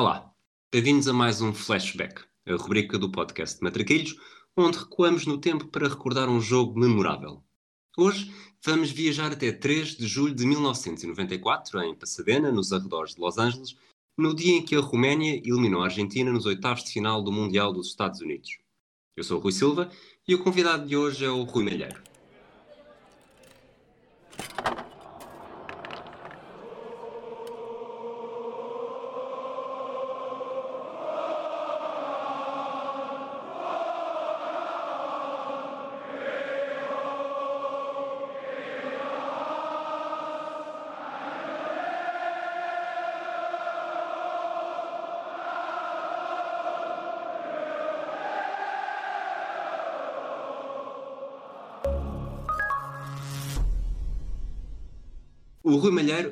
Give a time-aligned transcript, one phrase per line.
[0.00, 0.32] Olá,
[0.70, 4.16] bem-vindos a mais um Flashback, a rubrica do podcast Matraquilhos,
[4.56, 7.42] onde recuamos no tempo para recordar um jogo memorável.
[7.96, 8.32] Hoje
[8.64, 13.74] vamos viajar até 3 de julho de 1994, em Pasadena, nos arredores de Los Angeles,
[14.16, 17.72] no dia em que a Roménia eliminou a Argentina nos oitavos de final do Mundial
[17.72, 18.56] dos Estados Unidos.
[19.16, 19.90] Eu sou o Rui Silva
[20.28, 22.00] e o convidado de hoje é o Rui Malheiro.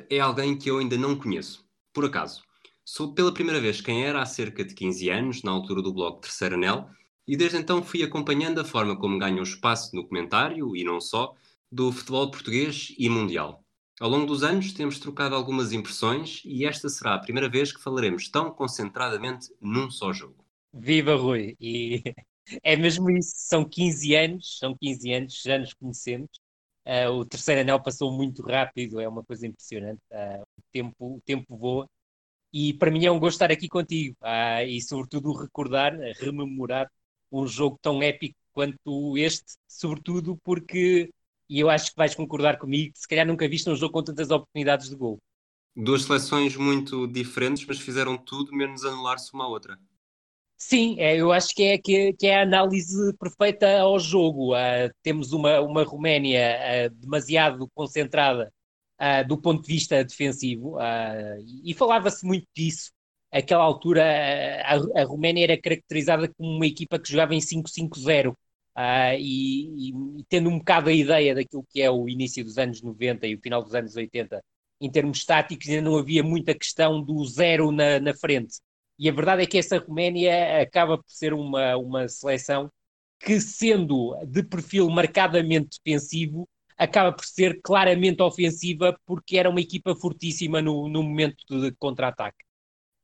[0.09, 2.41] É alguém que eu ainda não conheço, por acaso.
[2.85, 6.21] Sou pela primeira vez quem era há cerca de 15 anos, na altura do blog
[6.21, 6.89] Terceiro Anel,
[7.27, 11.35] e desde então fui acompanhando a forma como ganham espaço no comentário, e não só,
[11.71, 13.63] do futebol português e mundial.
[13.99, 17.81] Ao longo dos anos temos trocado algumas impressões e esta será a primeira vez que
[17.81, 20.45] falaremos tão concentradamente num só jogo.
[20.71, 21.57] Viva Rui!
[21.59, 22.03] E
[22.63, 26.29] é mesmo isso, são 15 anos, são 15 anos, já nos conhecemos
[26.87, 29.99] Uh, o terceiro anel passou muito rápido, é uma coisa impressionante.
[30.09, 31.85] Uh, o, tempo, o tempo voa.
[32.53, 36.89] E para mim é um gosto estar aqui contigo uh, e, sobretudo, recordar, rememorar
[37.29, 41.11] um jogo tão épico quanto este, sobretudo porque,
[41.49, 44.31] e eu acho que vais concordar comigo, se calhar nunca viste um jogo com tantas
[44.31, 45.19] oportunidades de gol.
[45.75, 49.77] Duas seleções muito diferentes, mas fizeram tudo menos anular-se uma à outra.
[50.57, 54.55] Sim, é, eu acho que é, que, que, é a análise perfeita ao jogo.
[54.55, 58.51] Uh, temos uma, uma Roménia uh, demasiado concentrada
[58.99, 60.77] uh, do ponto de vista defensivo
[61.63, 62.91] e falava-se muito disso.
[63.31, 64.03] Aquela altura,
[64.63, 68.35] a, a, Roménia era caracterizada como uma equipa que jogava em 5-5-0
[69.19, 73.27] e, e, tendo um bocado a ideia daquilo que é o início dos anos 90
[73.27, 74.41] e o final dos anos 80,
[74.81, 78.59] em termos táticos, ainda não havia muita questão do zero na, na frente.
[78.99, 82.71] E a verdade é que essa Roménia acaba por ser uma, uma seleção
[83.19, 86.47] que, sendo de perfil marcadamente defensivo,
[86.77, 92.45] acaba por ser claramente ofensiva porque era uma equipa fortíssima no, no momento de contra-ataque.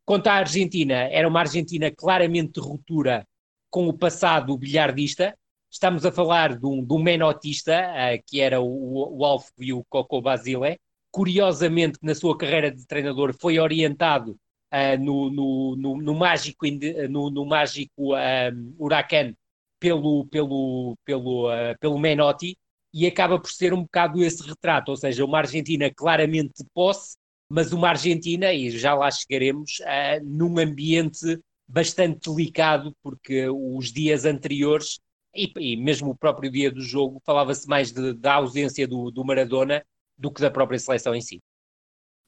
[0.05, 3.27] Quanto à Argentina, era uma Argentina claramente de ruptura
[3.69, 5.35] com o passado bilhardista.
[5.71, 9.73] Estamos a falar de um, de um menotista, uh, que era o, o Alf e
[9.73, 10.77] o Coco Basile.
[11.09, 14.37] Curiosamente, na sua carreira de treinador, foi orientado
[14.73, 16.65] uh, no, no, no, no, mágico,
[17.09, 19.33] no, no mágico um, Huracan
[19.79, 22.57] pelo, pelo, pelo, uh, pelo Menotti
[22.93, 27.17] e acaba por ser um bocado esse retrato, ou seja, uma Argentina claramente de posse,
[27.49, 34.25] mas uma Argentina, e já lá chegaremos, uh, num ambiente bastante delicado, porque os dias
[34.25, 34.99] anteriores,
[35.35, 39.25] e, e mesmo o próprio dia do jogo, falava-se mais de, da ausência do, do
[39.25, 39.83] Maradona
[40.17, 41.41] do que da própria seleção em si.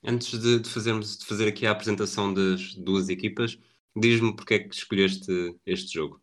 [0.08, 3.58] Antes de, de, fazermos, de fazer aqui a apresentação das duas equipas,
[3.96, 6.22] diz-me porque é que escolheste este jogo.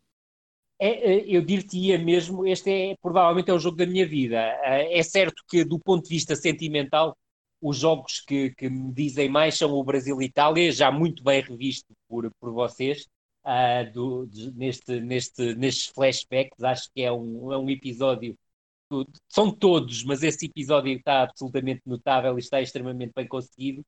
[0.80, 4.36] É, é eu dir-te-ia mesmo, este é provavelmente é o jogo da minha vida.
[4.36, 7.16] É, é certo que, do ponto de vista sentimental,
[7.60, 12.30] os jogos que, que me dizem mais são o Brasil-Itália, já muito bem revisto por,
[12.40, 13.06] por vocês,
[13.44, 16.62] uh, do, de, neste, neste, nestes flashbacks.
[16.62, 18.36] Acho que é um, é um episódio
[19.28, 23.82] são todos, mas esse episódio está absolutamente notável e está extremamente bem conseguido.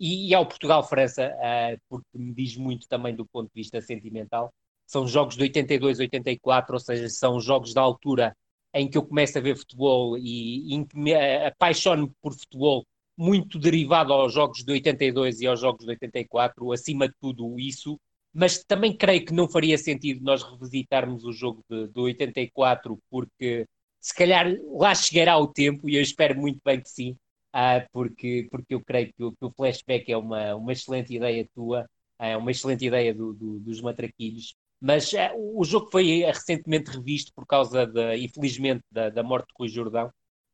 [0.00, 4.52] E, e ao Portugal-França, uh, porque me diz muito também do ponto de vista sentimental,
[4.86, 8.34] são jogos de 82, 84, ou seja, são jogos da altura
[8.74, 12.84] em que eu começo a ver futebol e, e em que me apaixono por futebol,
[13.16, 17.98] muito derivado aos jogos de 82 e aos jogos de 84, acima de tudo isso,
[18.32, 23.66] mas também creio que não faria sentido nós revisitarmos o jogo de, de 84, porque
[24.00, 27.12] se calhar lá chegará o tempo, e eu espero muito bem que sim,
[27.54, 31.48] uh, porque, porque eu creio que o, que o, flashback é uma, uma excelente ideia
[31.54, 31.88] tua,
[32.18, 34.54] é uh, uma excelente ideia do, do, dos matraquilhos.
[34.80, 35.18] Mas uh,
[35.56, 40.10] o jogo foi recentemente revisto por causa, de, infelizmente, da, da morte de Rui Jordão,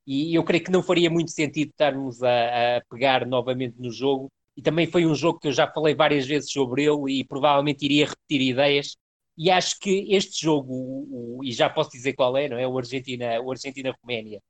[0.07, 4.31] e eu creio que não faria muito sentido estarmos a, a pegar novamente no jogo.
[4.57, 7.85] E também foi um jogo que eu já falei várias vezes sobre ele e provavelmente
[7.85, 8.97] iria repetir ideias,
[9.37, 12.67] e acho que este jogo, o, o, e já posso dizer qual é, não é?
[12.67, 14.41] O Argentina, o Argentina-Roménia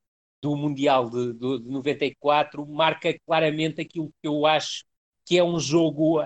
[0.42, 4.84] do Mundial de, de, de, 94 marca claramente aquilo que eu acho
[5.26, 6.20] que é um jogo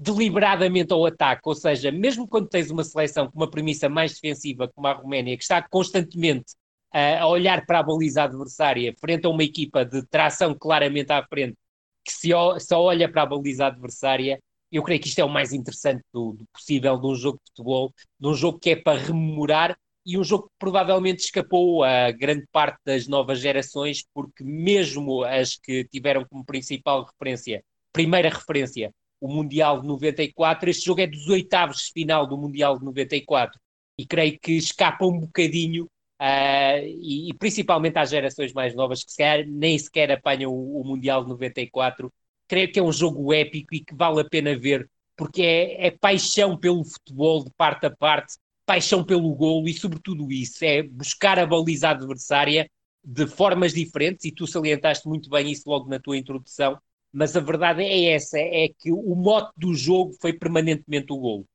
[0.00, 4.68] deliberadamente ao ataque, ou seja, mesmo quando tens uma seleção com uma premissa mais defensiva
[4.74, 6.54] como a Roménia, que está constantemente
[6.94, 11.22] uh, a olhar para a baliza adversária frente a uma equipa de tração claramente à
[11.22, 11.56] frente,
[12.04, 12.30] que se,
[12.60, 16.32] só olha para a baliza adversária, eu creio que isto é o mais interessante do,
[16.32, 20.18] do, possível de um jogo de futebol, de um jogo que é para rememorar e
[20.18, 25.84] um jogo que provavelmente escapou a grande parte das novas gerações, porque mesmo as que
[25.84, 27.62] tiveram como principal referência,
[27.92, 32.78] primeira referência, o Mundial de 94, este jogo é dos oitavos de final do Mundial
[32.78, 33.60] de 94
[33.98, 35.86] e creio que escapa um bocadinho
[36.20, 40.84] Uh, e, e, principalmente às gerações mais novas que sequer, nem sequer apanham o, o,
[40.84, 42.12] Mundial de 94.
[42.50, 45.90] Creio que é um jogo épico e que vale a pena ver, porque é, é,
[45.92, 48.34] paixão pelo futebol de parte a parte,
[48.66, 52.68] paixão pelo golo e, sobretudo, isso é buscar a baliza adversária
[53.04, 54.24] de formas diferentes.
[54.24, 56.76] E tu salientaste muito bem isso logo na tua introdução.
[57.12, 61.46] Mas a verdade é essa: é que o mote do jogo foi permanentemente o golo.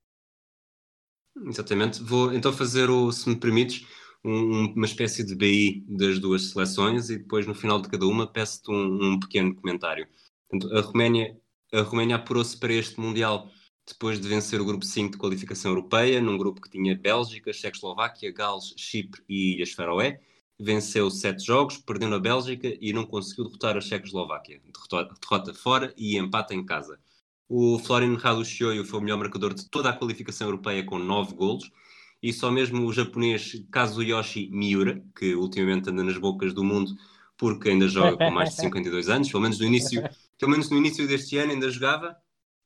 [1.45, 2.01] Exatamente.
[2.01, 3.85] Vou então fazer o, se me permites,
[4.23, 8.25] um, uma espécie de BI das duas seleções e depois no final de cada uma
[8.25, 10.07] peço-te um, um, pequeno comentário.
[10.71, 11.37] A Roménia,
[11.73, 13.49] a Roménia apurou-se para este Mundial
[13.87, 18.31] depois de vencer o grupo 5 de qualificação europeia, num grupo que tinha Bélgica, Checoslováquia,
[18.31, 20.19] Gales, Chipre e Ilhas Faroé.
[20.59, 24.61] Venceu sete jogos, perdeu na Bélgica e não conseguiu derrotar a Checoslováquia.
[24.63, 26.97] Derrota, derrota fora e empata em casa.
[27.47, 31.69] O Florin Raducioio foi o melhor marcador de toda a qualificação europeia com nove golos
[32.23, 36.95] e só mesmo o japonês Kazuyoshi Miura, que ultimamente anda nas bocas do mundo
[37.37, 40.01] porque ainda joga com mais de 52 anos, pelo menos no início,
[40.39, 42.15] pelo menos no início deste ano ainda jogava,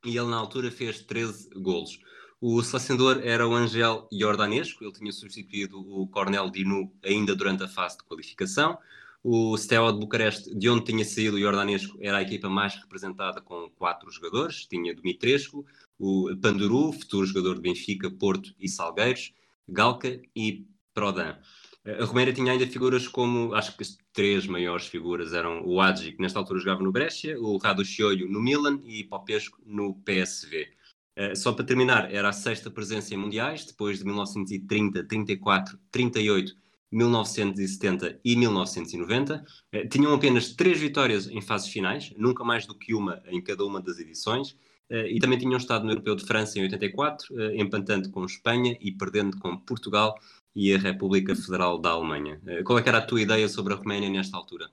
[0.06, 2.00] e ele na altura fez 13 golos.
[2.42, 7.68] O selecionador era o Angel Jordanesco, ele tinha substituído o Cornel Dinu ainda durante a
[7.68, 8.78] fase de qualificação.
[9.22, 13.42] O Steaua de Bucareste, de onde tinha saído o Jordanesco, era a equipa mais representada
[13.42, 14.66] com quatro jogadores.
[14.66, 15.66] Tinha Dumitrescu,
[16.00, 19.34] o Panduru, futuro jogador de Benfica, Porto e Salgueiros,
[19.68, 21.38] Galca e Prodan.
[21.86, 26.12] A Roméria tinha ainda figuras como, acho que as três maiores figuras eram o Adji,
[26.12, 30.68] que nesta altura jogava no Brescia, o Rado Chioio no Milan e Popesco no PSV.
[31.16, 36.56] Eh, só para terminar, era a sexta presença em mundiais, depois de 1930, 34, 38,
[36.92, 39.46] 1970 e 1990.
[39.74, 43.66] Uh, tinham apenas três vitórias em fases finais, nunca mais do que uma em cada
[43.66, 44.56] uma das edições.
[44.92, 48.76] E também tinham estado no Europeu de França em 84, uh, eh, empatando com Espanha
[48.82, 50.16] e perdendo com Portugal
[50.56, 52.40] e a República Federal da Alemanha.
[52.44, 54.70] Uh, qual é era a tua ideia sobre a Roménia nesta altura?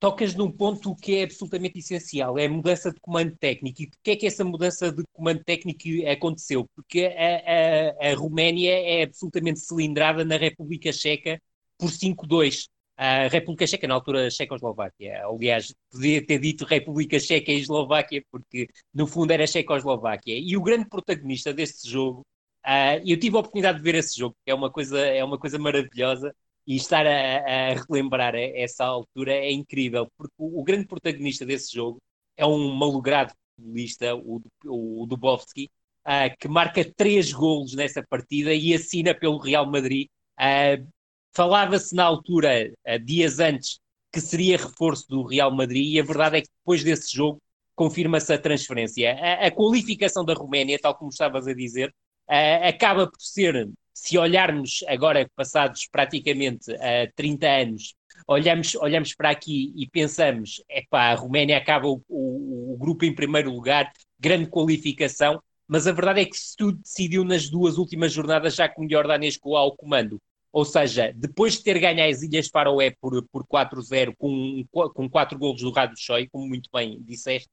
[0.00, 3.82] Tocas num ponto que é absolutamente essencial, é a mudança de comando técnico.
[3.82, 6.68] E porquê é que essa mudança de comando técnico aconteceu?
[6.74, 11.40] Porque a, a, a Roménia é absolutamente cilindrada na República Checa
[11.76, 12.68] por 5-2
[12.98, 15.24] a República Checa, na altura Checoslováquia.
[15.24, 20.36] Aliás, podia ter dito República Checa e Eslováquia, porque no fundo era Checoslováquia.
[20.36, 22.26] E o grande protagonista deste jogo,
[22.66, 25.38] uh, eu tive a oportunidade de ver esse jogo, que é uma coisa, é uma
[25.38, 26.34] coisa maravilhosa,
[26.66, 31.74] e estar a, a relembrar essa altura é incrível, porque o, o, grande protagonista desse
[31.74, 31.98] jogo
[32.36, 35.70] é um malogrado futebolista, o, o, o Dubovski,
[36.06, 40.08] uh, que marca três golos nessa partida e assina pelo Real Madrid.
[40.38, 40.86] Uh,
[41.34, 42.72] Falava-se na altura,
[43.04, 43.78] dias antes,
[44.12, 47.40] que seria reforço do Real Madrid, e a verdade é que depois desse jogo
[47.78, 49.12] confirma-se a transferência.
[49.14, 51.94] A, a, qualificação da Roménia, tal como estavas a dizer,
[52.28, 57.94] acaba por ser, se olharmos agora, passados praticamente uh, 30 anos,
[58.26, 63.14] olhamos, olhamos para aqui e pensamos: epá, a Roménia acaba o, o, o grupo em
[63.14, 68.12] primeiro lugar, grande qualificação, mas a verdade é que se tudo decidiu nas duas últimas
[68.12, 70.20] jornadas, já com o Jordanesco ao comando.
[70.50, 75.38] Ou seja, depois de ter ganho as Ilhas Faroé por, por 4-0 com, com 4
[75.38, 77.48] golos do Rado Choi, como muito bem disseste,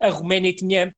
[0.00, 0.92] a Roménia tinha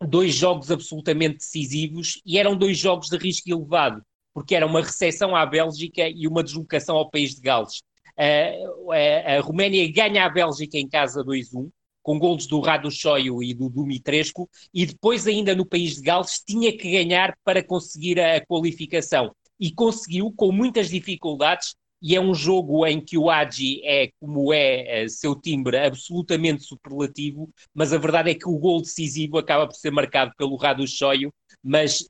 [0.00, 4.02] dois jogos absolutamente decisivos e eram dois jogos de risco elevado,
[4.34, 7.82] porque era uma recepção à Bélgica e uma deslocação ao país de Gales.
[8.18, 11.70] A, a Roménia ganha a Bélgica em casa 2-1,
[12.02, 16.40] com golos do Rado Choio e do Dumitrescu, e depois ainda no país de Gales
[16.46, 21.74] tinha que ganhar para conseguir a qualificação e conseguiu com muitas dificuldades.
[22.06, 26.62] E é um jogo em que o Agi é, como é, é seu timbre, absolutamente
[26.62, 30.86] superlativo, mas a verdade é que o gol decisivo acaba por ser marcado pelo Radu
[30.86, 32.08] Choio, mas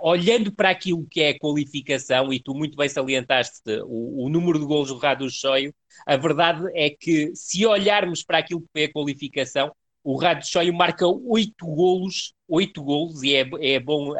[0.00, 4.58] olhando para aquilo que é a qualificação, e tu muito bem salientaste o, o número
[4.58, 5.72] de gols do Radu Choio,
[6.04, 9.70] a verdade é que se olharmos para aquilo que é a qualificação,
[10.02, 14.12] o Radu Choio marca oito golos, oito golos, e é, é bom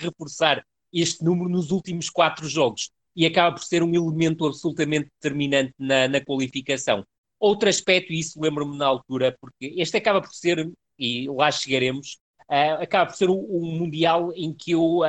[0.00, 5.74] reforçar este número nos últimos quatro jogos e acaba por ser um elemento absolutamente determinante
[5.76, 7.04] na, na qualificação.
[7.40, 12.16] Outro aspecto, e isso lembro-me na altura, porque este acaba por ser, e lá chegaremos,
[12.48, 15.04] uh, acaba por ser um, um, Mundial em que eu uh,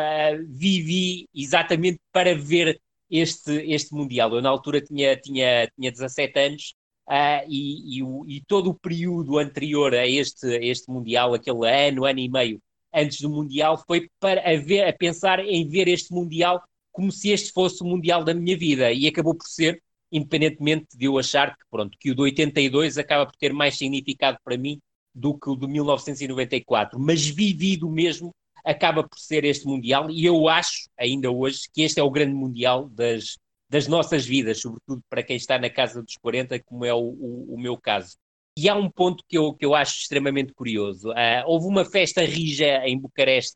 [0.48, 4.34] vivi exatamente para ver este, este Mundial.
[4.34, 6.74] Eu na altura tinha, tinha, tinha 17 anos
[7.08, 12.06] uh, e, e, o, e, todo o período anterior a este, este Mundial, aquele ano,
[12.06, 12.60] ano e meio,
[12.92, 16.60] antes do Mundial foi para a, ver, a pensar em ver este Mundial
[17.00, 21.06] como se este fosse o Mundial da minha vida e acabou por ser, independentemente de
[21.06, 24.82] eu achar que, pronto, que o de 82 acaba por ter mais significado para mim
[25.16, 30.50] do que o de 1994, mas vivido mesmo acaba por ser este Mundial e eu
[30.50, 33.38] acho, ainda hoje, que este é o grande Mundial das,
[33.70, 37.54] das nossas vidas, sobretudo para quem está na casa dos 40, como é o, o,
[37.54, 38.18] o meu caso.
[38.58, 41.12] E há um ponto que eu, que eu acho extremamente curioso.
[41.12, 43.56] Uh, houve uma festa rija em Bucareste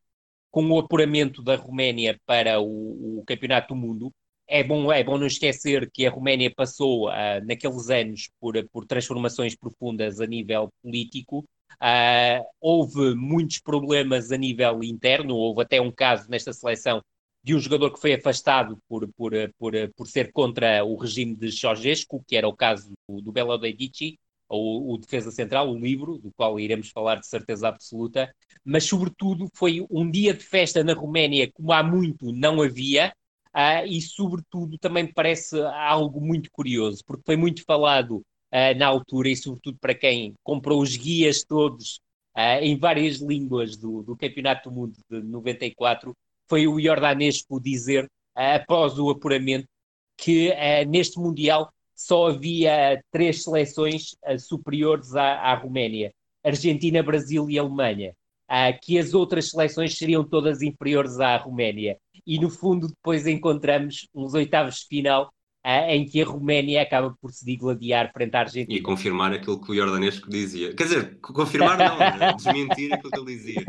[0.53, 4.13] com o apuramento da Roménia para o, o, Campeonato do Mundo.
[4.47, 8.85] É bom, é bom não esquecer que a Roménia passou uh, naqueles anos por, por
[8.85, 11.39] transformações profundas a nível político.
[11.81, 17.01] Uh, houve muitos problemas a nível interno, houve até um caso nesta seleção
[17.43, 21.51] de um jogador que foi afastado por, por, por, por ser contra o regime de
[21.51, 24.19] Ceausescu, que era o caso do, do Belo Dedici,
[24.53, 28.33] ou o Defesa Central, o livro, do qual iremos falar de certeza absoluta,
[28.63, 33.13] mas sobretudo foi um dia de festa na Roménia como há muito não havia,
[33.55, 38.87] uh, e sobretudo também me parece algo muito curioso, porque foi muito falado uh, na
[38.87, 41.99] altura, e sobretudo para quem comprou os guias todos
[42.37, 46.15] uh, em várias línguas do, do Campeonato do Mundo de 94,
[46.47, 49.67] foi o Jordanesco dizer, após o apuramento,
[50.15, 50.53] que
[50.87, 56.11] neste Mundial só havia três seleções uh, superiores à, à, Roménia:
[56.43, 58.13] Argentina, Brasil e Alemanha.
[58.49, 61.97] Uh, que as outras seleções seriam todas inferiores à Roménia.
[62.27, 65.33] E no fundo, depois encontramos uns oitavos de final
[65.65, 68.77] uh, em que a Roménia acaba por se digladiar frente à Argentina.
[68.77, 70.75] E confirmar aquilo que o Jordanesco dizia.
[70.75, 72.33] Quer dizer, confirmar não, né?
[72.35, 73.63] desmentir aquilo que ele dizia.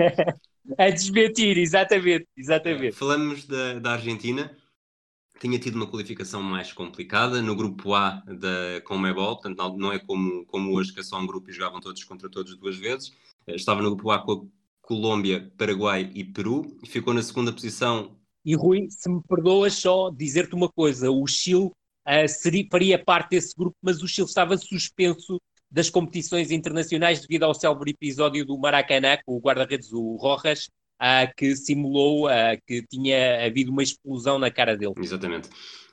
[0.77, 2.27] a desmentir, exatamente.
[2.37, 2.93] exatamente.
[2.93, 4.55] Falamos da, da Argentina
[5.41, 10.45] tinha tido uma qualificação mais complicada no grupo A da Comebol, portanto não é como,
[10.47, 13.13] como hoje que é só um grupo e jogavam todos contra todos duas vezes.
[13.47, 14.41] Eh, estava no grupo A com a
[14.81, 18.17] Colômbia, Paraguai e Peru ficou na segunda posição.
[18.45, 21.67] E Rui, se me perdoas só dizer-te uma coisa, o Chile
[22.07, 27.45] uh, seria, faria parte desse grupo, mas o Chile estava suspenso das competições internacionais devido
[27.45, 30.69] ao célebre episódio do Maracanã, com o guarda-redes, o Rojas,
[31.01, 34.95] uh, que simulou uh, que tinha havido uma explosão na cara dele.
[34.99, 35.49] Exatamente.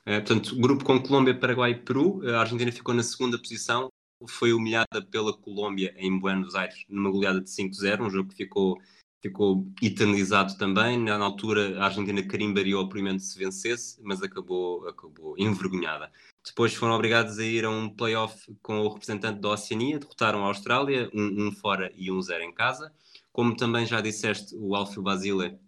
[0.06, 2.22] Uh, portanto, grupo com Colômbia, Paraguai e Peru.
[2.34, 3.88] A Argentina ficou na segunda posição.
[4.28, 8.78] Foi humilhada pela Colômbia em Buenos Aires numa goleada de 5-0, um jogo que ficou,
[9.20, 10.96] ficou eternizado também.
[10.96, 16.08] Na altura, a Argentina carimbaria o oprimento se vencesse, mas acabou, acabou envergonhada.
[16.44, 20.48] Depois foram obrigados a ir a um playoff com o representante da Oceania, derrotaram a
[20.48, 22.92] Austrália, um, um fora e um zero em casa.
[23.32, 25.58] Como também já disseste, o Alfio Basile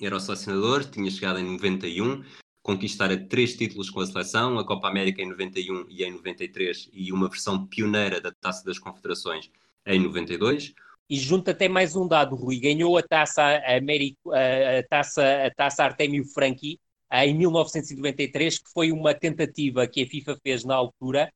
[0.00, 2.24] era o selecionador, tinha chegado em 91,
[2.62, 7.12] conquistara três títulos com a seleção, a Copa América em 91 e em 93, e
[7.12, 9.50] uma versão pioneira da Taça das Confederações
[9.86, 10.72] em 92.
[11.10, 15.84] E junto até mais um dado, Rui, ganhou a taça, Américo, a taça, a taça
[15.84, 16.78] Artemio Franchi
[17.12, 21.30] em 1993, que foi uma tentativa que a FIFA fez na altura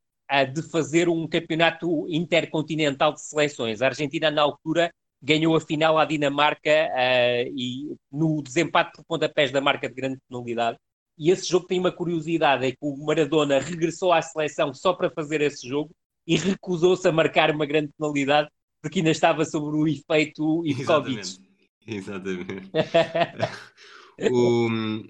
[0.53, 3.83] de fazer um campeonato intercontinental de seleções.
[3.83, 4.93] A Argentina, na altura,
[5.25, 10.19] ganhou a final à Dinamarca uh, e no desempate por pontapés da marca de grande
[10.29, 10.77] penalidade.
[11.17, 15.11] E esse jogo tem uma curiosidade, é que o Maradona regressou à seleção só para
[15.11, 15.91] fazer esse jogo
[16.27, 18.49] e recusou-se a marcar uma grande penalidade
[18.83, 21.21] porque ainda estava sobre o efeito Ivkovic.
[21.21, 21.41] Exatamente.
[21.87, 22.71] Exatamente.
[24.19, 24.69] O,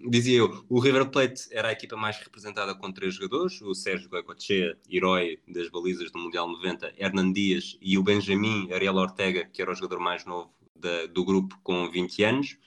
[0.08, 4.08] dizia eu, o River Plate era a equipa mais representada com três jogadores, o Sérgio
[4.08, 9.60] Goicoechea, herói das balizas do Mundial 90, Hernan Dias e o Benjamin Ariel Ortega, que
[9.60, 12.58] era o jogador mais novo da, do grupo com 20 anos.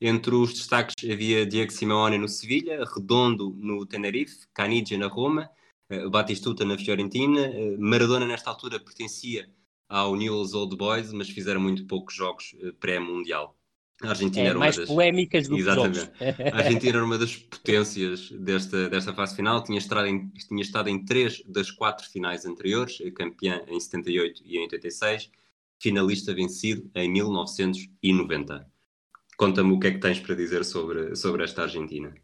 [0.00, 5.50] Entre os destaques havia Diego Simeone no Sevilha, Redondo no Tenerife, Canidia na Roma,
[5.90, 7.40] eh, Batistuta na Fiorentina.
[7.40, 9.50] Eh, Maradona nesta altura pertencia
[9.88, 13.59] ao Newell's Old Boys, mas fizeram muito poucos jogos eh, pré-mundial.
[14.02, 14.88] A Argentina é, era mais das...
[14.88, 16.10] polémicas do Exatamente.
[16.10, 20.62] que A Argentina era uma das potências desta, desta fase final, tinha estado, em, tinha
[20.62, 25.30] estado em três das quatro finais anteriores, campeã em 78 e em 86,
[25.78, 28.66] finalista vencido em 1990.
[29.36, 32.14] Conta-me o que é que tens para dizer sobre, sobre esta Argentina.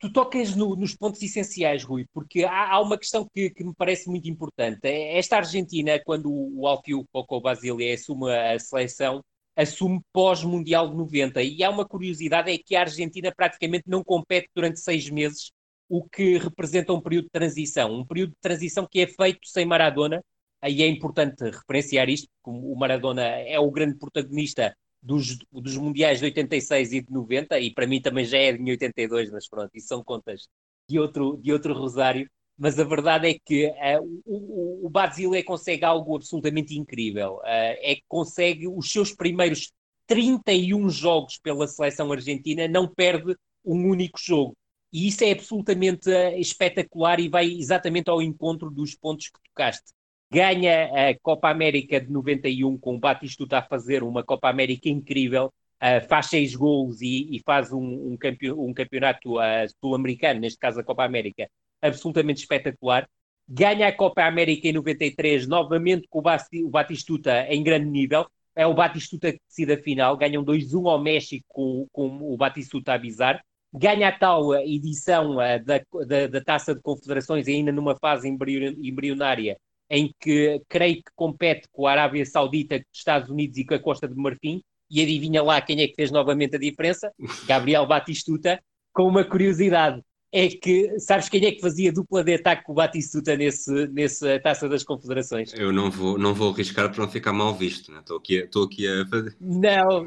[0.00, 3.74] Tu tocas no, nos pontos essenciais, Rui, porque há, há uma questão que, que, me
[3.74, 4.86] parece muito importante.
[4.86, 9.22] Esta Argentina, quando o Alfio Coco Basile assume a seleção,
[9.58, 11.42] assume pós-Mundial de 90.
[11.42, 15.50] E há uma curiosidade, é que a Argentina praticamente não compete durante seis meses,
[15.88, 17.92] o que representa um período de transição.
[17.92, 20.22] Um período de transição que é feito sem Maradona,
[20.64, 26.20] e é importante referenciar isto, porque o Maradona é o grande protagonista dos, dos Mundiais
[26.20, 29.70] de 86 e de 90, e para mim também já é de 82, mas pronto,
[29.74, 30.48] isso são contas
[30.88, 35.84] de outro, de outro rosário mas a verdade é que uh, o, o Basile consegue
[35.84, 37.36] algo absolutamente incrível.
[37.36, 39.72] Uh, é que consegue os seus primeiros
[40.08, 44.56] 31 jogos pela seleção argentina, não perde um único jogo.
[44.92, 49.92] E isso é absolutamente uh, espetacular e vai exatamente ao encontro dos pontos que tocaste.
[50.30, 55.46] Ganha a Copa América de 91 com o Batistuta a fazer uma Copa América incrível,
[55.46, 60.58] uh, faz seis gols e, e faz um, um, campeon um campeonato uh, sul-americano, neste
[60.58, 61.48] caso a Copa América,
[61.80, 63.08] absolutamente espetacular.
[63.48, 68.26] Ganha a Copa América em 93, novamente com o Batistuta em grande nível.
[68.54, 70.16] É o Batistuta que decide a final.
[70.16, 73.42] Ganham 2-1 ao México com, com o Batistuta a avisar
[73.72, 79.58] ganha a tal edição uh, da, da, da, Taça de Confederações, ainda numa fase embrionária,
[79.90, 84.08] em que creio que compete com a Arábia Saudita, Estados Unidos e com a Costa
[84.08, 87.12] de Marfim, e adivinha lá quem é que fez novamente a diferença?
[87.46, 88.60] Gabriel Batistuta,
[88.92, 90.02] com uma curiosidade.
[90.30, 94.38] É que sabes quem é que fazia dupla de ataque com o Batistuta nesse, nessa
[94.40, 95.54] taça das confederações?
[95.54, 98.00] Eu não vou, não vou arriscar para não ficar mal visto, né?
[98.00, 99.34] estou aqui, estou aqui a fazer.
[99.40, 100.06] Não,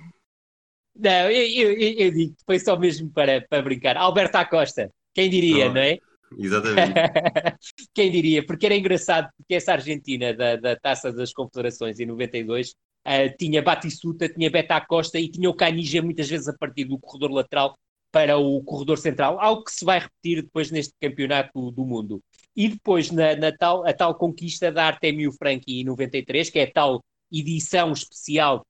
[0.96, 3.98] não, eu, eu, eu digo, foi só mesmo para, para brincar.
[3.98, 5.98] Alberto Acosta, quem diria, oh, não é?
[6.38, 6.94] Exatamente.
[7.94, 8.46] quem diria?
[8.46, 12.74] Porque era engraçado, porque essa Argentina da, da Taça das Confederações em 92 uh,
[13.06, 17.00] eh, tinha Batistuta, tinha Beta Acosta e tinha o Canija muitas vezes a partir do
[17.00, 17.78] corredor lateral
[18.12, 22.22] para o corredor central, algo que se vai repetir depois neste campeonato do mundo.
[22.56, 26.64] E depois na, na tal, a tal conquista da Artemio Franchi em 93, que é
[26.64, 27.02] a tal
[27.32, 28.66] edição especial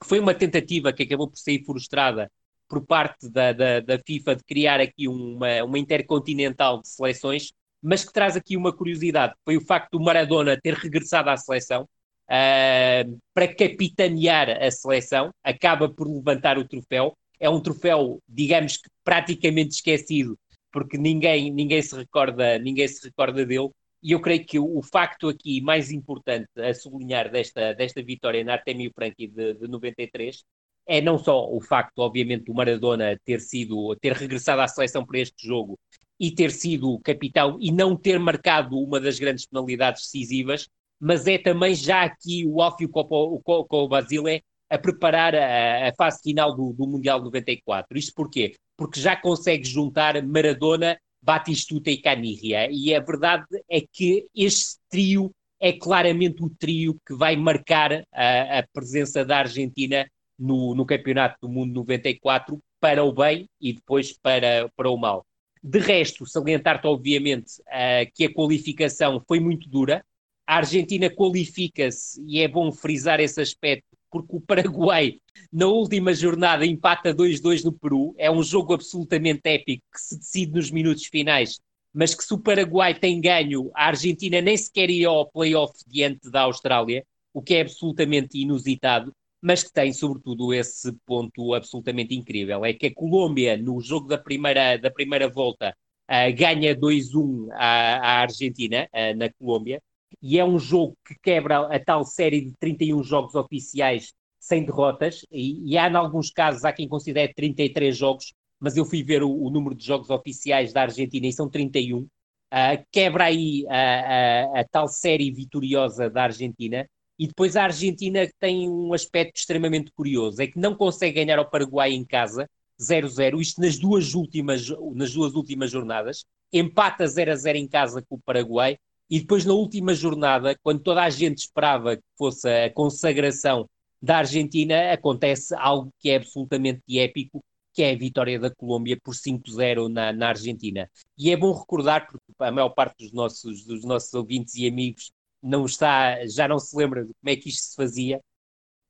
[0.00, 2.30] que foi uma tentativa que acabou por sair frustrada
[2.68, 7.52] por parte da, da, da FIFA de criar aqui uma, uma intercontinental de seleções,
[7.82, 11.82] mas que traz aqui uma curiosidade, foi o facto do Maradona ter regressado à seleção
[11.82, 18.88] uh, para capitanear a seleção, acaba por levantar o troféu, é um troféu, digamos que
[19.02, 20.38] praticamente esquecido,
[20.72, 23.68] porque ninguém, ninguém, se, recorda, ninguém se recorda dele,
[24.00, 28.52] e eu creio que o, facto aqui mais importante a sublinhar desta, desta vitória na
[28.54, 30.44] Artemio Franchi de, de 93
[30.86, 35.18] é não só o facto, obviamente, do Maradona ter sido, ter regressado à seleção para
[35.18, 35.78] este jogo
[36.18, 41.38] e ter sido capitão e não ter marcado uma das grandes penalidades decisivas, mas é
[41.38, 46.72] também já aqui o Alfio com o Basile a preparar a, a fase final do,
[46.72, 47.98] do Mundial 94.
[47.98, 48.54] Isto porquê?
[48.74, 52.68] Porque já consegue juntar Maradona Batistuta e Caniglia.
[52.70, 55.30] E a verdade é que este trio
[55.60, 60.08] é claramente o trio que vai marcar a, a presença da Argentina
[60.38, 65.24] no, no, Campeonato do Mundo 94 para o bem e depois para, para o mal.
[65.62, 70.02] De resto, salientar-te, obviamente, uh, que a qualificação foi muito dura.
[70.46, 75.14] A Argentina qualifica-se, e é bom frisar esse aspecto, porque o Paraguai,
[75.50, 78.14] na última jornada, empata 2-2 no Peru.
[78.18, 81.58] É um jogo absolutamente épico que se decide nos minutos finais,
[81.94, 86.30] mas que se o Paraguai tem ganho, a Argentina nem sequer ia ao playoff diante
[86.30, 92.66] da Austrália, o que é absolutamente inusitado, mas que tem, sobretudo, esse ponto absolutamente incrível.
[92.66, 95.74] É que a Colômbia, no jogo da primeira, da primeira volta,
[96.10, 99.82] uh, ganha 2-1 à, à Argentina, uh, na Colômbia,
[100.22, 105.24] e é um jogo que quebra a tal série de 31 jogos oficiais sem derrotas,
[105.30, 109.22] e, e há, em alguns casos, há quem considere 33 jogos, mas eu fui ver
[109.22, 111.98] o, o número de jogos oficiais da Argentina e são 31.
[111.98, 112.08] Uh,
[112.50, 116.88] ah, quebra aí a, a, a, tal série vitoriosa da Argentina.
[117.18, 121.48] E depois a Argentina tem um aspecto extremamente curioso: é que não consegue ganhar ao
[121.48, 122.48] Paraguai em casa,
[122.80, 128.20] 0-0, isto nas duas últimas, nas duas últimas jornadas, empata 0-0 em casa com o
[128.20, 128.76] Paraguai
[129.12, 133.68] e depois, na última jornada, quando toda a gente esperava que fosse a consagração
[134.00, 137.44] da Argentina, acontece algo que é absolutamente épico,
[137.74, 140.90] que é a vitória da Colômbia por 5-0 na, na, Argentina.
[141.18, 145.12] E é bom recordar, porque a maior parte dos nossos, dos nossos ouvintes e amigos
[145.42, 148.18] não está, já não se lembra de como é que isto se fazia,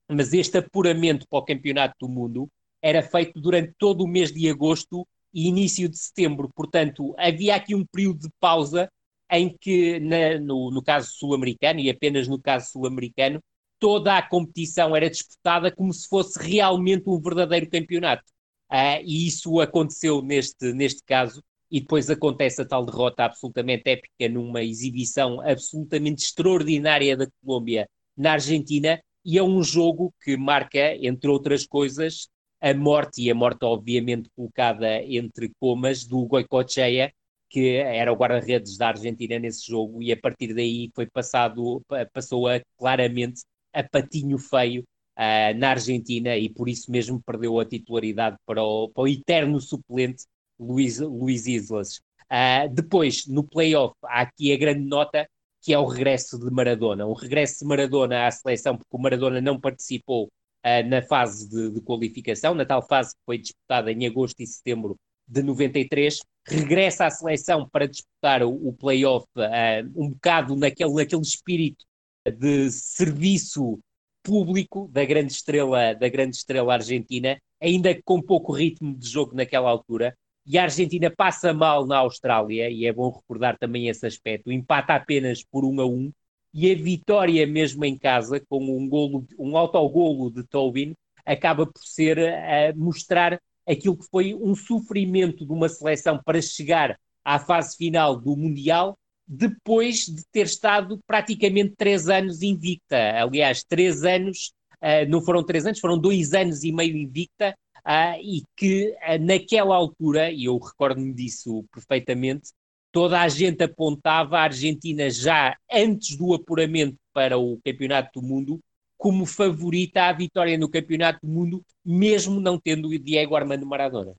[0.09, 2.49] mas este apuramento para o Campeonato do Mundo
[2.81, 5.05] era feito durante todo o mês de agosto
[5.35, 6.49] e início de setembro.
[6.55, 8.89] Portanto, havia aqui um período de pausa
[9.33, 13.41] em que, na, no, no caso sul-americano, e apenas no caso sul-americano,
[13.79, 18.23] toda a competição era disputada como se fosse realmente um verdadeiro campeonato.
[18.71, 24.29] Uh, e isso aconteceu neste, neste caso, e depois acontece a tal derrota absolutamente épica
[24.29, 31.31] numa exibição absolutamente extraordinária da Colômbia na Argentina, e é um jogo que marca, entre
[31.31, 32.29] outras coisas,
[32.61, 37.13] a morte, e a morte obviamente colocada entre comas, do Goicoechea,
[37.53, 42.49] que era o guarda-redes da Argentina nesse jogo e a partir daí foi passado, passou
[42.49, 43.43] a, claramente
[43.75, 44.83] a patinho feio
[45.19, 49.61] uh, na Argentina e por isso mesmo perdeu a titularidade para o, para o eterno
[49.61, 50.25] suplente
[50.59, 52.01] Luís, Luís Islas.
[52.25, 55.29] Uh, depois, no playoff, há aqui a grande nota
[55.61, 57.07] que é o regresso de Maradona.
[57.07, 61.71] O regresso de Maradona à seleção, porque o Maradona não participou uh, na fase de,
[61.71, 67.07] de, qualificação, na tal fase que foi disputada em agosto e setembro de 93, regressa
[67.07, 71.85] à seleção para disputar o, o play-off uh, um bocado naquele, naquele espírito
[72.27, 73.79] de serviço
[74.23, 79.69] público da grande estrela da grande estrela argentina, ainda com pouco ritmo de jogo naquela
[79.69, 84.51] altura, e a Argentina passa mal na Austrália, e é bom recordar também esse aspecto,
[84.51, 86.13] empata apenas por 1 a 1,
[86.55, 91.83] e a vitória mesmo em casa, com um, golo, um autogolo de Tobin, acaba por
[91.83, 97.77] ser a mostrar aquilo que foi um sofrimento de uma seleção para chegar à fase
[97.77, 102.97] final do Mundial, depois de ter estado praticamente três anos invicta.
[103.23, 107.55] Aliás, três anos, uh, não foram três anos, foram dois anos e meio invicta,
[107.87, 112.51] uh, e que uh, naquela altura, e eu recordo-me disso perfeitamente,
[112.91, 118.61] toda a gente apontava a Argentina já antes do apuramento para o Campeonato do Mundo
[119.03, 124.15] como favorita à vitória no Campeonato do Mundo, mesmo não tendo o Diego Armando Maradona.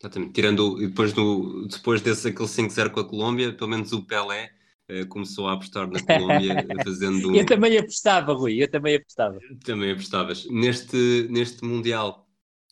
[0.00, 0.32] Exatamente.
[0.32, 4.50] Tirando, depois, do, depois desse aquele 5-0 com a Colômbia, pelo menos o Pelé
[4.88, 7.36] eh, começou a apostar na Colômbia, fazendo...
[7.36, 9.38] Eu também apostava, Rui, eu também apostava.
[9.62, 10.46] Também apostavas.
[10.48, 12.26] Neste, neste Mundial,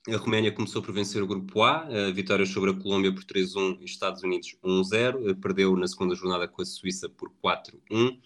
[0.08, 3.78] a Roménia começou por vencer o grupo A, a vitória sobre a Colômbia por 3-1
[3.82, 8.16] e os Estados Unidos 1-0, perdeu na segunda jornada com a Suíça por 4-1.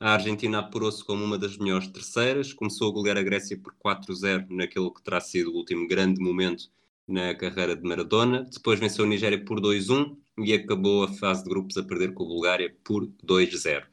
[0.00, 4.46] A Argentina apurou-se como uma das melhores terceiras, começou a golear a Grécia por 4-0
[4.50, 6.70] naquele que terá sido o último grande momento
[7.06, 8.44] na carreira de Maradona.
[8.44, 12.22] Depois venceu a Nigéria por 2-1 e acabou a fase de grupos a perder com
[12.22, 13.84] a Bulgária por 2-0.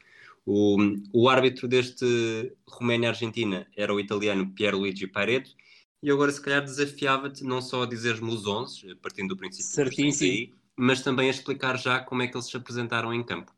[0.46, 0.78] O,
[1.12, 5.56] o árbitro deste Roménia-Argentina era o italiano Pierluigi Pareto,
[6.04, 10.32] e agora, se calhar, desafiava-te não só a dizer-me os 11, partindo do princípio Certíssimo.
[10.32, 13.52] Aí, mas também a explicar já como é que eles se apresentaram em campo.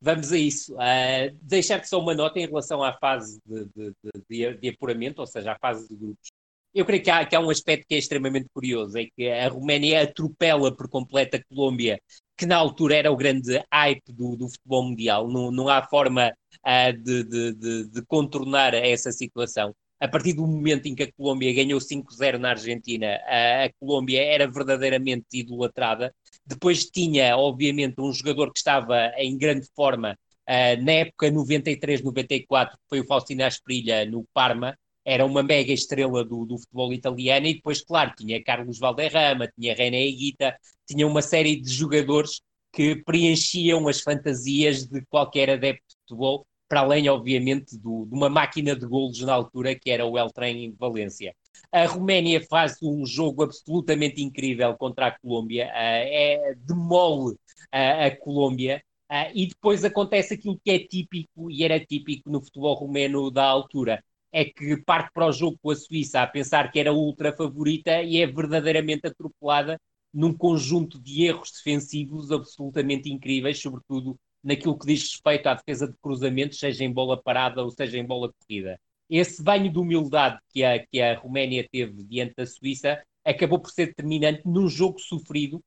[0.00, 0.74] Vamos a isso.
[0.74, 3.92] Uh, Deixar-te só uma nota em relação à fase de, de,
[4.28, 6.28] de, de, apuramento, ou seja, à fase de grupos.
[6.74, 9.48] Eu creio que há, que há um aspecto que é extremamente curioso, é que a
[9.48, 11.98] Roménia atropela por completo a Colômbia,
[12.36, 15.26] que na altura era o grande hype do, do futebol mundial.
[15.28, 20.94] Não, não há forma uh, de, de contornar essa situação a partir do momento em
[20.94, 26.14] que a Colômbia ganhou 5-0 na Argentina, a, a, Colômbia era verdadeiramente idolatrada.
[26.44, 32.88] Depois tinha, obviamente, um jogador que estava em grande forma uh, na época 93-94, que
[32.88, 37.54] foi o Faustino Asprilha no Parma, era uma mega estrela do, do, futebol italiano, e
[37.54, 40.56] depois, claro, tinha Carlos Valderrama, tinha René Higuita,
[40.86, 46.80] tinha uma série de jogadores que preenchiam as fantasias de qualquer adepto de futebol para
[46.80, 50.70] além, obviamente, do, de uma máquina de golos na altura, que era o El Trem
[50.70, 51.34] de Valência.
[51.72, 58.10] A Roménia faz um jogo absolutamente incrível contra a Colômbia, uh, é, demole uh, a
[58.16, 63.30] Colômbia, uh, e depois acontece aquilo que é típico, e era típico no futebol romeno
[63.30, 64.02] da altura,
[64.32, 68.02] é que parte para o jogo com a Suíça a pensar que era ultra favorita
[68.02, 69.80] e é verdadeiramente atropelada
[70.12, 75.98] num conjunto de erros defensivos absolutamente incríveis, sobretudo naquilo que diz respeito à defesa de
[75.98, 78.80] cruzamentos, seja em bola parada ou seja em bola corrida.
[79.10, 83.70] Esse banho de humildade que a, que a Roménia teve diante da Suíça acabou por
[83.72, 85.60] ser determinante num jogo sofrido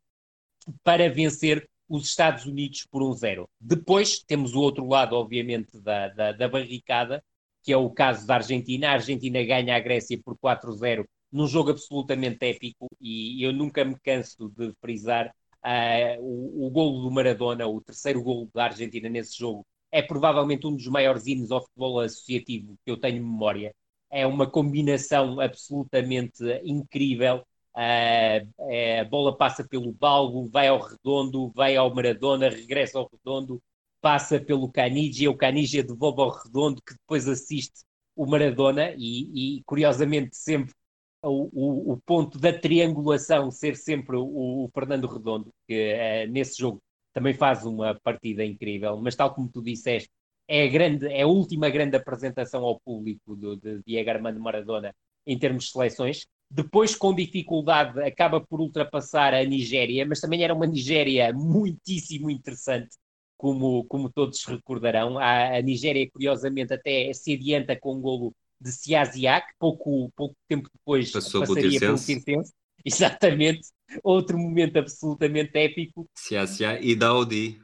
[0.81, 3.49] para vencer os Estados Unidos por um zero.
[3.59, 7.21] Depois temos o outro lado, obviamente, da, da, da barricada,
[7.63, 8.89] que é o caso da Argentina.
[8.89, 13.99] A Argentina ganha a Grécia por 4-0 num jogo absolutamente épico e eu nunca me
[13.99, 15.33] canso de frisar
[15.65, 20.65] Uh, o, o golo do Maradona, o terceiro golo da Argentina nesse jogo, é provavelmente
[20.67, 23.73] um dos maiores hinos ao futebol associativo que eu tenho memória.
[24.11, 27.43] É uma combinação absolutamente incrível.
[27.75, 33.09] Uh, é, a bola passa pelo balbo, vai ao redondo, vai ao Maradona, regressa ao
[33.11, 33.61] redondo,
[34.01, 37.83] passa pelo Canigia, o Canigia devolve ao redondo, que depois assiste
[38.15, 40.73] o Maradona e, e curiosamente sempre
[41.21, 44.23] o, o, ponto da triangulação ser sempre o,
[44.65, 46.81] o Fernando Redondo, que é, nesse jogo
[47.13, 50.09] também faz uma partida incrível, mas tal como tu disseste,
[50.47, 54.93] é a, grande, é a última grande apresentação ao público do, de Diego Armando Maradona
[55.25, 56.25] em termos de seleções.
[56.49, 62.97] Depois, com dificuldade, acaba por ultrapassar a Nigéria, mas também era uma Nigéria muitíssimo interessante,
[63.37, 65.19] como, como todos recordarão.
[65.19, 70.69] A, a Nigéria, curiosamente, até se adianta com um golo de Siasiak, pouco, pouco tempo
[70.73, 72.53] depois Passou passaria pelo Tirsense.
[72.85, 73.67] Exatamente,
[74.03, 76.07] outro momento absolutamente épico.
[76.15, 77.61] Siasia e Daudi.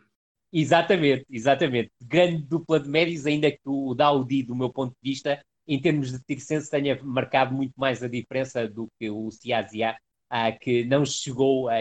[0.52, 1.92] Exatamente, exatamente.
[2.02, 6.12] Grande dupla de médios, ainda que o Daudi, do meu ponto de vista, em termos
[6.12, 9.98] de Tirsense, tenha marcado muito mais a diferença do que o Siasia,
[10.30, 11.76] ah, que não chegou a,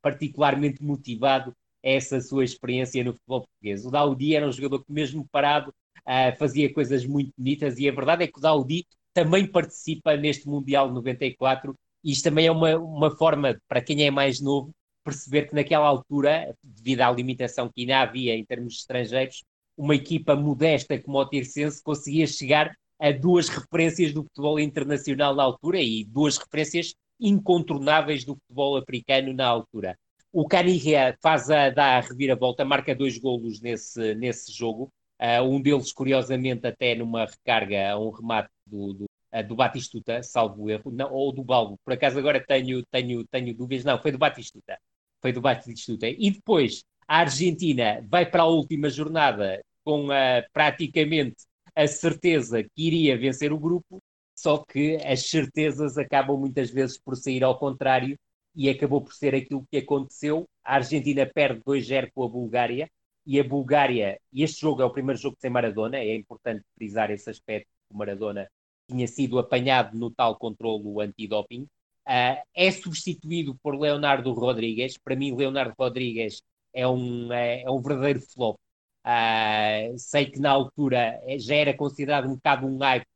[0.00, 3.84] particularmente motivado a essa sua experiência no futebol português.
[3.84, 5.74] O Daudi era um jogador que, mesmo parado,
[6.06, 10.46] uh, fazia coisas muito bonitas e a verdade é que o Daudi também participa neste
[10.46, 11.74] Mundial 94.
[12.04, 14.70] E isto também é uma, uma forma, para quem é mais novo,
[15.02, 19.42] perceber que naquela altura, devido à limitação que ainda havia em termos de estrangeiros,
[19.76, 25.42] uma equipa modesta como o Tirsense conseguia chegar a duas referências do futebol internacional na
[25.42, 29.98] altura e duas referências incontornáveis do futebol africano na altura.
[30.32, 35.60] O Caniggia faz a, dá a reviravolta, marca dois golos nesse, nesse jogo, uh, um
[35.60, 40.90] deles, curiosamente, até numa recarga a um remate do, do, uh, do Batistuta, salvo erro,
[40.90, 44.78] não, ou do Balbo, por acaso agora tenho, tenho, tenho dúvidas, não, foi do Batistuta,
[45.20, 46.06] foi do Batistuta.
[46.08, 51.36] E depois a Argentina vai para a última jornada com uh, praticamente
[51.74, 53.98] a certeza que iria vencer o grupo,
[54.34, 58.18] só que as certezas acabam muitas vezes por sair ao contrário
[58.54, 60.46] e acabou por ser aquilo que aconteceu.
[60.64, 62.88] A Argentina perde 2-0 com a Bulgária
[63.26, 67.10] e a Bulgária, e este jogo é o primeiro jogo sem Maradona, é importante frisar
[67.10, 68.48] esse aspecto que o Maradona
[68.88, 71.62] tinha sido apanhado no tal controlo antidoping.
[72.08, 74.96] Uh, é substituído por Leonardo Rodrigues.
[74.96, 76.40] Para mim, Leonardo Rodrigues
[76.72, 78.56] é um, é, é um verdadeiro flop.
[79.04, 83.06] Uh, sei que na altura já era considerado um bocado um hype,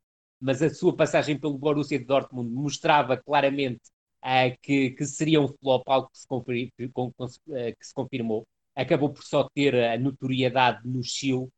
[0.41, 3.81] mas a sua passagem pelo Borussia de Dortmund mostrava claramente
[4.25, 7.13] uh, que, que, seria um flop, algo que se, confir, uh,
[7.47, 8.47] que se, confirmou.
[8.75, 11.49] Acabou por só ter a notoriedade no Chile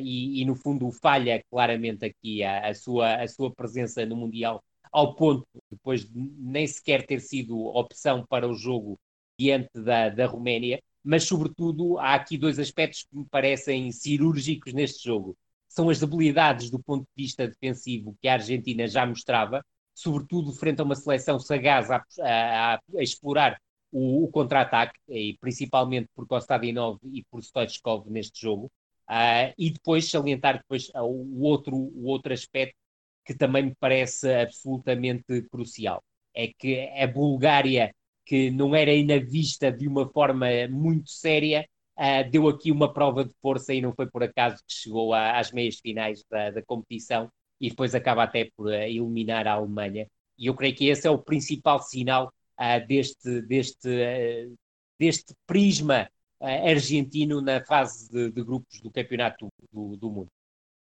[0.00, 4.62] e, e, no fundo, falha claramente aqui a, a, sua, a sua presença no Mundial,
[4.92, 8.98] ao ponto, depois de nem sequer ter sido opção para o jogo
[9.38, 15.04] diante da, da Roménia mas sobretudo há aqui dois aspectos que me parecem cirúrgicos neste
[15.04, 15.36] jogo.
[15.68, 20.80] São as debilidades do ponto de vista defensivo que a Argentina já mostrava, sobretudo frente
[20.80, 23.56] a uma seleção sagaz a, a, a explorar
[23.96, 28.70] o, o contra-ataque, e principalmente por Kostadinov e por Stoichkov neste jogo.
[29.08, 32.76] Uh, e depois salientar depois o outro, o outro aspecto
[33.24, 36.02] que também me parece absolutamente crucial.
[36.34, 37.92] É que a Bulgária
[38.26, 43.24] que não era ainda vista de uma forma muito séria, uh, deu aqui uma prova
[43.24, 46.62] de força e não foi por acaso que chegou a, às meias finais da, da,
[46.62, 47.30] competição
[47.60, 50.08] e depois acaba até por eliminar a Alemanha.
[50.38, 54.50] E eu creio que esse é o principal sinal uh, deste, deste,
[54.98, 56.08] deste prisma
[56.40, 60.28] argentino na fase de, de, grupos do Campeonato do, do Mundo.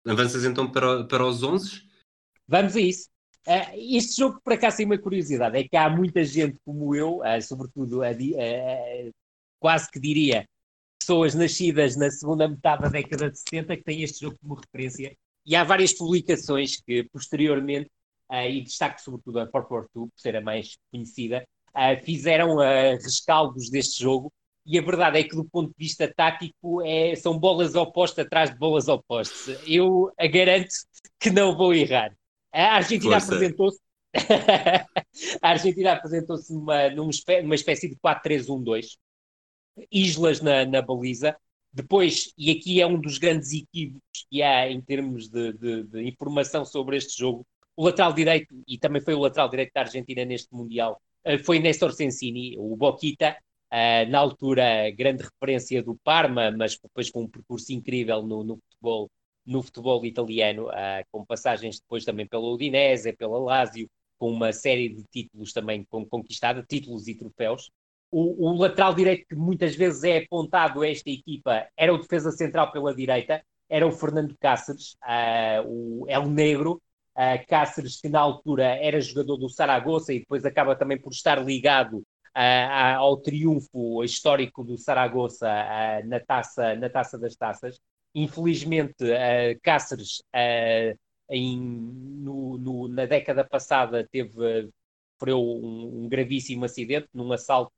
[0.07, 1.83] Avanças então para, para os 11?
[2.49, 3.09] Vamos a isso.
[3.47, 7.19] Uh, este jogo, por acaso, tem uma curiosidade: é que há muita gente como eu,
[7.19, 9.11] uh, sobretudo uh,
[9.59, 10.47] quase que diria
[10.99, 15.15] pessoas nascidas na segunda metade da década de 70, que têm este jogo como referência.
[15.47, 17.91] E há várias publicações que, posteriormente,
[18.31, 21.47] e destaco sobretudo a 442, por ser a mais conhecida,
[22.05, 24.33] fizeram rescaldos deste jogo.
[24.67, 28.51] E a verdade é que, do ponto de vista tático, é, são bolas opostas atrás
[28.51, 29.61] de bolas opostas.
[29.67, 30.71] Eu garanto
[31.21, 32.17] que não vou errar.
[32.51, 33.79] A Argentina apresentou-se
[35.43, 38.97] a Argentina apresentou-se numa, numa espécie de 4-3-1-2,
[39.91, 41.37] islas na, na baliza.
[41.73, 46.03] Depois, e aqui é um dos grandes equívocos que há em termos de, de, de,
[46.09, 47.45] informação sobre este jogo,
[47.77, 51.59] o lateral direito, e também foi o lateral direito da Argentina neste Mundial, eh, foi
[51.59, 53.37] Néstor Sensini, o Boquita,
[53.71, 58.59] eh, na altura grande referência do Parma, mas depois com um percurso incrível no, no
[58.59, 59.11] futebol
[59.47, 64.89] no futebol italiano, uh, com passagens depois também pela Udinese, pela Lazio, com uma série
[64.89, 67.71] de títulos também conquistados, títulos e troféus.
[68.11, 72.31] O, o, lateral direito que muitas vezes é apontado a esta equipa era o defesa
[72.31, 76.81] central pela direita, era o Fernando Cáceres, uh, o El Negro,
[77.17, 81.45] uh, Cáceres que na altura era jogador do Saragossa e depois acaba também por estar
[81.45, 85.49] ligado uh, ao triunfo histórico do Saragossa
[86.05, 87.79] na, taça, na Taça das Taças.
[88.15, 90.99] Infelizmente, uh, Cáceres, uh,
[91.31, 94.71] em, no, no, na década passada, teve
[95.25, 97.73] sofreu um, um, gravíssimo acidente num assalto,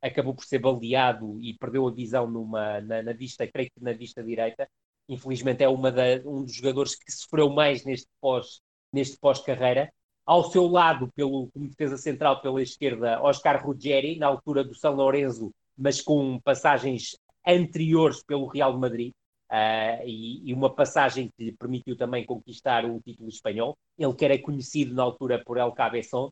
[0.00, 3.92] acabou por ser baleado e perdeu a visão numa, na, na vista, creio que na
[3.92, 4.68] vista direita.
[5.08, 8.60] Infelizmente, é uma da, um dos jogadores que sofreu mais neste pós
[8.92, 9.92] neste pós-carreira.
[10.24, 14.94] Ao seu lado, pelo, como defesa central pela esquerda, Oscar Ruggeri, na altura do São
[14.94, 19.12] Lourenço, mas com passagens anteriores pelo Real Madrid
[19.50, 23.76] uh, e, e, uma passagem que lhe permitiu também conquistar o título espanhol.
[23.98, 26.30] Ele que era conhecido na altura por El Cabeçon.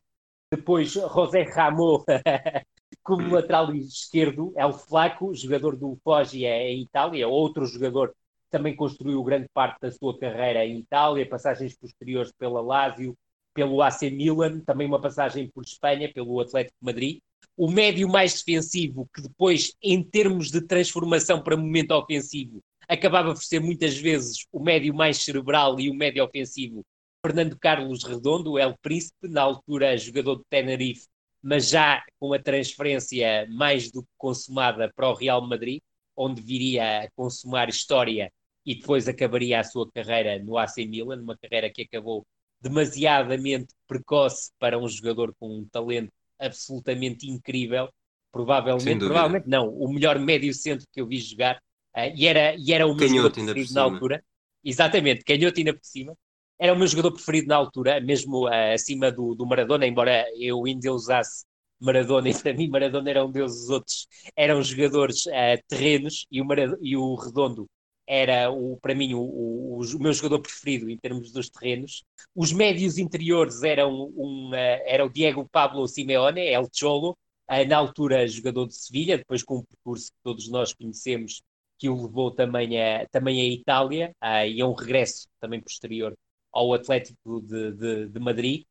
[0.51, 2.03] Depois, José Ramon
[3.03, 8.13] como lateral esquerdo, El Flaco, jogador do Foggia em Itália, outro jogador
[8.51, 13.17] também construiu grande parte da sua carreira em Itália, passagens posteriores pela Lazio,
[13.53, 17.19] pelo AC Milan, também uma passagem por Espanha, pelo Atlético de Madrid.
[17.57, 23.43] O médio mais defensivo, que depois, em termos de transformação para momento ofensivo, acabava por
[23.43, 26.85] ser muitas vezes o médio mais cerebral e o médio ofensivo
[27.25, 31.07] Fernando Carlos Redondo, El Príncipe, na altura jogador de Tenerife,
[31.41, 35.81] mas já com a transferência mais do que consumada para o Real Madrid,
[36.15, 38.31] onde viria a consumar história
[38.65, 42.25] e depois acabaria a sua carreira no AC Milan, uma carreira que acabou
[42.61, 47.89] demasiadamente precoce para um jogador com um talento absolutamente incrível,
[48.31, 51.57] provavelmente, provavelmente não, o melhor médio centro que eu vi jogar,
[51.95, 54.23] uh, e, era, e era o meu canhoto jogador preferido na altura.
[54.63, 56.15] Exatamente, canhoto ainda por cima.
[56.59, 60.67] Era o meu jogador preferido na altura, mesmo uh, acima do, do Maradona, embora eu
[60.67, 61.45] endeusasse
[61.79, 66.39] Maradona, e para mim Maradona era um deus, os outros eram jogadores uh, terrenos, e
[66.39, 67.67] o, Maradona, e o Redondo
[68.11, 72.03] era, o, para mim, o, o, o, meu jogador preferido em termos dos terrenos.
[72.35, 77.17] Os médios interiores eram um, era o Diego Pablo Simeone, El Cholo,
[77.49, 81.41] uh, na altura jogador de Sevilha, depois com um percurso que todos nós conhecemos,
[81.79, 86.13] que o levou também a, também a Itália, uh, e a um regresso também posterior
[86.51, 88.65] ao Atlético de, de, de Madrid.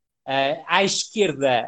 [0.67, 1.67] à esquerda,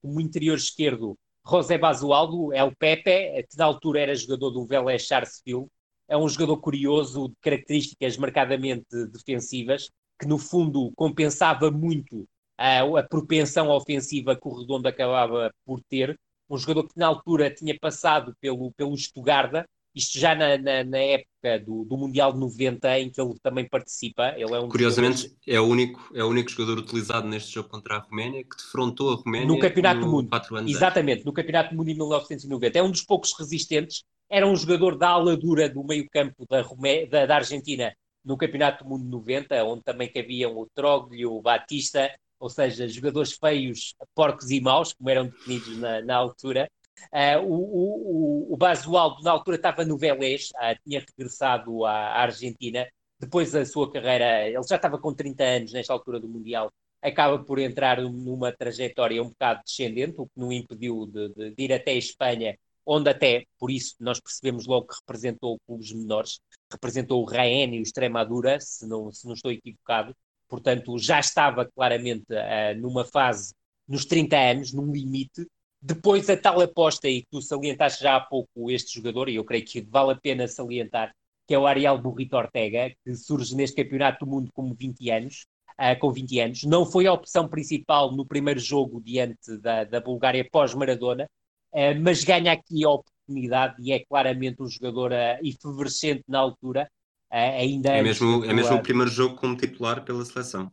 [0.00, 5.68] como interior esquerdo, José Basualdo, El Pepe, que na altura era jogador do Vélez Sarsfield,
[6.08, 13.02] é um jogador curioso, de características marcadamente defensivas, que no fundo compensava muito a, a
[13.02, 16.18] propensão ofensiva que o Redondo acabava por ter.
[16.50, 19.68] Um jogador que na altura tinha passado pelo, pelo Estugarda,
[19.98, 23.68] isto já na, na, na época do, do, Mundial de 90, em que ele também
[23.68, 24.34] participa.
[24.36, 25.46] Ele é um Curiosamente, jogadores...
[25.46, 29.12] é, o único, é o único jogador utilizado neste jogo contra a Roménia que defrontou
[29.12, 30.30] a Roménia no Campeonato no do Mundo.
[30.66, 32.78] Exatamente, no Campeonato do Mundo em 1990.
[32.78, 36.62] É um dos poucos resistentes era um jogador da ala dura do meio-campo da,
[37.10, 42.14] da, da, Argentina no Campeonato do Mundo 90, onde também cabiam o Troglio, o Batista,
[42.38, 46.70] ou seja, jogadores feios, porcos e maus, como eram definidos na, na altura.
[47.12, 52.22] Uh, o, o, o Basualdo, na altura, estava no Vélez, uh, tinha regressado à, à,
[52.22, 52.86] Argentina.
[53.18, 56.70] Depois da sua carreira, ele já estava com 30 anos nesta altura do Mundial,
[57.02, 61.62] acaba por entrar numa trajetória um bocado descendente, o que não impediu de, de, de
[61.64, 62.56] ir até a Espanha
[62.90, 66.40] onde até, por isso, nós percebemos logo que representou clubes menores,
[66.72, 70.16] representou o Raen e o Extremadura, se não, se não estou equivocado,
[70.48, 73.52] portanto já estava claramente uh, numa fase,
[73.86, 75.46] nos 30 anos, num limite,
[75.80, 79.64] depois a tal aposta, e tu salientaste já há pouco este jogador, e eu creio
[79.64, 81.12] que vale a pena salientar,
[81.46, 85.46] que é o Ariel Burrito Ortega, que surge neste Campeonato do Mundo com 20 anos,
[85.80, 90.00] uh, com 20 anos, não foi a opção principal no primeiro jogo diante da, da
[90.00, 91.26] Bulgária pós-Maradona,
[91.72, 96.88] eh, mas ganha aqui a oportunidade e é claramente um jogador uh, efervescente na altura.
[97.30, 100.72] Uh, ainda é mesmo, é mesmo o primeiro jogo como titular pela seleção.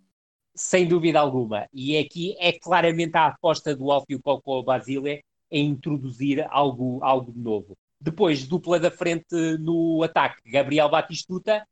[0.55, 1.67] Sem dúvida alguma.
[1.73, 7.77] E aqui é claramente a aposta do Alfio Coco Basile em introduzir algo, algo novo.
[7.99, 11.65] Depois, dupla da frente no ataque, Gabriel Batistuta,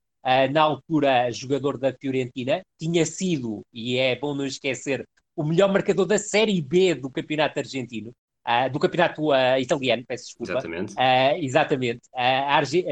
[0.51, 6.05] na altura jogador da Fiorentina, tinha sido, e é bom não esquecer, o melhor marcador
[6.05, 8.11] da Série B do Campeonato Argentino.
[8.45, 10.51] Uh, do campeonato uh, italiano, peço desculpa.
[10.51, 10.93] Exatamente.
[10.95, 12.01] Uh, exatamente.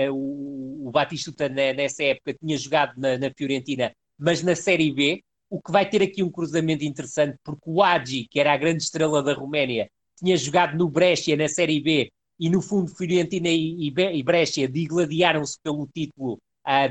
[0.10, 5.62] o, o Batistuta nessa época tinha jogado na, na, Fiorentina, mas na Série B, o
[5.62, 9.22] que vai ter aqui um cruzamento interessante, porque o Agi, que era a grande estrela
[9.22, 14.24] da Roménia, tinha jogado no Brescia na Série B, e no fundo Fiorentina e, e,
[14.24, 16.40] Brescia digladiaram-se pelo título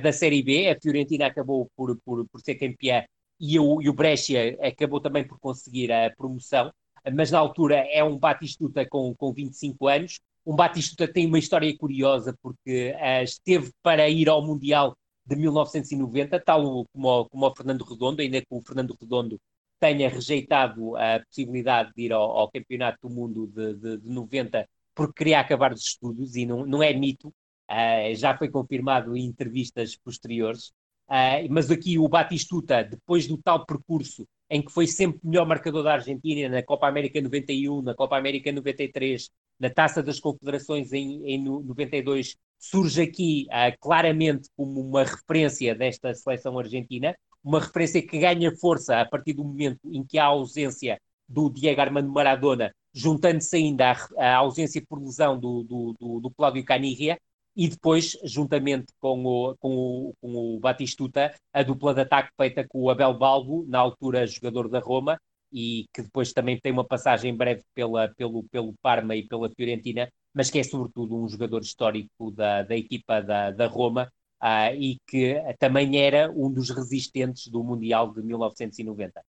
[0.00, 0.68] da Série B.
[0.68, 3.04] A Fiorentina acabou por, por, por ser campeã
[3.40, 6.70] e o, e o Brescia acabou também por conseguir a promoção
[7.12, 10.20] mas na altura é um Batistuta com, com 25 anos.
[10.44, 16.40] Um Batistuta tem uma história curiosa porque uh, esteve para ir ao Mundial de 1990,
[16.40, 19.40] tal como, como o Fernando Redondo, ainda que o Fernando Redondo
[19.78, 24.68] tenha rejeitado a possibilidade de ir ao, ao Campeonato do Mundo de, de, de, 90
[24.94, 29.24] porque queria acabar os estudos e não, não é mito, uh, já foi confirmado em
[29.24, 30.72] entrevistas posteriores.
[31.08, 35.84] Uh, mas aqui o Batistuta, depois do tal percurso em que foi sempre melhor marcador
[35.84, 41.22] da Argentina na Copa América 91, na Copa América 93, na Taça das Confederações em,
[41.26, 48.18] em 92, surge aqui uh, claramente como uma referência desta seleção argentina, uma referência que
[48.18, 50.98] ganha força a partir do momento em que há a ausência
[51.28, 56.64] do Diego Armando Maradona, juntando-se ainda à, ausência por lesão do, do, do, do Cláudio
[56.64, 57.18] Caniglia,
[57.56, 62.66] e depois, juntamente com o, com o, com o Batistuta, a dupla de ataque feita
[62.66, 65.20] com o Abel Balbo, na altura jogador da Roma,
[65.52, 70.10] e que depois também tem uma passagem breve pela, pelo, pelo Parma e pela Fiorentina,
[70.34, 74.10] mas que é sobretudo um jogador histórico da, da equipa da, da Roma
[74.42, 79.20] uh, e que também era um dos resistentes do Mundial de 1990.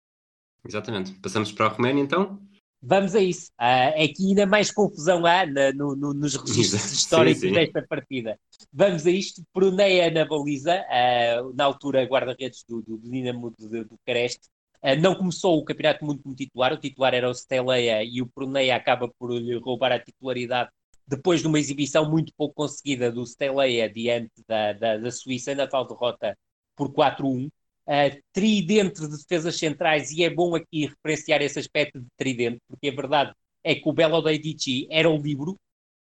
[0.67, 1.13] Exatamente.
[1.21, 2.41] Passamos para a Roménia então?
[2.83, 3.51] Vamos a isso.
[3.61, 7.83] Uh, é que ainda mais confusão há na, no, no, nos registros históricos sim, desta
[7.87, 8.39] partida.
[8.73, 9.43] Vamos a isto.
[9.55, 14.49] Bruneia na baliza, uh, na altura guarda-redes do, do Dinamo de Bucareste,
[15.01, 18.77] não começou o campeonato muito como titular, o titular era o Steleia e o Pruneia
[18.77, 20.71] acaba por lhe roubar a titularidade
[21.11, 25.67] depois de uma exibição muito pouco conseguida do Steleia diante da, da, da Suíça, na
[25.67, 26.39] tal derrota
[26.77, 27.49] por 4-1.
[27.87, 32.89] Uh, tridente de defesas centrais, e é bom aqui referenciar esse aspecto de tridente, porque
[32.89, 33.33] a verdade
[33.65, 35.57] é que o Belo Deidici era um livro,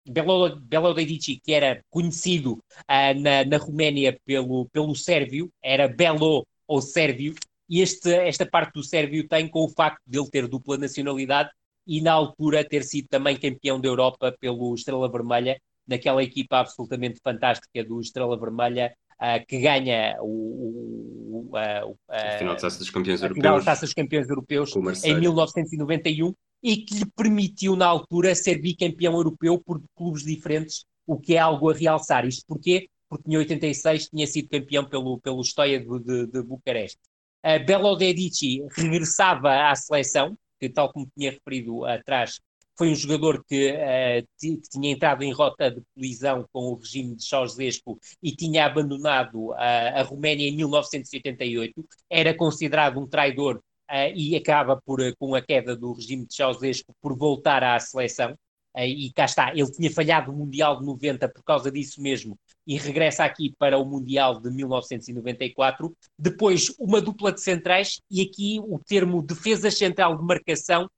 [0.05, 6.45] Belo, Belo Deidici, que era conhecido uh, na, na Roménia pelo, pelo sérvio, era Belo
[6.67, 7.33] ou sérvio,
[7.69, 11.49] e este, esta parte do sérvio tem com o facto de ele ter dupla nacionalidade
[11.85, 17.19] e na altura ter sido também campeão da Europa pelo Estrela Vermelha, naquela equipa absolutamente
[17.23, 22.89] fantástica do Estrela Vermelha, uh, que ganha o, o, uh, a final da Taça dos
[22.89, 28.35] Campeões Europeus, final Taça dos Campeões Europeus em 1991 e que lhe permitiu na altura
[28.35, 32.25] ser bicampeão europeu por clubes diferentes, o que é algo a realçar.
[32.25, 32.89] Isto porquê?
[33.09, 36.99] Porque em 86 tinha sido campeão pelo, pelo Stoia de, de, de Bucareste.
[37.47, 42.41] Uh, Belo Dedici regressava à seleção, que, tal como tinha referido atrás,
[42.77, 47.15] foi um jogador que, uh, que, tinha entrado em rota de colisão com o regime
[47.15, 51.73] de Ceausescu e tinha abandonado uh, a Roménia em 1988,
[52.09, 53.57] era considerado um traidor
[53.89, 58.37] uh, e acaba por, com a queda do regime de Ceausescu por voltar à seleção.
[58.77, 62.37] e cá está, ele tinha falhado o Mundial de 90 por causa disso mesmo
[62.67, 65.95] e regressa aqui para o Mundial de 1994.
[66.19, 70.89] Depois, uma dupla de centrais, e aqui o termo defesa central de marcação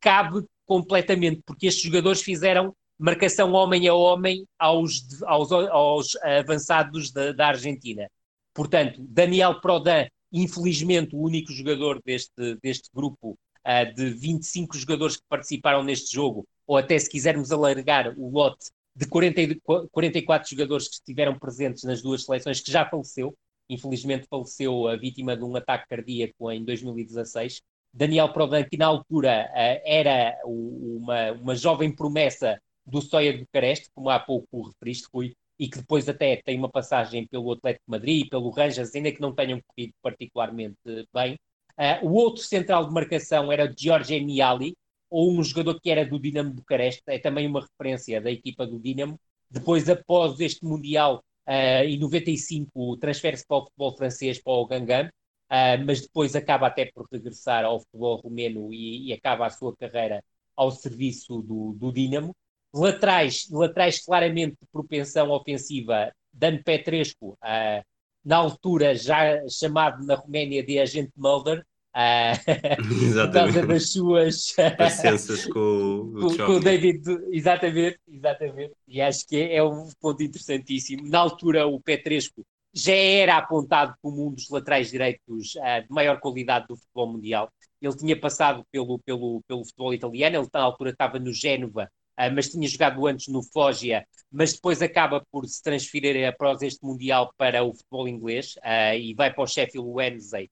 [0.00, 7.32] cabe completamente, porque estes jogadores fizeram marcação homem a homem aos, aos, aos avançados da,
[7.32, 8.08] da, Argentina.
[8.52, 15.24] Portanto, Daniel Prodan, infelizmente, o único jogador deste, deste grupo uh, de 25 jogadores que
[15.28, 20.94] participaram neste jogo, ou até se quisermos alargar o lote de 40, 44 jogadores que
[20.94, 23.36] estiveram presentes nas duas seleções, que já faleceu.
[23.68, 27.60] Infelizmente faleceu a vítima de um ataque cardíaco em 2016.
[27.92, 33.88] Daniel Prodan, que na altura uh, era uma, uma jovem promessa do Stoia de Bucareste,
[33.94, 37.90] como há pouco referiste, Rui, e que depois até tem uma passagem pelo Atlético de
[37.90, 40.76] Madrid, pelo Rangers, ainda que não tenham corrido particularmente
[41.12, 41.36] bem.
[41.78, 44.76] Uh, o outro central de marcação era Giorgio Miali,
[45.14, 48.80] ou um jogador que era do Dinamo Bucareste, é também uma referência da equipa do
[48.80, 49.16] Dinamo.
[49.48, 55.06] Depois, após este Mundial, uh, em 95, transfere-se para o futebol francês, para o Gangan,
[55.06, 59.72] uh, mas depois acaba até por regressar ao futebol romeno e, e acaba a sua
[59.76, 60.20] carreira
[60.56, 62.34] ao serviço do, do Dinamo.
[62.74, 67.84] Laterais, laterais claramente de propensão ofensiva, Dan Petrescu, uh,
[68.24, 75.46] na altura já chamado na Roménia de agente Mulder, Uh, por causa das suas paciências
[75.46, 78.74] com, com, com, o David, exatamente, exatamente.
[78.88, 81.08] E acho que é, é um ponto interessantíssimo.
[81.08, 86.18] Na altura, o Petresco já era apontado como um dos laterais direitos uh, de maior
[86.18, 87.48] qualidade do futebol mundial.
[87.80, 91.88] Ele tinha passado pelo, pelo, pelo futebol italiano, ele na altura estava no Génova,
[92.34, 97.32] mas tinha jogado antes no Foggia, mas depois acaba por se transferir após este Mundial
[97.36, 100.50] para o futebol inglês uh, e vai para o Sheffield Wednesday.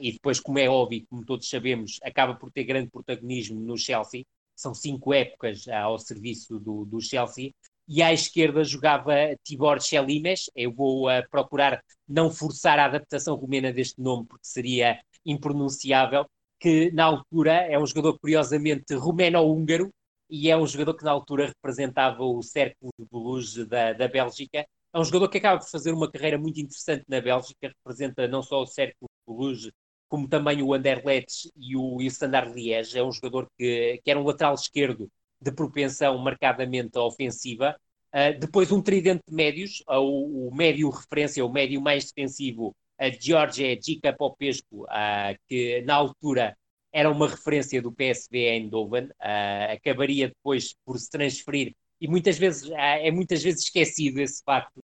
[0.00, 4.24] e depois, como é óbvio, como todos sabemos, acaba por ter grande protagonismo no Chelsea.
[4.54, 7.52] São cinco épocas ao serviço do, do Chelsea
[7.88, 10.48] e à esquerda jogava Tibor Chelimes.
[10.54, 16.24] Eu vou uh, procurar não forçar a adaptação romena deste nome, porque seria impronunciável,
[16.58, 19.90] que na altura é um jogador curiosamente romeno-húngaro
[20.30, 24.64] e é um jogador que na altura representava o Círculo de Bruges da, da Bélgica.
[24.92, 28.42] É um jogador que acaba de fazer uma carreira muito interessante na Bélgica, representa não
[28.42, 29.72] só o Círculo de Bruges,
[30.08, 32.98] como também o Anderlecht e o, e o Standard Liège.
[32.98, 35.10] É um jogador que, que era um lateral esquerdo
[35.40, 37.76] de propensão marcadamente ofensiva.
[38.12, 42.74] Uh, depois um tridente de médios, uh, o, o, médio referência, o médio mais defensivo,
[42.98, 46.56] a uh, George Gica Popescu, uh, que na altura
[46.92, 52.70] era uma referência do PSV Eindhoven, uh, acabaria depois por se transferir, e muitas vezes
[52.72, 54.80] é muitas vezes esquecido esse facto.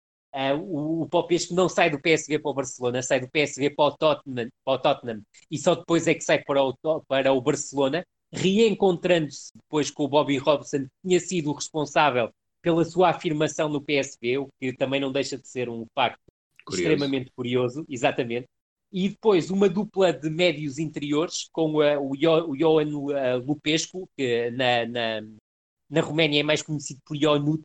[0.59, 3.97] o, o Popescu não sai do PSV para o Barcelona, sai do PSV para o
[3.97, 6.75] Tottenham, para o Tottenham e só depois é que sai para o,
[7.07, 12.31] para o Barcelona reencontrando-se depois com o Bobby Robson, que tinha sido o responsável
[12.61, 16.19] pela sua afirmação no PSV, o que também não deixa de ser um facto
[16.65, 16.91] curioso.
[16.91, 18.47] extremamente curioso, exatamente.
[18.93, 24.07] E depois uma dupla de médios interiores com uh, o, jo, o Johan uh, Lupescu,
[24.15, 25.21] que na, na,
[25.89, 27.63] na Roménia é mais conhecido por Ionut,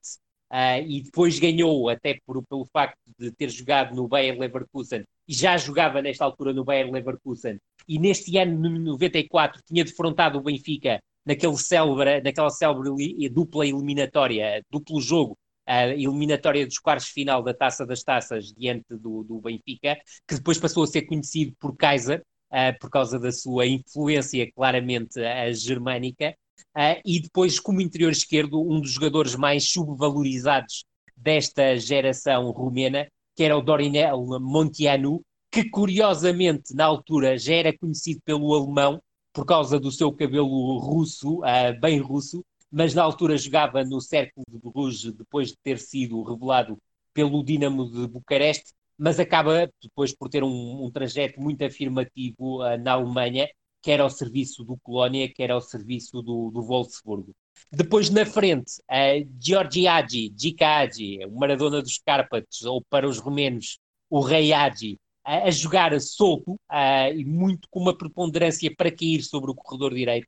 [0.50, 5.34] uh, e depois ganhou, até por, pelo facto de ter jogado no Bayer Leverkusen, e
[5.34, 10.42] já jogava nesta altura no Bayer Leverkusen, e neste ano, no 94, tinha defrontado o
[10.42, 15.36] Benfica naquele célebre, naquela célebre dupla eliminatória, duplo jogo,
[15.68, 20.58] a eliminatória dos quartos final da Taça das Taças diante do, do Benfica, que depois
[20.58, 26.34] passou a ser conhecido por Kaiser, uh, por causa da sua influência claramente uh, germânica,
[26.74, 33.06] uh, e depois como interior esquerdo, um dos jogadores mais subvalorizados desta geração rumena,
[33.36, 35.20] que era o Dorinel Montianu,
[35.52, 39.02] que curiosamente na altura já era conhecido pelo alemão
[39.34, 41.40] por causa do seu cabelo russo,
[41.80, 46.78] bem russo, mas na altura jogava no Cercle de Bruges depois de ter sido revelado
[47.12, 52.76] pelo Dinamo de Bucareste, mas acaba depois por ter um, um trajeto muito afirmativo uh,
[52.78, 53.48] na Alemanha,
[53.80, 57.32] que era ao serviço do Colónia, que era ao serviço do, do Wolfsburgo.
[57.72, 63.18] Depois na frente, uh, Giorgi Agi, Gica Agi, o Maradona dos Cárpatos, ou para os
[63.18, 63.78] romenos,
[64.10, 69.50] o Rei Agi, a jogar solto uh, e muito com uma preponderância para cair sobre
[69.50, 70.26] o corredor direito.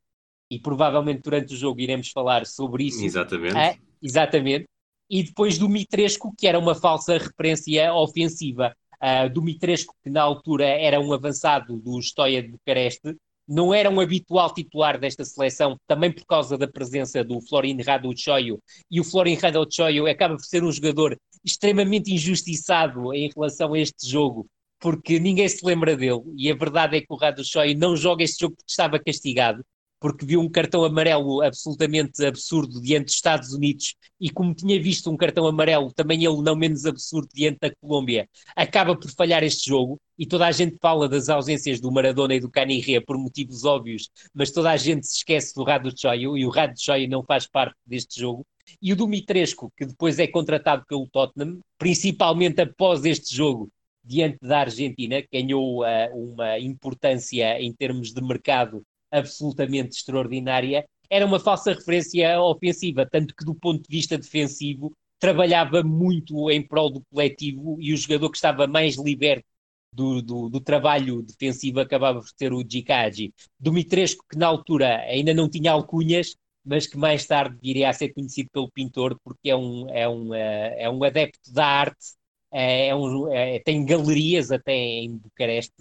[0.51, 3.03] E provavelmente durante o jogo iremos falar sobre isso.
[3.03, 3.55] Exatamente.
[3.55, 4.65] Uh, exatamente
[5.11, 8.73] e depois do Mitresco, que era uma falsa referência ofensiva.
[9.03, 13.89] Uh, do Mitresco, que na altura era um avançado do Stoia de Bucareste, não era
[13.89, 19.03] um habitual titular desta seleção, também por causa da presença do Florin Raduchoio, e o
[19.03, 24.45] Florin Raduchoio acaba por ser um jogador extremamente injustiçado em relação a este jogo,
[24.79, 28.41] porque ninguém se lembra dele, e a verdade é que o Raduchoio não joga este
[28.41, 29.65] jogo porque estava castigado,
[30.01, 35.11] porque viu um cartão amarelo absolutamente absurdo diante dos Estados Unidos e como tinha visto
[35.11, 39.69] um cartão amarelo, também ele não menos absurdo diante da Colômbia, acaba por falhar este
[39.69, 43.63] jogo e toda a gente fala das ausências do Maradona e do Canirre por motivos
[43.63, 47.23] óbvios, mas toda a gente se esquece do Rado Choio e o Rado Choio não
[47.23, 48.43] faz parte deste jogo.
[48.81, 53.69] E o Dumitrescu, que depois é contratado pelo Tottenham, principalmente após este jogo,
[54.03, 61.39] diante da Argentina, ganhou uh, uma importância em termos de mercado absolutamente extraordinária, era uma
[61.39, 67.03] falsa referência ofensiva, tanto que do ponto de vista defensivo trabalhava muito em prol do
[67.11, 69.45] coletivo e o jogador que estava mais liberto
[69.93, 73.33] do, do, do trabalho defensivo acabava por ser o Djikaji.
[73.59, 78.13] Dumitrescu, que na altura ainda não tinha alcunhas, mas que mais tarde viria a ser
[78.13, 82.15] conhecido pelo pintor, porque é um, é um, é um adepto da arte,
[82.51, 85.73] é, é um, é, tem galerias até em Bucareste,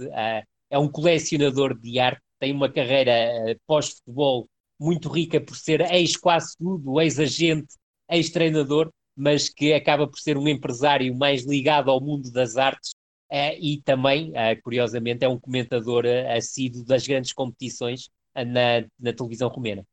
[0.71, 6.57] é um colecionador de arte tem uma carreira eh, pós-futebol muito rica por ser ex-quase
[6.59, 7.75] tudo, ex-agente,
[8.11, 12.93] ex-treinador, mas que acaba por ser um empresário mais ligado ao mundo das artes
[13.31, 19.49] uh, e também, uh, curiosamente, é um comentador assíduo das grandes competições na, na televisão
[19.49, 19.85] romena.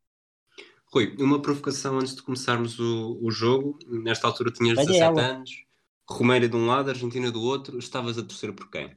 [0.94, 3.78] Rui, uma provocação antes de começarmos o, o jogo.
[3.86, 5.22] Nesta altura tinhas 17 ela.
[5.22, 5.52] anos,
[6.10, 7.78] Romeira de um lado, Argentina do outro.
[7.78, 8.96] Estavas a torcer por quem?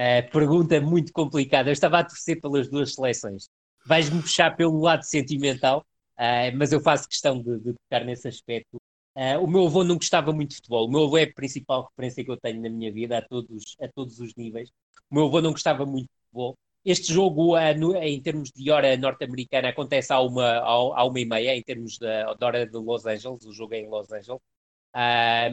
[0.00, 1.68] Uh, pergunta muito complicada.
[1.68, 3.50] Eu estava a torcer pelas duas seleções.
[3.84, 5.84] Vais-me puxar pelo lado sentimental,
[6.18, 8.78] uh, mas eu faço questão de, de tocar nesse aspecto.
[9.14, 10.86] Uh, o meu avô não gostava muito de futebol.
[10.86, 13.76] O meu avô é a principal referência que eu tenho na minha vida a todos,
[13.78, 14.70] a todos os níveis.
[15.10, 16.54] O meu avô não gostava muito de futebol.
[16.82, 21.54] Este jogo, no, em termos de hora norte-americana, acontece à uma, à, uma e meia,
[21.54, 23.44] em termos da hora de Los Angeles.
[23.44, 24.40] O jogo é em Los Angeles.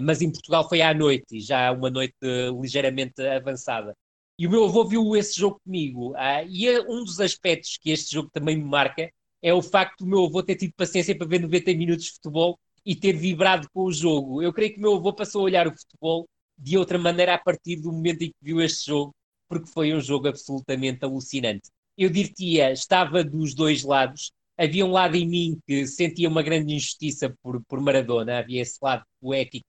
[0.02, 2.16] Mas em Portugal foi à noite, já uma noite
[2.62, 3.94] ligeiramente avançada.
[4.40, 6.14] E o meu avô viu esse jogo comigo.
[6.16, 9.12] Ah, e é um dos aspectos que este jogo também me marca
[9.42, 12.60] é o facto do meu avô ter tido paciência para ver 90 minutos de futebol
[12.86, 14.42] e ter vibrado com o jogo.
[14.42, 16.28] Eu creio que o meu avô passou a olhar o futebol
[16.58, 19.14] de outra maneira a partir do momento em que viu este jogo,
[19.48, 21.70] porque foi um jogo absolutamente alucinante.
[21.98, 24.32] Eu diria, estava dos dois lados.
[24.58, 28.78] Havia um lado em mim que sentia uma grande injustiça por, por Maradona, havia esse
[28.82, 29.66] lado poético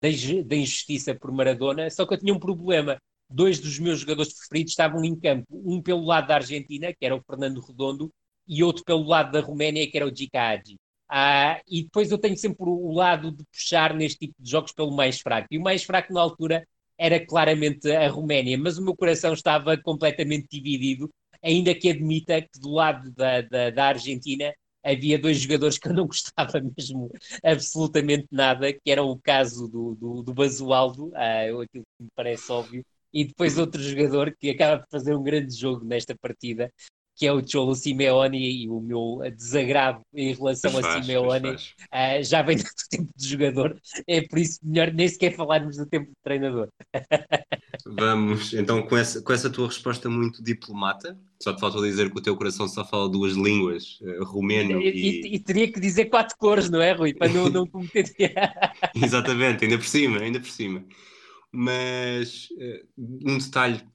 [0.00, 2.98] da injustiça por Maradona, só que eu tinha um problema
[3.32, 7.16] dois dos meus jogadores preferidos estavam em campo, um pelo lado da Argentina, que era
[7.16, 8.12] o Fernando Redondo,
[8.46, 10.60] e outro pelo lado da Roménia, que era o Djika
[11.08, 14.90] Ah, e depois eu tenho sempre o lado de puxar neste tipo de jogos pelo
[14.94, 15.48] mais fraco.
[15.50, 16.66] E o mais fraco na altura
[16.98, 21.10] era claramente a Roménia, mas o meu coração estava completamente dividido,
[21.42, 24.52] ainda que admita que do lado da, da, da Argentina
[24.84, 27.10] havia dois jogadores que eu não gostava mesmo
[27.42, 32.50] absolutamente nada, que era o caso do, do, do Basualdo, uh, aquilo que me parece
[32.50, 36.72] óbvio, e depois outro jogador que acaba de fazer um grande jogo nesta partida,
[37.14, 42.22] que é o Cholo Simeone, e o meu desagravo em relação faz, a Simeone uh,
[42.22, 46.06] já vem do tempo de jogador, é por isso melhor nem sequer falarmos do tempo
[46.06, 46.68] de treinador.
[47.86, 52.18] Vamos, então, com essa, com essa tua resposta muito diplomata, só te falta dizer que
[52.18, 55.20] o teu coração só fala duas línguas, uh, romeno e, e...
[55.26, 55.34] e...
[55.36, 55.38] e...
[55.38, 57.12] teria que dizer quatro cores, não é, Rui?
[57.14, 58.12] Para não, não cometer.
[58.94, 60.84] Exatamente, ainda por cima, ainda por cima.
[61.52, 63.86] Mas uh, um detalhe,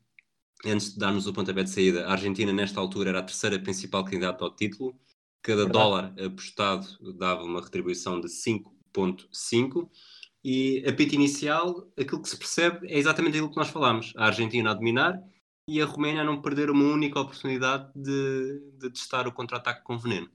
[0.66, 4.06] antes de darmos o pontapé de saída, a Argentina nesta altura era a terceira principal
[4.06, 4.96] candidata ao título.
[5.42, 5.74] Cada Verdade.
[5.74, 6.88] dólar apostado
[7.18, 9.90] dava uma retribuição de 5.5
[10.44, 14.14] e a pita inicial, aquilo que se percebe é exatamente aquilo que nós falámos.
[14.16, 15.22] A Argentina a dominar
[15.68, 19.98] e a Roménia a não perder uma única oportunidade de, de testar o contra-ataque com
[19.98, 20.30] veneno.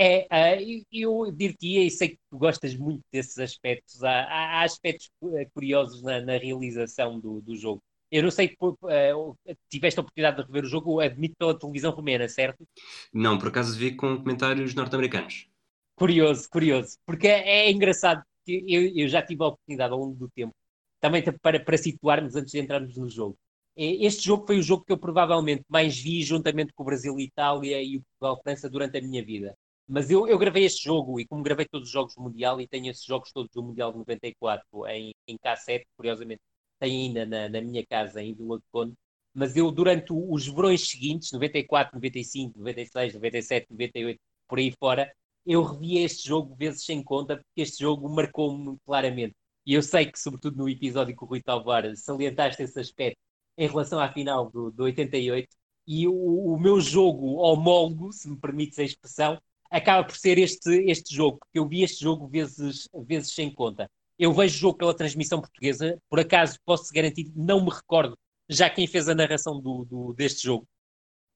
[0.00, 5.10] É, uh, eu diria, e sei que tu gostas muito desses aspectos, há, há aspectos
[5.52, 7.82] curiosos na, na realização do, do, jogo.
[8.08, 9.36] Eu não sei, uh,
[9.68, 12.64] tiveste a oportunidade de rever o jogo, admito pela televisão romena, certo?
[13.12, 15.48] Não, por acaso vi com comentários norte-americanos.
[15.96, 20.14] Curioso, curioso, porque é, é engraçado, que eu, eu, já tive a oportunidade ao longo
[20.14, 20.54] do tempo,
[21.00, 23.36] também para, para situarmos antes de entrarmos no jogo.
[23.76, 27.24] Este jogo foi o jogo que eu provavelmente mais vi juntamente com o Brasil e
[27.24, 29.56] Itália e o Portugal-França durante a minha vida.
[29.88, 32.68] Mas eu, eu gravei este jogo e como gravei todos os jogos do Mundial e
[32.68, 36.42] tenho esses jogos todos do Mundial de 94 em, em cassete, curiosamente,
[36.78, 38.94] tenho ainda na, na minha casa em Vila de Conde,
[39.34, 45.12] mas eu durante os verões seguintes, 94, 95, 96, 97, 98, por aí fora,
[45.46, 49.34] eu revi este jogo vezes sem conta, porque este jogo marcou-me claramente.
[49.64, 53.18] E eu sei que, sobretudo no episódio com o Rui Talvar, salientaste esse aspecto
[53.56, 55.48] em relação à final do, do 88,
[55.86, 56.12] e o,
[56.54, 59.38] o meu jogo homólogo, se me permites a expressão,
[59.70, 63.90] acaba por ser este, este jogo, porque eu vi este jogo vezes, vezes sem conta.
[64.18, 68.16] Eu vejo o jogo pela transmissão portuguesa, por acaso posso garantir, não me recordo
[68.48, 70.66] já quem fez a narração do, do, deste jogo.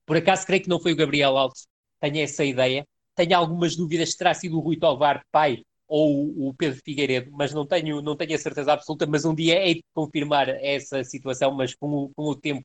[0.06, 1.66] Por acaso creio que não foi o Gabriel Alves,
[2.00, 2.86] tenho essa ideia.
[3.14, 7.52] Tenho algumas dúvidas se terá sido o Rui Tovar, pai, ou o Pedro Figueiredo, mas
[7.52, 9.06] não tenho, não tenho a certeza absoluta.
[9.06, 12.64] Mas um dia hei de confirmar essa situação, mas com o, com o tempo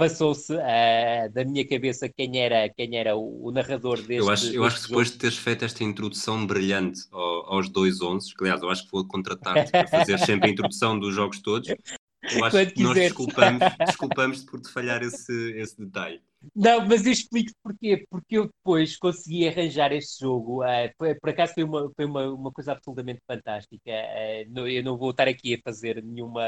[0.00, 4.50] passou-se uh, da minha cabeça quem era, quem era o, o narrador deste Eu acho,
[4.50, 8.42] eu acho que depois de teres feito esta introdução brilhante ao, aos dois onze, que
[8.42, 11.76] aliás eu acho que vou contratar-te para fazer sempre a introdução dos jogos todos, eu
[12.44, 16.22] acho Quando que nós desculpamos, desculpamos por te falhar esse, esse detalhe.
[16.56, 18.06] Não, mas eu explico porquê.
[18.08, 20.64] Porque eu depois consegui arranjar este jogo.
[20.64, 23.90] Uh, foi, por acaso foi, uma, foi uma, uma coisa absolutamente fantástica.
[23.90, 26.42] Uh, eu não vou estar aqui a fazer nenhuma,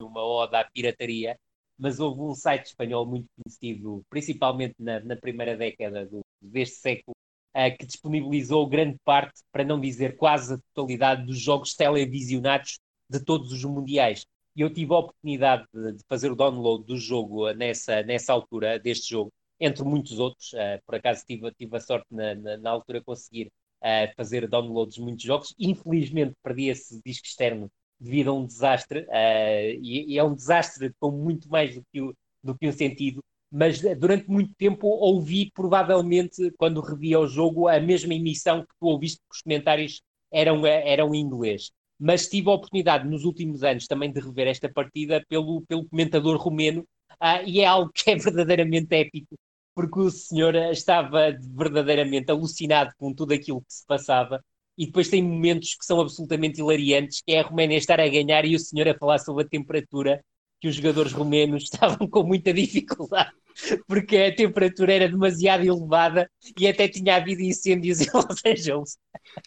[0.00, 1.38] nenhuma oda à pirataria,
[1.78, 7.14] mas houve um site espanhol muito conhecido, principalmente na, na primeira década do, deste século,
[7.56, 13.20] uh, que disponibilizou grande parte, para não dizer quase a totalidade, dos jogos televisionados de
[13.20, 14.24] todos os mundiais.
[14.54, 18.78] E eu tive a oportunidade de, de, fazer o download do jogo nessa, nessa altura,
[18.78, 20.52] deste jogo, entre muitos outros.
[20.54, 23.48] Uh, por acaso tive, tive a sorte na, na, na altura conseguir
[23.82, 25.54] uh, fazer downloads de muitos jogos.
[25.58, 30.92] Infelizmente perdi esse disco externo devido a um desastre, uh, e, e, é um desastre
[31.00, 35.50] com muito mais do que, o, do que um sentido, mas durante muito tempo ouvi,
[35.54, 40.66] provavelmente, quando revia o jogo, a mesma emissão que tu ouviste, que os comentários eram,
[40.66, 41.70] eram em inglês.
[41.98, 46.36] Mas tive a oportunidade nos últimos anos também de rever esta partida pelo, pelo comentador
[46.36, 46.82] romeno,
[47.12, 49.36] uh, e é algo que é verdadeiramente épico,
[49.74, 54.42] porque o senhor estava verdadeiramente alucinado com tudo aquilo que se passava
[54.76, 58.44] e depois tem momentos que são absolutamente hilariantes, que é a Roménia estar a ganhar
[58.44, 60.22] e o senhor a falar sobre a temperatura
[60.60, 63.32] que os jogadores romenos estavam com muita dificuldade,
[63.86, 68.98] porque a temperatura era demasiado elevada e até tinha havido incêndios em Los Angeles.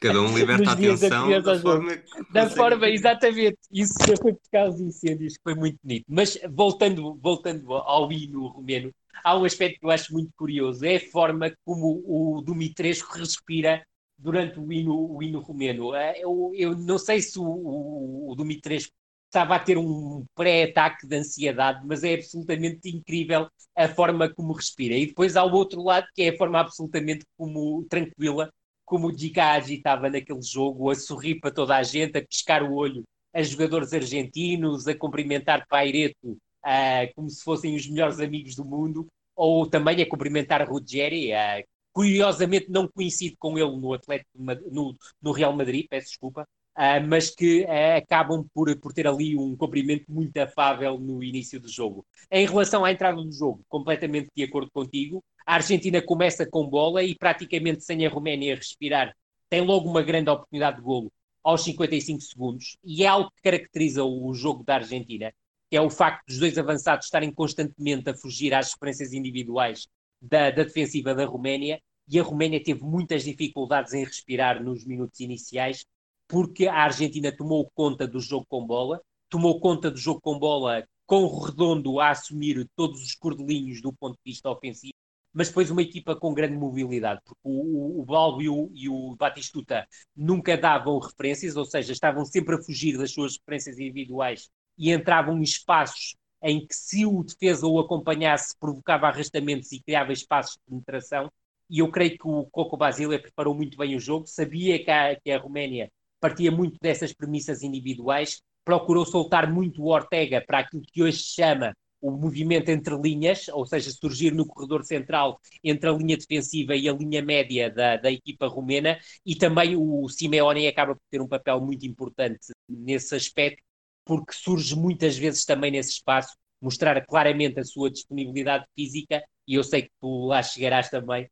[0.01, 3.57] Cada um liberta a atenção da forma que Da forma, exatamente.
[3.71, 6.05] Isso foi por causa dos incêndios, que foi muito bonito.
[6.07, 8.91] Mas voltando, voltando ao hino romeno,
[9.23, 13.83] há um aspecto que eu acho muito curioso, é a forma como o Dumitrescu respira
[14.19, 15.95] durante o hino, o hino romeno.
[15.95, 18.93] Eh, eu, eu não sei se o, o, o Dumitrescu
[19.25, 24.95] estava a ter um pré-ataque de ansiedade, mas é absolutamente incrível a forma como respira.
[24.95, 28.51] E depois há o outro lado, que é a forma absolutamente como tranquila,
[28.85, 32.73] como o Dicagi estava naquele jogo, a sorrir para toda a gente, a piscar o
[32.73, 33.03] olho
[33.33, 39.07] a jogadores argentinos, a cumprimentar Paireto uh, como se fossem os melhores amigos do mundo,
[39.35, 41.63] ou também a cumprimentar Ruggeri, uh,
[41.99, 44.29] curiosamente não coincide com ele no, Atlético,
[44.71, 46.47] no, no Real Madrid, peço desculpa,
[46.77, 51.59] uh, mas que uh, acabam por, por ter ali um cumprimento muito afável no início
[51.59, 52.05] do jogo.
[52.31, 57.03] Em relação à entrada do jogo, completamente de acordo contigo, a Argentina começa com bola
[57.03, 59.13] e praticamente sem a Roménia respirar,
[59.49, 61.11] tem logo uma grande oportunidade de golo
[61.43, 65.33] aos 55 segundos, e é algo que caracteriza o jogo da Argentina,
[65.69, 69.85] que é o facto dos dois avançados estarem constantemente a fugir às referências individuais
[70.21, 75.19] da, da defensiva da Roménia e a Roménia teve muitas dificuldades em respirar nos minutos
[75.19, 75.85] iniciais
[76.27, 80.85] porque a Argentina tomou conta do jogo com bola, tomou conta do jogo com bola
[81.05, 84.93] com o Redondo a assumir todos os cordelinhos do ponto de vista ofensivo,
[85.33, 89.15] mas depois uma equipa com grande mobilidade, porque o, o Balbo e o, e o
[89.15, 94.91] Batistuta nunca davam referências, ou seja, estavam sempre a fugir das suas referências individuais e
[94.91, 100.53] entravam em espaços em que se o defesa o acompanhasse provocava arrastamentos e criava espaços
[100.53, 101.29] de penetração
[101.69, 105.15] e eu creio que o Coco Basile preparou muito bem o jogo, sabia que a,
[105.15, 110.83] que a Roménia partia muito dessas premissas individuais, procurou soltar muito o Ortega para aquilo
[110.91, 115.89] que hoje se chama o movimento entre linhas, ou seja, surgir no corredor central entre
[115.89, 120.67] a linha defensiva e a linha média da, da equipa romena, e também o Simeone
[120.67, 123.61] acaba por ter um papel muito importante nesse aspecto,
[124.05, 129.63] porque surge muitas vezes também nesse espaço, mostrar claramente a sua disponibilidade física, e eu
[129.63, 131.29] sei que tu lá chegarás também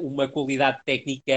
[0.00, 1.34] uma qualidade técnica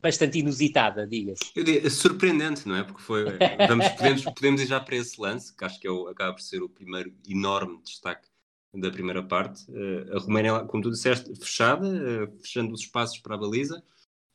[0.00, 1.90] bastante inusitada, diga-se.
[1.90, 2.84] Surpreendente, não é?
[2.84, 3.24] Porque foi.
[3.68, 6.42] Vamos, podemos, podemos ir já para esse lance, que acho que é o, acaba por
[6.42, 8.28] ser o primeiro enorme destaque
[8.74, 9.64] da primeira parte.
[9.70, 13.82] Uh, a Roménia, como tu disseste, fechada, uh, fechando os espaços para a baliza.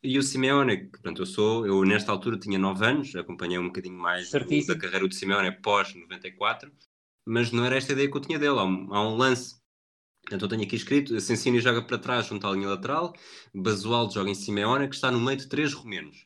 [0.03, 3.68] E o Simeone, que portanto, eu sou, eu nesta altura tinha 9 anos, acompanhei um
[3.68, 6.72] bocadinho mais do, da carreira do Simeone pós 94,
[7.26, 8.59] mas não era esta ideia que eu tinha dele.
[8.59, 9.55] Há um, há um lance
[10.32, 13.13] Eu tenho aqui escrito: Sensini joga para trás junto à linha lateral,
[13.53, 16.26] Basualdo joga em Simeone, que está no meio de três romenos.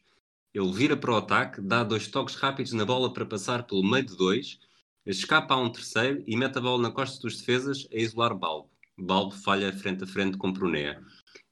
[0.53, 4.05] Ele vira para o ataque, dá dois toques rápidos na bola para passar pelo meio
[4.05, 4.59] de dois,
[5.05, 8.69] escapa a um terceiro e mete a bola na costa dos defesas a isolar Balbo.
[8.97, 11.01] Balbo falha frente a frente com Prunea.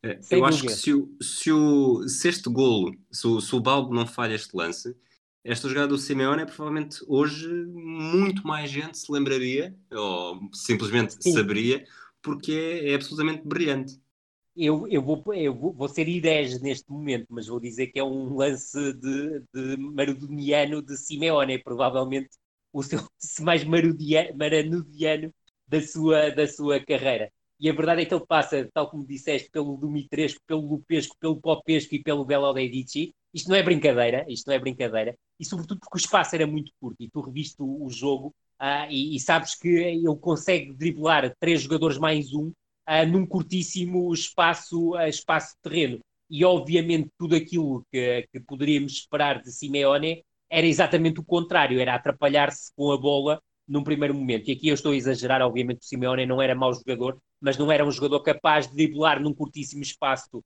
[0.03, 3.59] Eh, eu acho que se, o, se, o, se este golo, se o, se o
[3.59, 4.95] Balbo não falha este lance,
[5.43, 11.31] esta jogada do Simeone é provavelmente hoje muito mais gente se lembraria, ou simplesmente Sim.
[11.31, 11.85] saberia,
[12.27, 13.97] porque é, absolutamente brilhante.
[14.53, 18.03] Eu, eu, vou, eu vou, vou ser ideias neste momento, mas vou dizer que é
[18.03, 22.29] um lance de, de maradoniano de Simeone, provavelmente
[22.73, 22.99] o seu
[23.41, 25.33] mais maranudiano
[25.67, 27.31] da sua, da sua carreira.
[27.59, 31.39] E a verdade é que ele passa, tal como disseste, pelo Dumitresco, pelo Lupesco, pelo
[31.39, 33.15] Popesco e pelo Belo Dedici.
[33.33, 35.17] Isto não é brincadeira, isto não é brincadeira.
[35.39, 38.89] E sobretudo porque o espaço era muito curto e tu reviste o, o jogo Uh,
[38.89, 44.95] e, e, sabes que ele consegue driblar três jogadores mais um uh, num curtíssimo espaço,
[44.95, 45.99] uh, espaço de terreno.
[46.29, 51.93] E obviamente tudo aquilo que, que poderíamos esperar de Simeone era exatamente o contrário, era
[51.93, 54.49] atrapalhar-se com a bola num primeiro momento.
[54.49, 57.71] E aqui eu estou a exagerar, obviamente o Simeone não era mau jogador, mas não
[57.71, 60.43] era um jogador capaz de driblar num curtíssimo espaço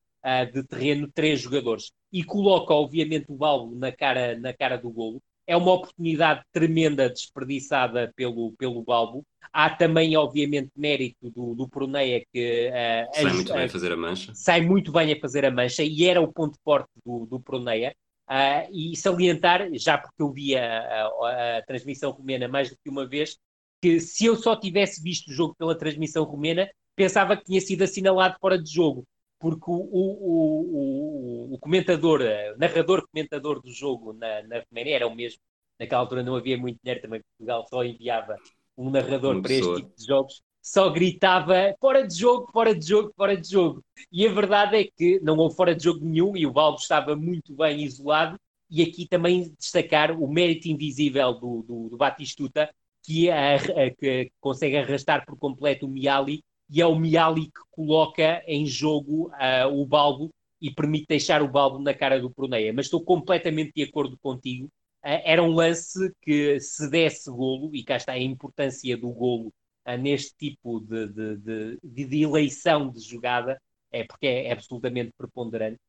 [0.53, 1.91] de terreno três jogadores.
[2.11, 5.21] E coloca, obviamente, o balbo na cara, na cara do golo
[5.51, 9.25] é uma oportunidade tremenda desperdiçada pelo, pelo Balbo.
[9.51, 13.91] Há também, obviamente, mérito do, do Proneia que uh, sai a, muito bem a fazer
[13.91, 14.31] a mancha.
[14.33, 17.93] Sai muito bem a fazer a mancha e era o ponto forte do, do Proneia.
[18.29, 22.89] Uh, e salientar, já porque eu vi a, a, a, transmissão romena mais do que
[22.89, 23.37] uma vez,
[23.81, 27.81] que se eu só tivesse visto o jogo pela transmissão romena, pensava que tinha sido
[27.81, 29.03] assinalado fora de jogo
[29.41, 35.07] porque o, o, o, o comentador, o narrador comentador do jogo na, na Roménia era
[35.07, 35.41] o mesmo.
[35.79, 38.35] Naquela altura não havia muito dinheiro também, Portugal só enviava
[38.77, 39.73] um narrador Uma para pessoa.
[39.73, 43.83] este tipo de jogos, só gritava fora de jogo, fora de jogo, fora de jogo.
[44.11, 47.15] E a verdade é que não houve fora de jogo nenhum e o Balbo estava
[47.15, 48.39] muito bem isolado.
[48.69, 52.69] E aqui também destacar o mérito invisível do, do, do Batistuta,
[53.03, 57.61] que, a, a, que consegue arrastar por completo o Miali e é o Miali que
[57.69, 62.71] coloca em jogo uh, o Balbo e permite deixar o Balbo na cara do Proneia.
[62.71, 64.67] Mas estou completamente de acordo contigo.
[65.03, 69.53] Uh, era um lance que, se desse golo, e cá está a importância do golo
[69.85, 71.37] uh, neste tipo de, de,
[71.83, 73.61] de, de, eleição de jogada,
[73.91, 75.79] é porque é absolutamente preponderante.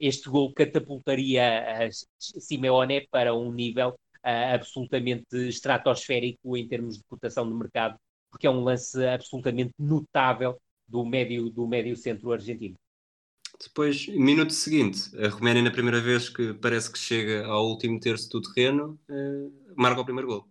[0.00, 7.98] este golo catapultaria Simeone para um nível absolutamente estratosférico em termos de cotação de mercado
[8.34, 12.74] porque é um lance absolutamente notável do médio, do médio centro argentino.
[13.62, 18.28] Depois, minuto seguinte, a Roménia, na primeira vez que parece que chega ao último terço
[18.30, 20.48] do terreno, eh, marca o primeiro gol.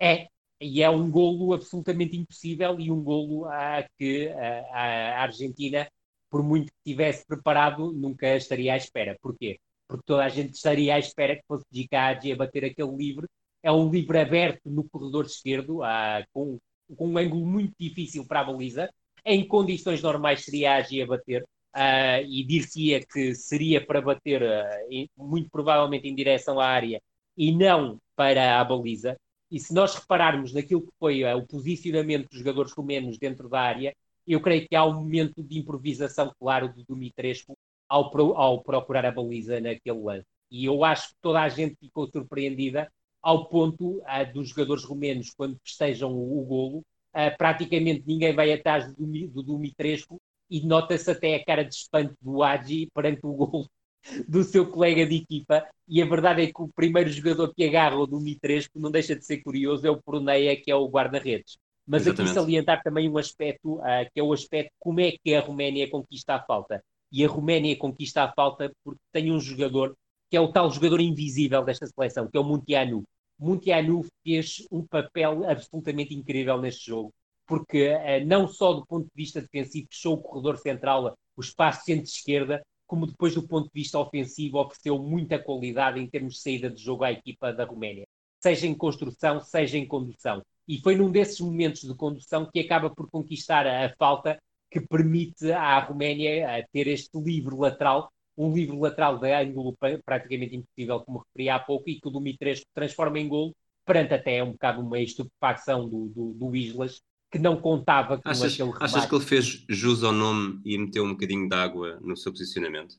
[0.00, 0.26] É,
[0.60, 5.88] e é um golo absolutamente impossível e um golo a que a, a Argentina,
[6.28, 9.16] por muito que tivesse preparado, nunca estaria à espera.
[9.22, 9.60] Porquê?
[9.86, 13.28] Porque toda a gente estaria à espera que fosse Gicadi a bater aquele livre.
[13.62, 16.58] É um livre aberto no corredor esquerdo, a, com
[16.94, 18.90] com um ângulo muito difícil para a baliza.
[19.24, 24.42] Em condições normais seria a Agi a bater uh, e dir-se-ia que seria para bater
[24.42, 27.00] uh, muito provavelmente em direção à área
[27.36, 29.16] e não para a baliza.
[29.50, 33.60] E se nós repararmos naquilo que foi uh, o posicionamento dos jogadores romenos dentro da
[33.60, 33.94] área,
[34.26, 37.56] eu creio que há um momento de improvisação claro do Dumitrescu
[37.88, 40.26] ao, pro, ao procurar a baliza naquele lance.
[40.50, 42.90] E eu acho que toda a gente ficou surpreendida
[43.26, 48.52] ao ponto uh, dos jogadores romenos, quando festejam o, o golo, uh, praticamente ninguém vai
[48.52, 50.16] atrás do, do Dumitrescu
[50.48, 53.68] e nota-se até a cara de espanto do Agi perante o golo
[54.28, 55.66] do seu colega de equipa.
[55.88, 59.26] E a verdade é que o primeiro jogador que agarra o Dumitrescu, não deixa de
[59.26, 61.58] ser curioso, é o Proneia, que é o guarda-redes.
[61.84, 62.30] Mas Exatamente.
[62.30, 65.90] aqui salientar também um aspecto, uh, que é o aspecto como é que a Roménia
[65.90, 66.80] conquista a falta.
[67.10, 69.96] E a Roménia conquista a falta porque tem um jogador
[70.30, 73.04] que é o tal jogador invisível desta seleção, que é o Muntianu
[73.38, 77.12] Muntianu fez um papel absolutamente incrível neste jogo,
[77.46, 81.84] porque uh, não só do ponto de vista defensivo fechou o corredor central, o espaço
[81.84, 86.70] centro-esquerda, como depois do ponto de vista ofensivo ofereceu muita qualidade em termos de saída
[86.70, 88.06] de jogo à equipa da Roménia,
[88.40, 90.42] seja em construção, seja em condução.
[90.68, 94.38] E foi num desses momentos de condução que acaba por conquistar a, a falta
[94.70, 101.00] que permite à Roménia ter este livre lateral, um livre lateral de ângulo praticamente impossível,
[101.00, 104.80] como referi há pouco, e que o Dumitrescu transforma em golo, perante até um bocado
[104.80, 108.84] uma estupefacção do, do, do Islas, que não contava com achas, aquele remate.
[108.84, 112.32] Achas que ele fez jus ao nome e meteu um bocadinho de água no seu
[112.32, 112.92] posicionamento?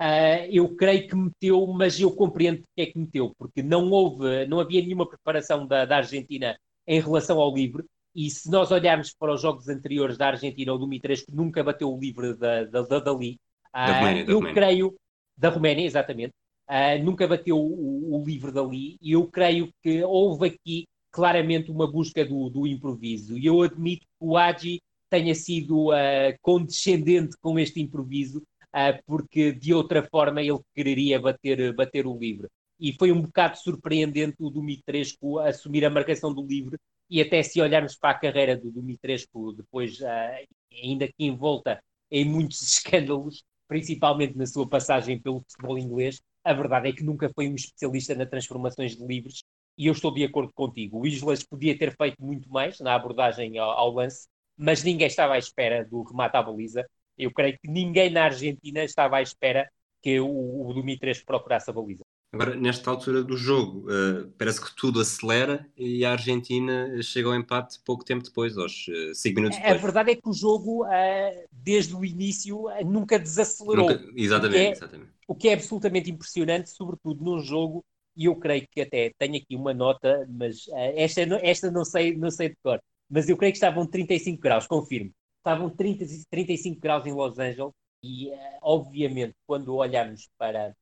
[0.00, 4.46] Uh, eu creio que meteu, mas eu compreendo porque é que meteu, porque não houve,
[4.46, 6.56] não havia nenhuma preparação da, da Argentina
[6.86, 10.78] em relação ao livre, e se nós olharmos para os jogos anteriores da Argentina, o
[10.78, 13.38] Dumitrescu nunca bateu o livre da, da, da Dali.
[13.74, 14.54] Da uh, Roménia, da eu Roménia.
[14.54, 14.94] creio,
[15.36, 16.32] da Roménia, exatamente,
[16.68, 21.90] uh, nunca bateu o, o livre dali, e eu creio que houve aqui claramente uma
[21.90, 23.36] busca do, do improviso.
[23.38, 29.52] E eu admito que o Agi tenha sido uh, condescendente com este improviso, uh, porque
[29.52, 32.48] de outra forma ele quereria bater, bater o livre.
[32.78, 36.78] E foi um bocado surpreendente o Dumitrescu assumir a marcação do livre,
[37.10, 40.46] e até se olharmos para a carreira do Dumitrescu depois, uh,
[40.82, 46.88] ainda que envolta em muitos escândalos, principalmente na sua passagem pelo futebol inglês, a verdade
[46.88, 49.44] é que nunca foi um especialista nas transformações de livres
[49.76, 51.00] e eu estou de acordo contigo.
[51.00, 55.34] O Islas podia ter feito muito mais na abordagem ao, ao lance, mas ninguém estava
[55.34, 56.88] à espera do remate à baliza.
[57.16, 59.70] Eu creio que ninguém na Argentina estava à espera
[60.02, 62.04] que o, o Dumitrescu procurasse a baliza.
[62.30, 67.34] Agora, nesta altura do jogo, uh, parece que tudo acelera e a Argentina chega ao
[67.34, 69.74] empate pouco tempo depois, aos 5 uh, minutos depois.
[69.74, 73.88] A verdade é que o jogo, uh, desde o início, nunca desacelerou.
[73.88, 75.10] Nunca, exatamente, o é, exatamente.
[75.26, 77.82] O que é absolutamente impressionante, sobretudo num jogo
[78.14, 80.66] e eu creio que até tenho aqui uma nota, mas
[80.96, 84.66] esta, esta não sei, não sei de cor, mas eu creio que estavam 35 graus,
[84.66, 85.12] confirmo.
[85.38, 87.72] Estavam 30, 35 graus em Los Angeles
[88.02, 90.74] e, obviamente, quando olharmos para,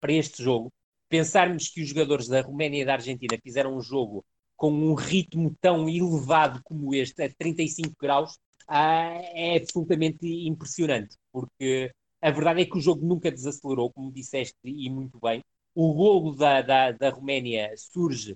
[0.00, 0.72] para este jogo,
[1.14, 4.24] pensarmos que os jogadores da Roménia e da Argentina fizeram um jogo
[4.56, 8.32] com um ritmo tão elevado como este, a 35 graus,
[8.68, 14.56] uh, é absolutamente impressionante, porque a verdade é que o jogo nunca desacelerou, como disseste
[14.64, 15.40] e muito bem,
[15.72, 18.34] o golo da, da, da Roménia surge,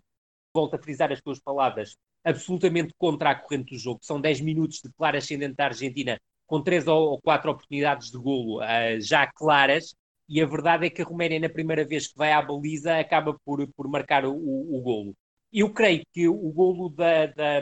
[0.54, 3.98] volto a frisar as tuas palavras, absolutamente contra a corrente do jogo.
[4.02, 6.16] São 10 minutos de clara ascendente da Argentina,
[6.46, 9.96] com 3 ou 4 oportunidades de golo uh, já claras,
[10.28, 13.36] e a verdade é que a Roménia, na primeira vez que vai à baliza, acaba
[13.44, 15.14] por, por marcar o, o, golo.
[15.52, 17.60] Eu creio que o golo da, da,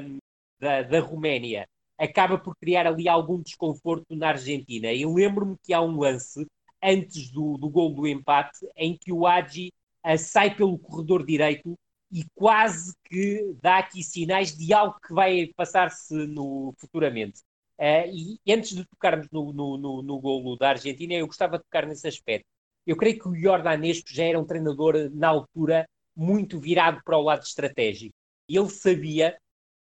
[0.58, 4.92] da, da Roménia acaba por criar ali algum desconforto na Argentina.
[4.92, 6.46] E lembro-me que há um lance
[6.82, 9.72] antes do, do gol do empate, em que o Agi
[10.04, 11.74] uh, sai pelo corredor direito
[12.10, 17.40] e quase que dá aqui sinais de algo que vai passar-se no, futuramente.
[17.78, 21.64] Uh, e, antes de tocarmos no, no, no, no golo da Argentina, eu gostava de
[21.64, 22.55] tocar nesse aspecto.
[22.86, 27.22] Eu creio que o Jordanesco já era um treinador, na altura, muito virado para o
[27.22, 28.14] lado estratégico.
[28.48, 29.36] Ele sabia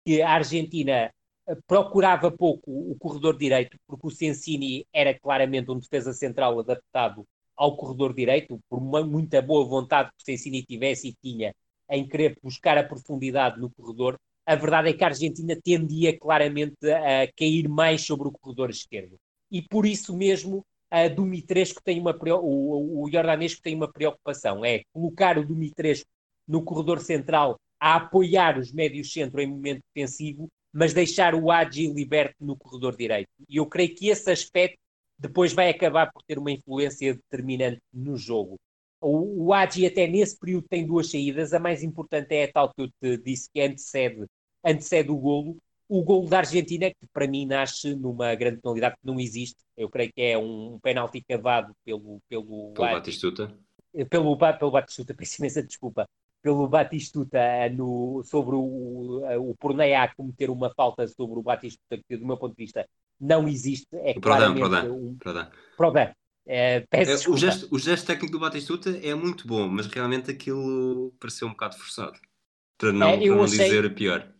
[0.05, 1.11] que a Argentina
[1.67, 7.25] procurava pouco o corredor direito, porque o Sensini era claramente um defesa central adaptado
[7.55, 11.53] ao corredor direito, por uma, muita boa vontade que o Sensini tivesse e tinha
[11.89, 16.75] em querer buscar a profundidade no corredor, a verdade é que a Argentina tendia claramente
[16.91, 19.17] a cair mais sobre o corredor esquerdo.
[19.51, 24.83] E por isso mesmo a Dumitrescu tem uma o, o Jordanesco tem uma preocupação, é
[24.93, 26.09] colocar o Dumitrescu
[26.47, 31.87] no corredor central a apoiar os médios centro em momento defensivo mas deixar o Agi
[31.87, 33.29] liberto no corredor direito.
[33.47, 34.79] E eu creio que esse aspecto
[35.19, 38.55] depois vai acabar por ter uma influência determinante no jogo.
[38.99, 42.73] O, o Agi até nesse período tem duas saídas, a mais importante é a tal
[42.73, 44.25] que eu te disse que antecede,
[44.65, 45.57] antecede o golo,
[45.93, 49.87] o golo da Argentina, que para mim nasce numa grande penalidade que não existe, eu
[49.87, 52.19] creio que é um, um penalti cavado pelo...
[52.27, 53.55] Pelo, pelo Batistuta?
[54.09, 56.07] Pelo, pelo Batistuta, peço imensa desculpa
[56.41, 57.39] pelo Batistuta
[57.69, 62.37] no, sobre o, o Porneia a cometer uma falta sobre o Batistuta, que do meu
[62.37, 62.85] ponto de vista
[63.21, 63.87] não existe.
[63.93, 65.15] É Prodan, Prodan, um...
[65.17, 65.47] Prodan.
[65.77, 66.11] Prodan.
[66.45, 70.31] É, peço é, o, gesto, o gesto técnico do Batistuta é muito bom, mas realmente
[70.31, 72.19] aquilo pareceu um bocado forçado.
[72.77, 74.33] Para não, é, para não dizer pior.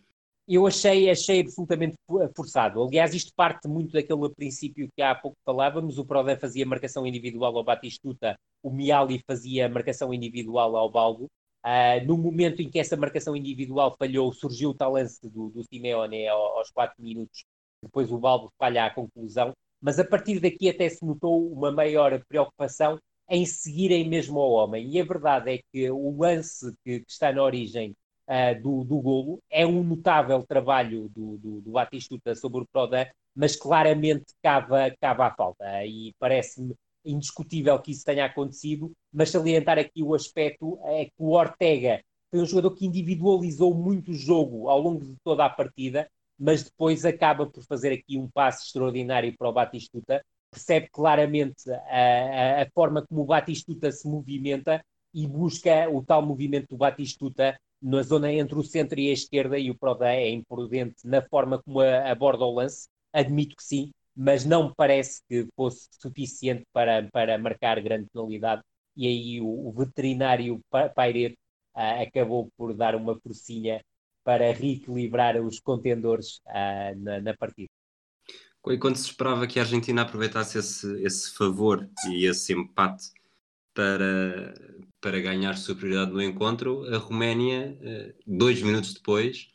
[0.48, 1.96] Eu achei, achei absolutamente
[2.36, 2.84] forçado.
[2.84, 5.98] Aliás, isto parte muito daquele princípio que há pouco falávamos.
[5.98, 11.30] O Prodan fazia marcação individual ao Batistuta, o Miali fazia marcação individual ao Baldo.
[11.66, 15.64] Uh, no momento em que essa marcação individual falhou, surgiu o tal lance do, do
[15.64, 17.46] Simeone aos 4 minutos,
[17.82, 22.22] depois o Balbo falha a conclusão, mas a partir daqui até se notou uma maior
[22.28, 24.90] preocupação em seguirem mesmo ao homem.
[24.90, 27.96] E a verdade é que o lance que, que está na origem
[28.28, 29.40] uh, do, do golo.
[29.50, 33.06] É um notável trabalho do, do, do Batistuta sobre o Prodan,
[33.36, 35.86] mas claramente cava, cava a falta.
[35.86, 41.32] E parece-me indiscutível que isso tenha acontecido, mas salientar aqui o aspecto é que o
[41.32, 42.02] Ortega
[42.32, 46.10] foi um jogador que individualizou muito o jogo ao longo de toda a partida,
[46.40, 51.76] mas depois acaba por fazer aqui um passe extraordinário para o Batistuta, percebe claramente a,
[51.76, 57.56] a, a forma como o Batistuta se movimenta e busca o tal movimento do Batistuta
[57.84, 61.62] na zona entre o centro e a esquerda e o Prodan é imprudente na forma
[61.62, 67.10] como aborda o lance, admito que sim, mas não me parece que fosse suficiente para,
[67.12, 68.64] para marcar grande penalidade
[68.96, 70.62] e aí o, o veterinário
[70.96, 71.38] Paireto
[71.76, 73.84] uh, acabou por dar uma forcinha
[74.24, 77.70] para reequilibrar os contendores uh, na, na, partida.
[78.68, 83.12] E quando se esperava que a Argentina aproveitasse esse, esse favor e esse empate
[83.74, 84.54] para,
[85.04, 89.50] para ganhar superioridade no encontro, a Roménia, uh, dois minutos depois,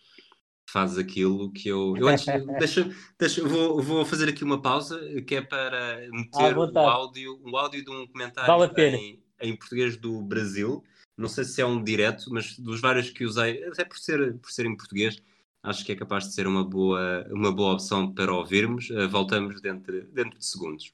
[0.68, 1.96] faz aquilo que eu.
[1.96, 2.26] eu antes,
[2.61, 7.57] deixa, deixa, vou, vou fazer aqui uma pausa, que é para meter o áudio, um
[7.57, 10.84] áudio de um comentário vale em, em português do Brasil
[11.18, 14.53] não sei se é um direto, mas dos vários que usei, até por ser, por
[14.53, 15.20] ser em português,
[15.64, 18.88] acho que é capaz de ser uma boa, uma boa opção para ouvirmos.
[18.88, 20.92] Uh, voltamos dentro, dentro de segundos.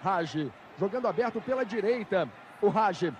[0.00, 2.30] Raj, jogando aberto pela direita.
[2.62, 3.12] O Raj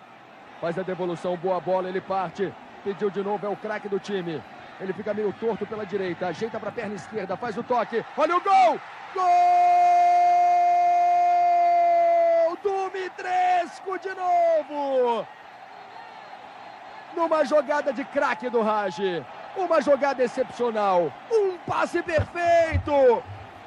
[0.61, 2.52] faz a devolução, boa bola, ele parte.
[2.84, 4.42] Pediu de novo, é o craque do time.
[4.80, 8.04] Ele fica meio torto pela direita, ajeita para a perna esquerda, faz o toque.
[8.16, 8.80] Olha o gol!
[9.14, 9.24] Gol!
[12.62, 15.26] Dumitrescu de novo!
[17.14, 18.98] numa jogada de craque do Raj.
[19.56, 21.12] Uma jogada excepcional.
[21.30, 23.22] Um passe perfeito.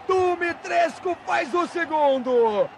[0.08, 2.70] Dumitrescu faz o segundo.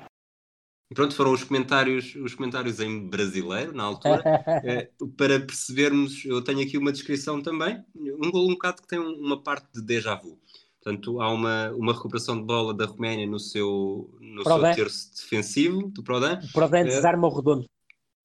[0.95, 4.23] Pronto, foram os comentários, os comentários em brasileiro, na altura.
[4.63, 7.83] é, para percebermos, eu tenho aqui uma descrição também.
[7.93, 10.39] Um gol um bocado que tem uma parte de déjà vu.
[10.81, 15.89] Portanto, há uma, uma recuperação de bola da Roménia no seu, no seu terço defensivo,
[15.89, 16.39] do Prodan.
[16.41, 17.65] O Prodan desarma o redondo.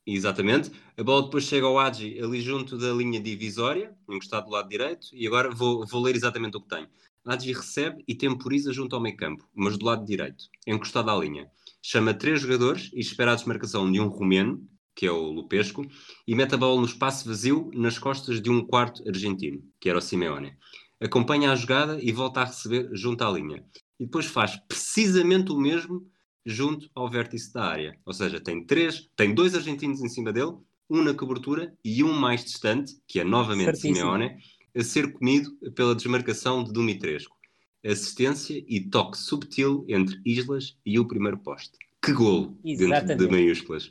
[0.07, 0.71] Exatamente.
[0.97, 5.09] A bola depois chega ao Agi ali junto da linha divisória, encostado do lado direito,
[5.13, 6.87] e agora vou, vou ler exatamente o que tem.
[7.25, 11.51] Agi recebe e temporiza junto ao meio campo, mas do lado direito, encostado à linha.
[11.83, 15.87] Chama três jogadores e espera a desmarcação de um romeno, que é o Lupesco,
[16.27, 19.99] e mete a bola no espaço vazio nas costas de um quarto argentino, que era
[19.99, 20.53] o Simeone.
[21.01, 23.65] Acompanha a jogada e volta a receber junto à linha.
[23.99, 26.07] E depois faz precisamente o mesmo
[26.45, 27.99] junto ao vértice da área.
[28.05, 30.53] Ou seja, tem três, tem dois argentinos em cima dele,
[30.89, 33.97] um na cobertura e um mais distante, que é novamente Certíssimo.
[33.97, 34.37] Simeone,
[34.77, 37.40] a ser comido pela desmarcação de Dumitrescu.
[37.85, 41.79] Assistência e toque subtil entre Islas e o primeiro poste.
[42.03, 43.07] Que golo Exatamente.
[43.07, 43.91] dentro de maiúsculas.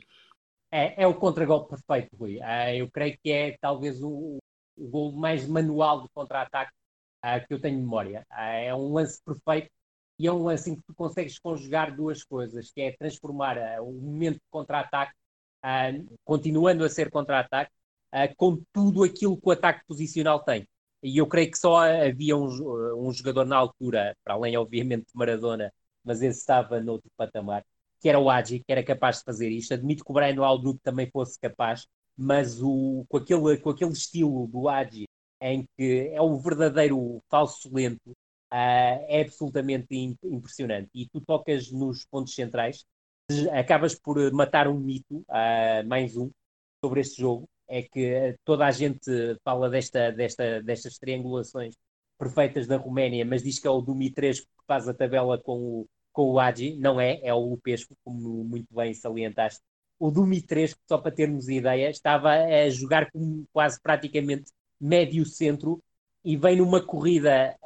[0.70, 2.38] É, é o contragolpe perfeito, Rui.
[2.38, 4.38] Uh, eu creio que é talvez o,
[4.76, 6.72] o gol mais manual de contra-ataque
[7.24, 8.24] uh, que eu tenho memória.
[8.30, 9.68] Uh, é um lance perfeito
[10.18, 13.92] e é um lance em que tu consegues conjugar duas coisas, que é transformar o
[13.92, 15.14] momento de contra-ataque,
[16.24, 17.72] continuando a ser contra-ataque,
[18.36, 20.68] com tudo aquilo que o ataque posicional tem.
[21.02, 25.16] E eu creio que só havia um, um jogador na altura, para além, obviamente, de
[25.16, 25.72] Maradona,
[26.04, 27.64] mas esse estava noutro patamar,
[28.00, 29.74] que era o Agi, que era capaz de fazer isto.
[29.74, 31.86] Admito que o Brian Aldrup também fosse capaz,
[32.16, 35.06] mas o, com, aquele, com aquele estilo do Agi,
[35.40, 38.14] em que é o verdadeiro falso lento, uh,
[38.52, 40.90] é absolutamente impressionante.
[40.94, 42.84] E tu tocas nos pontos centrais,
[43.52, 46.30] acabas por matar um mito, uh, mais um,
[46.84, 47.48] sobre este jogo.
[47.70, 49.10] É que toda a gente
[49.44, 51.74] fala desta, desta, destas triangulações
[52.18, 55.86] perfeitas da Roménia, mas diz que é o Dumitrescu que faz a tabela com o,
[56.12, 56.76] com o Agi.
[56.76, 59.60] Não é, é o Lupesco, como muito bem salientaste.
[59.98, 64.50] O Dumitrescu, só para termos ideia, estava a jogar como quase praticamente
[64.80, 65.82] médio centro
[66.24, 67.56] e vem numa corrida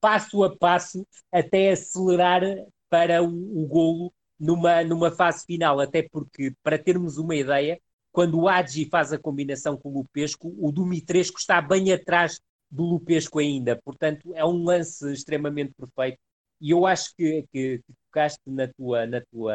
[0.00, 2.42] passo a passo até acelerar
[2.88, 3.28] para o,
[3.62, 7.80] o golo numa, numa fase final, até porque, para termos uma ideia,
[8.12, 12.40] quando o Agi faz a combinação com o Lupesco, o Dumitrescu está bem atrás
[12.70, 16.18] do Lupesco ainda, portanto é um lance extremamente perfeito
[16.60, 19.54] e eu acho que, que, que tocaste na tua, na tua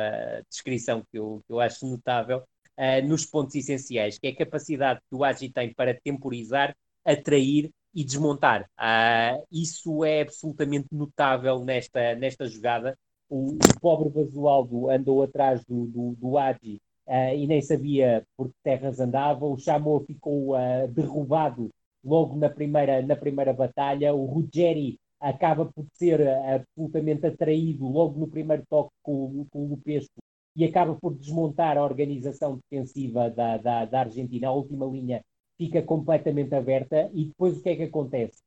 [0.49, 2.43] descrição, que eu, que eu acho notável,
[2.77, 7.71] uh, nos pontos essenciais, que é a capacidade que o Agi tem para temporizar, atrair
[7.93, 8.69] e desmontar.
[8.79, 12.97] Uh, isso é absolutamente notável nesta, nesta jogada.
[13.29, 18.47] O, o pobre Basualdo andou atrás do, do, do Adi uh, e nem sabia por
[18.47, 19.45] que terras andava.
[19.45, 21.69] O Chamou ficou uh, derrubado
[22.03, 24.13] logo na primeira, na primeira batalha.
[24.13, 30.21] O Ruggeri acaba por ser absolutamente atraído logo no primeiro toque com, com o Lupesco
[30.55, 34.49] e acaba por desmontar a organização defensiva da, da, da Argentina.
[34.49, 35.23] A última linha
[35.57, 38.41] fica completamente aberta e depois o que é que acontece?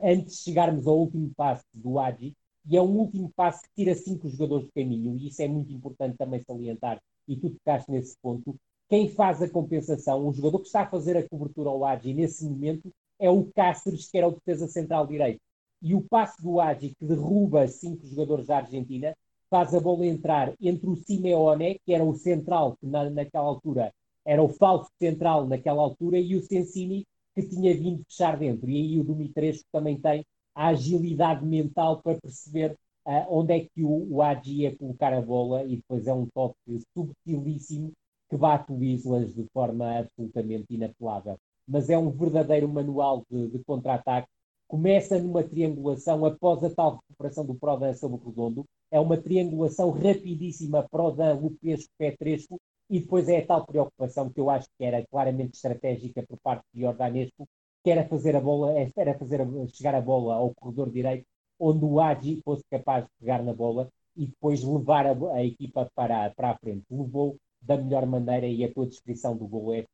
[0.00, 2.34] Antes de chegarmos ao último passo do Agi,
[2.68, 5.72] e é um último passo que tira cinco jogadores do caminho, e isso é muito
[5.72, 7.00] importante também salientar,
[7.30, 8.56] e tu tocaste nesse ponto,
[8.88, 12.44] quem faz a compensação, o jogador que está a fazer a cobertura ao Agi nesse
[12.44, 15.40] momento, é o Cáceres, que era o defesa central direito.
[15.80, 19.14] E o passo do Agi, que derruba cinco jogadores da Argentina,
[19.48, 23.92] faz a bola entrar entre o Simeone, que era o central, que na, naquela altura
[24.26, 28.68] era o falso central naquela altura, e o Sensini, que tinha vindo fechar dentro.
[28.68, 32.76] E aí o Dumitrescu também tem a agilidade mental para perceber
[33.10, 36.26] uh, onde é que o, o Agi ia colocar a bola, e depois é um
[36.26, 37.92] toque subtilíssimo
[38.28, 41.36] que bate o Islas de forma absolutamente inapelável.
[41.66, 44.28] Mas é um verdadeiro manual de, de contra-ataque.
[44.68, 48.64] Começa numa triangulação após a tal recuperação do Prodan sobre o Redondo.
[48.90, 52.56] É uma triangulação rapidíssima Prodan, Lupesco, Petresco,
[52.88, 56.64] e depois é a tal preocupação que eu acho que era claramente estratégica por parte
[56.72, 57.48] de Jordanesco,
[57.82, 61.26] que era fazer a bola, era fazer a, chegar a bola ao corredor direito,
[61.60, 65.90] onde o Agi fosse capaz de pegar na bola e depois levar a, a, equipa
[65.94, 66.84] para, para a frente.
[66.90, 69.84] Levou da melhor maneira e a tua descrição do gol é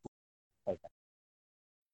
[0.64, 0.88] perfeita.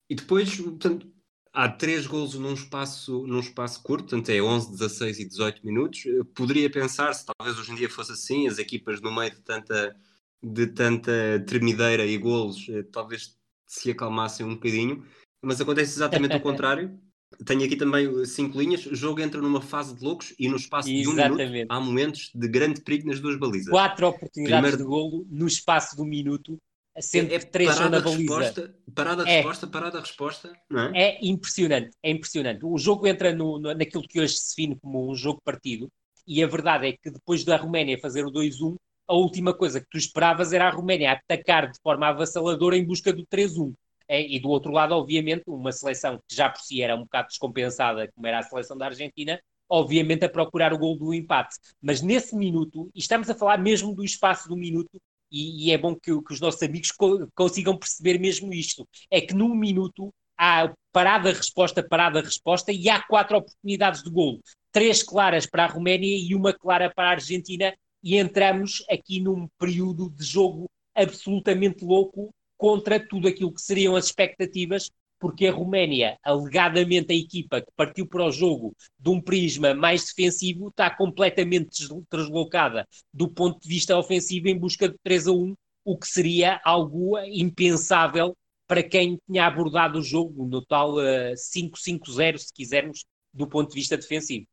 [0.08, 1.10] E depois, portanto,
[1.52, 6.02] há três gols num espaço, num espaço curto, portanto é 11, 16 e 18 minutos.
[6.34, 9.96] poderia pensar, se talvez hoje em dia fosse assim, as equipas no meio de tanta
[10.42, 11.12] de tanta
[11.46, 15.06] tremideira e golos, eh, talvez se acalmassem um bocadinho,
[15.40, 17.00] mas acontece exatamente o contrário.
[17.44, 18.86] Tenho aqui também cinco linhas.
[18.86, 21.36] O jogo entra numa fase de loucos e no espaço exatamente.
[21.36, 23.68] de um minuto há momentos de grande perigo nas duas balizas.
[23.68, 24.76] Quatro oportunidades Primeiro...
[24.76, 26.58] de golo no espaço de um minuto,
[27.00, 28.38] sendo é, é três na baliza.
[28.38, 29.36] Resposta, parada é.
[29.36, 30.52] resposta, parada resposta.
[30.94, 31.02] É?
[31.02, 32.64] é impressionante, é impressionante.
[32.64, 35.90] O jogo entra no, no, naquilo que hoje se define como um jogo partido
[36.26, 38.76] e a verdade é que depois da Roménia fazer o 2-1,
[39.08, 43.12] a última coisa que tu esperavas era a Roménia atacar de forma avassaladora em busca
[43.12, 43.74] do 3-1.
[44.12, 47.28] É, e do outro lado, obviamente, uma seleção que já por si era um bocado
[47.28, 51.56] descompensada, como era a seleção da Argentina, obviamente a procurar o gol do empate.
[51.80, 55.00] Mas nesse minuto, e estamos a falar mesmo do espaço do minuto,
[55.30, 59.18] e, e é bom que, que, os nossos amigos co consigam perceber mesmo isto, é
[59.18, 64.40] que num minuto há parada-resposta, parada-resposta, e há quatro oportunidades de gol.
[64.70, 69.48] Três claras para a Roménia e uma clara para a Argentina, e entramos aqui num
[69.58, 72.30] período de jogo absolutamente louco
[72.62, 74.88] contra tudo aquilo que seriam as expectativas,
[75.18, 80.04] porque a Roménia, alegadamente a equipa que partiu para o jogo de um prisma mais
[80.04, 85.56] defensivo, está completamente deslocada do ponto de vista ofensivo em busca de 3 a 1,
[85.84, 88.36] o que seria algo impensável
[88.68, 93.04] para quem tinha abordado o jogo no tal uh, eh, 5-5-0, se quisermos,
[93.34, 94.46] do ponto de vista defensivo.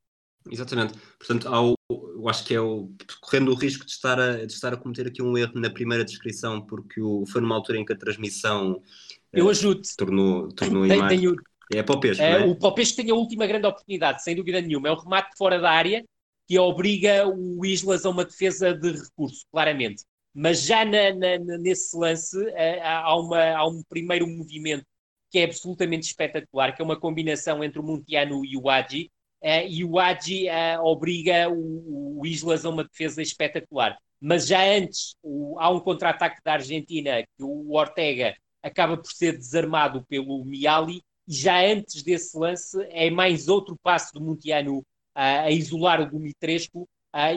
[0.50, 0.94] Exatamente.
[1.18, 2.90] Portanto, ao, eu acho que é o,
[3.22, 6.06] correndo o risco de estar, a, de estar a cometer aqui um erro na primeira
[6.06, 8.82] descrição, porque o, foi numa altura em que a transmissão
[9.32, 9.82] eu uh, ajudo.
[9.98, 11.20] tornou, tornou tem, imagem.
[11.20, 11.36] Tenho,
[11.72, 12.46] é Popesco, é, é?
[12.46, 14.88] O Popesco tem a última grande oportunidade, sem dúvida nenhuma.
[14.88, 16.04] É o remate fora da área
[16.48, 20.04] que obriga o Islas a uma defesa de recurso, claramente.
[20.34, 24.86] Mas já na, na, nesse lance uh, há, uma, há um primeiro movimento
[25.30, 29.12] que é absolutamente espetacular, que é uma combinação entre o Montiano e o Agi,
[29.42, 33.98] uh, e o Agi uh, obriga o, o, Islas a uma defesa espetacular.
[34.20, 39.38] Mas já antes o, há um contra-ataque da Argentina que o Ortega acaba por ser
[39.38, 44.84] desarmado pelo Miali, e já antes desse lance é mais outro passo do Montiano
[45.16, 46.88] a isolar o Dumitrescu,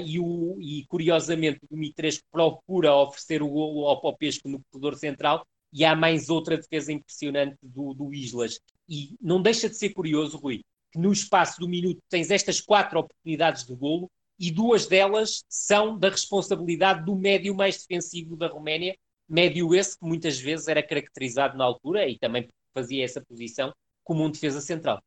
[0.05, 5.47] e, o, e, curiosamente o Dumitrescu procura oferecer o golo ao Popesco no corredor central
[5.73, 8.61] e há mais outra defesa impressionante do, do Islas.
[8.89, 10.63] E não deixa de ser curioso, Rui,
[10.93, 15.99] que no espaço do minuto tens estas quatro oportunidades de golo e duas delas são
[15.99, 18.97] da responsabilidade do médio mais defensivo da Roménia,
[19.29, 23.73] médio esse que muitas vezes era caracterizado na altura e também fazia essa posição
[24.05, 25.03] como um defesa central.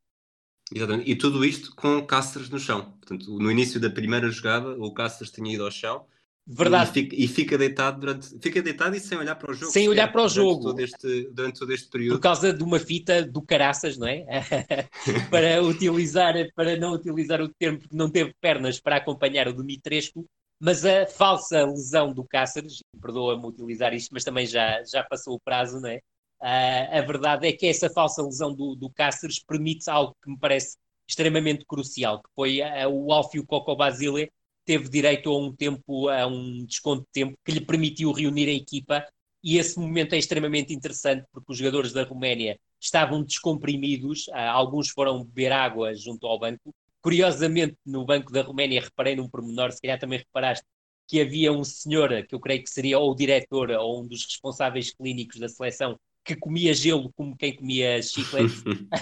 [0.73, 1.11] Exatamente.
[1.11, 2.91] E tudo isto com Cáceres no chão.
[2.93, 6.07] Portanto, no início da primeira jogada, o Cáceres tinha ido ao chão
[6.47, 6.89] Verdade.
[6.89, 8.37] E fica, e fica, deitado durante.
[8.39, 9.71] Fica deitado e sem olhar para o jogo.
[9.71, 10.61] Sem olhar para o jogo.
[10.61, 12.17] Todo este, durante todo este período.
[12.17, 14.25] Por causa de uma fita do caraças, não é?
[15.31, 20.23] para utilizar, para não utilizar o termo porque não teve pernas para acompanhar o Dumitrescu,
[20.59, 25.39] mas a falsa lesão do Cáceres, perdoa-me utilizar isto, mas também já, já passou o
[25.39, 25.97] prazo, não é?
[26.41, 30.37] Uh, a verdade é que essa falsa lesão do, do Cáceres permite algo que me
[30.37, 30.77] parece
[31.07, 34.31] extremamente crucial, que foi uh, o Alfio Coco Basile
[34.65, 38.53] teve direito a um tempo, a um desconto de tempo que lhe permitiu reunir a
[38.53, 39.05] equipa
[39.43, 44.89] e esse momento é extremamente interessante porque os jogadores da Roménia estavam descomprimidos, ah, alguns
[44.89, 46.73] foram beber água junto ao banco.
[46.99, 50.65] Curiosamente, no banco da Roménia reparei num pormenor, se calhar também reparaste,
[51.07, 54.25] que havia um senhor, que eu creio que seria ou o diretor ou um dos
[54.25, 58.63] responsáveis clínicos da seleção, que comia gelo como quem comia chiclete.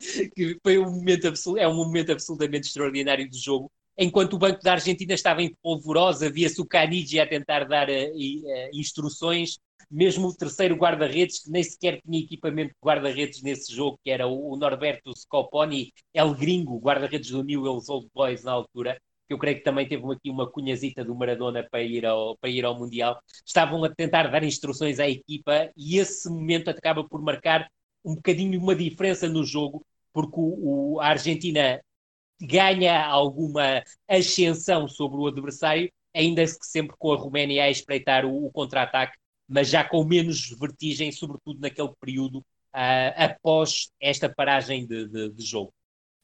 [0.34, 3.70] que foi um momento é um momento absolutamente extraordinário do jogo.
[3.98, 7.92] Enquanto o Banco da Argentina estava em polvorosa, via-se o Canigi a tentar dar uh,
[7.92, 9.58] uh, instruções,
[9.90, 14.26] mesmo o terceiro guarda-redes, que nem sequer tinha equipamento de guarda-redes nesse jogo, que era
[14.26, 18.98] o, o Norberto Scoponi, El Gringo, guarda-redes do Newell's Old Boys na altura,
[19.30, 22.50] que eu creio que também teve aqui uma cunhazita do Maradona para ir, ao, para
[22.50, 27.22] ir ao Mundial, estavam a tentar dar instruções à equipa e esse momento acaba por
[27.22, 27.70] marcar
[28.04, 31.80] um bocadinho uma diferença no jogo, porque o, o, a Argentina
[32.40, 38.46] ganha alguma ascensão sobre o adversário, ainda que sempre com a Roménia a espreitar o,
[38.46, 39.16] o contra-ataque,
[39.48, 42.38] mas já com menos vertigem, sobretudo naquele período
[42.74, 45.72] uh, após esta paragem de, de, de jogo.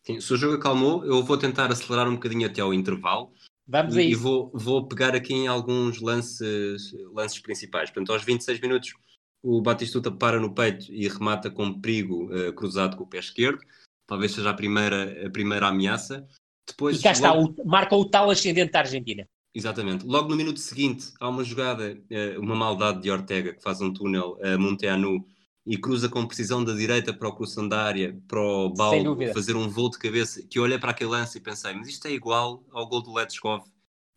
[0.06, 3.32] Sim, se o jogo acalmou, eu vou tentar acelerar um bocadinho até ao intervalo.
[3.66, 4.12] Vamos e, a isso.
[4.12, 7.90] E vou, vou pegar aqui em alguns lances, lances principais.
[7.90, 8.94] Portanto, aos 26 minutos,
[9.42, 13.58] o Batistuta para no peito e remata com perigo uh, cruzado com o pé esquerdo.
[14.06, 16.24] Talvez seja a primeira, a primeira ameaça.
[16.68, 19.28] Depois, e cá está, o, marca o tal ascendente da Argentina.
[19.52, 20.06] Exatamente.
[20.06, 23.92] Logo no minuto seguinte, há uma jogada, uh, uma maldade de Ortega, que faz um
[23.92, 25.26] túnel a Monteanu
[25.66, 29.56] e cruza com precisão da direita para o cruzão da área, para o Baldo fazer
[29.56, 32.12] um voo de cabeça, que eu olhei para aquele lance e pensei, mas isto é
[32.12, 33.64] igual ao gol do Letchkov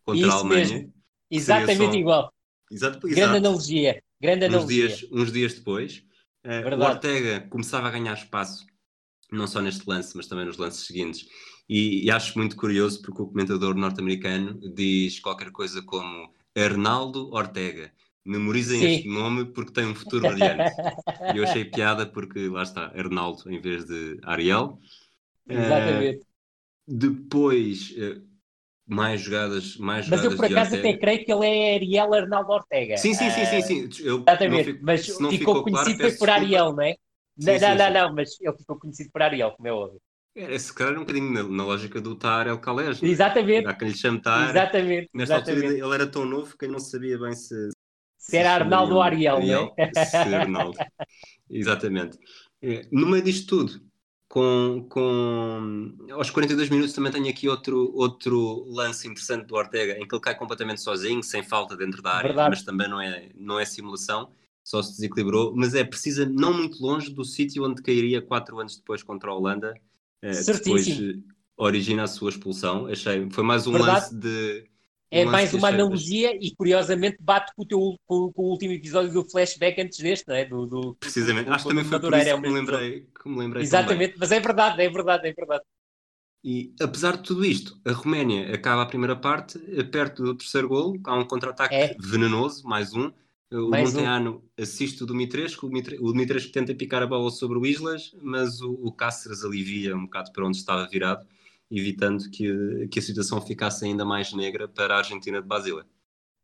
[0.04, 0.60] contra Isso a Alemanha.
[0.60, 0.94] Mesmo.
[1.28, 1.98] Exatamente só...
[1.98, 2.32] igual.
[2.70, 3.36] Exato, Grande exato.
[3.36, 4.02] analogia.
[4.20, 6.04] Grande uns Dias, uns dias depois,
[6.44, 8.64] uh, o Ortega começava a ganhar espaço,
[9.32, 11.26] não só neste lance, mas também nos lances seguintes.
[11.68, 17.92] E, e acho muito curioso porque o comentador norte-americano diz qualquer coisa como Arnaldo Ortega
[18.24, 18.86] Memorizem Sim.
[18.86, 20.74] este nome porque tem um futuro brilhante.
[21.34, 24.78] e eu achei piada porque lá está, Arnaldo em vez de Ariel.
[25.48, 26.18] Exatamente.
[26.18, 26.26] Uh,
[26.86, 28.30] depois, uh,
[28.86, 32.52] mais jogadas, mais Mas jogadas eu por acaso até creio que ele é Ariel Arnaldo
[32.52, 32.96] Ortega.
[32.96, 33.62] Sim, sim, sim, sim.
[33.62, 34.04] sim.
[34.04, 36.92] Eu, Exatamente, fico, mas ficou, ficou conhecido claro, por Ariel, não é?
[36.92, 36.98] Sim,
[37.38, 40.00] não, sim, não, não, não, mas ele ficou conhecido por Ariel, como é óbvio.
[40.34, 43.02] É, se calhar um bocadinho na, na lógica do Tar El Khalej.
[43.02, 43.66] Exatamente.
[43.66, 44.50] Há quem lhe chame Tar.
[44.50, 45.10] Exatamente.
[45.12, 45.66] Nesta exatamente.
[45.66, 47.54] altura ele era tão novo que eu não sabia bem se,
[48.20, 50.04] se era Arnaldo ou Ariel, Ariel, não é?
[50.04, 50.76] Se Arnaldo.
[51.48, 52.18] Exatamente.
[52.60, 53.80] É, no meio disto tudo,
[54.28, 60.06] com, com aos 42 minutos também tenho aqui outro, outro lance interessante do Ortega, em
[60.06, 62.50] que ele cai completamente sozinho, sem falta dentro da área, Verdade.
[62.50, 64.30] mas também não é, não é simulação,
[64.62, 68.76] só se desequilibrou, mas é precisa não muito longe do sítio onde cairia quatro anos
[68.76, 69.72] depois contra a Holanda,
[70.22, 70.86] eh, depois
[71.56, 72.86] origina a sua expulsão.
[72.86, 73.92] Achei, foi mais um Verdade.
[73.92, 74.69] lance de
[75.10, 79.12] é mais uma analogia e curiosamente bate com o, teu, com, com, o último episódio
[79.12, 80.44] do flashback antes deste, não é?
[80.44, 83.28] Do, do Precisamente, do, acho que também foi por isso é que, me lembrei, que
[83.28, 84.20] me lembrei Exatamente, também.
[84.20, 85.64] mas é verdade, é verdade, é verdade.
[86.42, 89.58] E apesar de tudo isto, a Roménia acaba a primeira parte
[89.90, 91.96] perto do terceiro golo, há um contra-ataque é.
[91.98, 93.12] venenoso, mais um.
[93.52, 94.62] O mais Monteano um.
[94.62, 98.92] assiste o Dumitrescu, o Dumitrescu tenta picar a bola sobre o Islas, mas o, o
[98.92, 101.26] Cáceres alivia um bocado para onde estava virado
[101.70, 105.86] evitando que, que a situação ficasse ainda mais negra para a Argentina de Basília.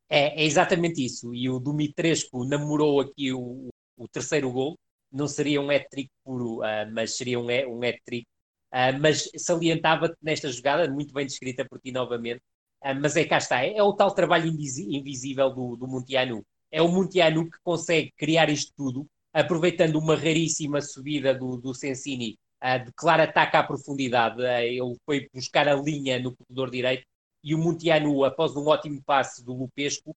[0.08, 1.34] É, é exatamente isso.
[1.34, 4.78] E o Dumitrescu namorou aqui o, o terceiro gol.
[5.10, 8.26] Não seria um hat-trick puro, uh, mas seria um, um hat-trick.
[8.72, 12.40] Uh, mas salientava nesta jogada, muito bem descrita por ti novamente,
[12.84, 16.44] uh, mas é cá está, é, é o tal trabalho invisível do, do Montiano.
[16.70, 22.36] É o Montiano que consegue criar isto tudo, aproveitando uma raríssima subida do, do Sensini
[22.62, 24.42] uh, de claro ataque à profundidade.
[24.42, 27.06] Ele foi buscar a linha no corredor direito
[27.46, 30.16] e o Montiano, após um ótimo passe do Lupesco,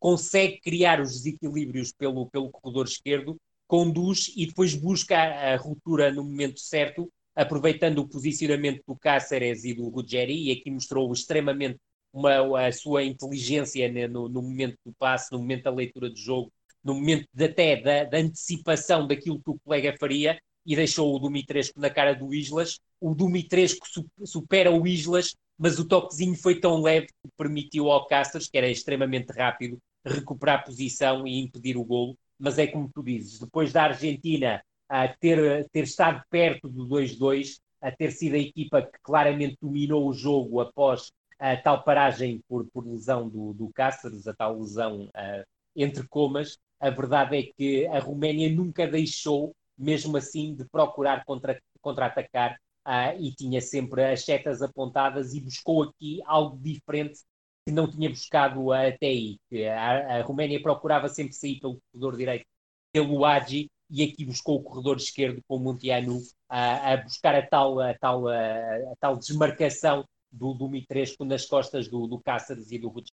[0.00, 3.36] consegue criar os desequilíbrios pelo, pelo corredor esquerdo,
[3.66, 9.74] conduz e depois busca a ruptura no momento certo, aproveitando o posicionamento do Cáceres e
[9.74, 11.78] do Ruggeri, e aqui mostrou extremamente
[12.12, 16.16] uma, a sua inteligência né, no, no, momento do passe, no momento da leitura do
[16.16, 16.50] jogo,
[16.82, 21.18] no momento de, até da, da, antecipação daquilo que o colega faria, e deixou o
[21.18, 22.80] Dumitrescu na cara do Islas.
[23.00, 23.86] O Dumitrescu
[24.24, 28.68] supera o Islas, mas o toquezinho foi tão leve que permitiu ao Cáceres, que era
[28.68, 32.16] extremamente rápido, recuperar posição e impedir o golo.
[32.38, 37.58] Mas é como tu dizes, depois da Argentina a ter, ter estado perto do 2-2,
[37.80, 42.66] a ter sido a equipa que claramente dominou o jogo após a tal paragem por,
[42.72, 45.44] por lesão do, do Cáceres, a tal lesão uh,
[45.74, 51.62] entre comas, a verdade é que a Roménia nunca deixou mesmo assim de procurar contra-atacar
[51.80, 57.20] contra uh, e tinha sempre as setas apontadas e buscou aqui algo diferente
[57.64, 59.38] que não tinha buscado até aí.
[59.76, 62.46] A, a Roménia procurava sempre sair pelo corredor direito
[62.92, 67.46] pelo Agi e aqui buscou o corredor esquerdo com o Montiano a, a buscar a
[67.46, 72.78] tal, a tal, a, tal desmarcação do, do Mitresco nas costas do, do Cáceres e
[72.78, 73.12] do Rutsch.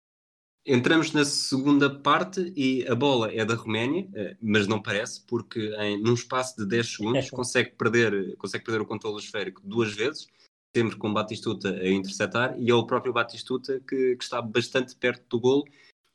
[0.69, 5.73] Entramos na segunda parte e a bola é da Roménia, eh, mas não parece, porque
[5.79, 10.27] em, num espaço de 10 segundos consegue perder, consegue perder o controle esférico duas vezes,
[10.75, 15.23] sempre com Batistuta a interceptar, e é o próprio Batistuta que, que está bastante perto
[15.29, 15.63] do golo,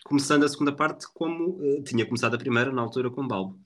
[0.04, 3.58] começando a segunda parte como uh, tinha começado a primeira, na altura com Balbo.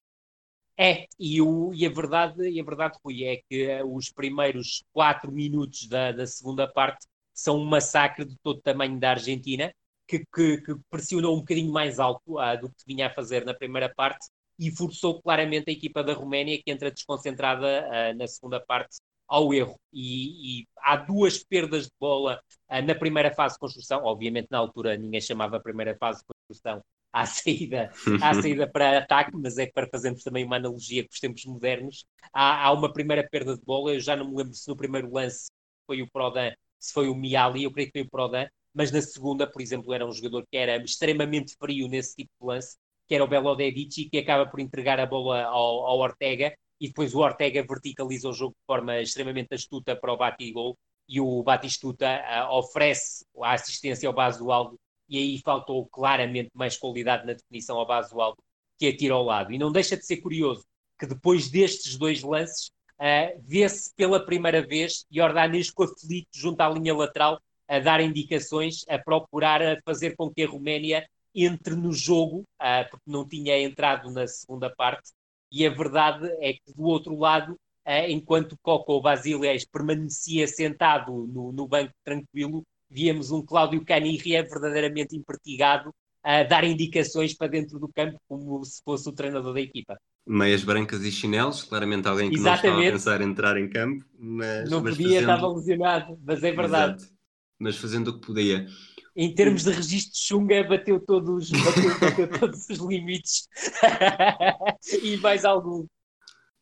[0.78, 4.84] É, e, o, e, a verdade, e a verdade, Rui, é que uh, os primeiros
[4.92, 9.72] quatro minutos da, da segunda parte são um massacre de todo o tamanho da Argentina,
[10.06, 13.54] que, que, que pressionou um bocadinho mais alto uh, do que vinha a fazer na
[13.54, 14.28] primeira parte
[14.58, 18.96] e forçou claramente a equipa da Roménia, que entra desconcentrada uh, na segunda parte,
[19.28, 19.78] ao erro.
[19.92, 24.04] E, e há duas perdas de bola uh, na primeira fase de construção.
[24.04, 27.90] Obviamente, na altura, ninguém chamava a primeira fase de construção à saída,
[28.22, 32.04] à saída para ataque, mas é para fazermos também uma analogia com os tempos modernos.
[32.32, 35.10] Há, há uma primeira perda de bola, eu já não me lembro se no primeiro
[35.12, 35.46] lance
[35.86, 38.46] foi o Prodan, se foi o Miali, eu creio que foi o Prodan,
[38.76, 42.46] mas na segunda, por exemplo, era um jogador que era extremamente frio nesse tipo de
[42.46, 42.76] lance,
[43.08, 46.88] que era o Belo Dedici, que acaba por entregar a bola ao, ao, Ortega, e
[46.88, 50.76] depois o Ortega verticaliza o jogo de forma extremamente astuta para o Batigol,
[51.08, 54.78] e o Batistuta uh, oferece a assistência ao Basualdo,
[55.08, 58.36] e aí faltou claramente mais qualidade na definição ao Basualdo,
[58.78, 59.54] que atira ao lado.
[59.54, 60.66] E não deixa de ser curioso
[60.98, 62.70] que depois destes dois lances,
[63.00, 68.98] uh, vê-se pela primeira vez Jordanesco aflito junto à linha lateral, a dar indicações, a
[68.98, 71.06] procurar a fazer com que a Roménia
[71.36, 75.10] entre no jogo, uh, porque não tinha entrado na segunda parte,
[75.52, 81.52] e a verdade é que do outro lado, uh, enquanto Coco Basileis permanecia sentado no,
[81.52, 85.90] no, banco tranquilo, víamos um Cláudio Canirria verdadeiramente impertigado
[86.22, 89.96] a dar indicações para dentro do campo como se fosse o treinador da equipa.
[90.26, 92.66] Meias brancas e chinelos, claramente alguém que Exatamente.
[92.66, 94.68] não estava a pensar em entrar em campo, mas...
[94.68, 95.30] Não mas podia, fazendo...
[95.30, 96.96] estava lesionado, mas é verdade.
[96.96, 97.15] Exato
[97.58, 98.66] mas fazendo o que podia.
[99.14, 103.48] Em termos de registro de Xunga, bateu todos, bateu, bateu todos os limites
[105.02, 105.86] e mais algum.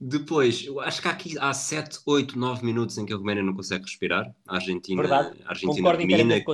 [0.00, 3.42] Depois, eu acho que há aqui há 7, 8, 9 minutos em que a Roménia
[3.42, 4.30] não consegue respirar.
[4.46, 5.38] A Argentina, Verdade.
[5.44, 6.44] A Argentina domina,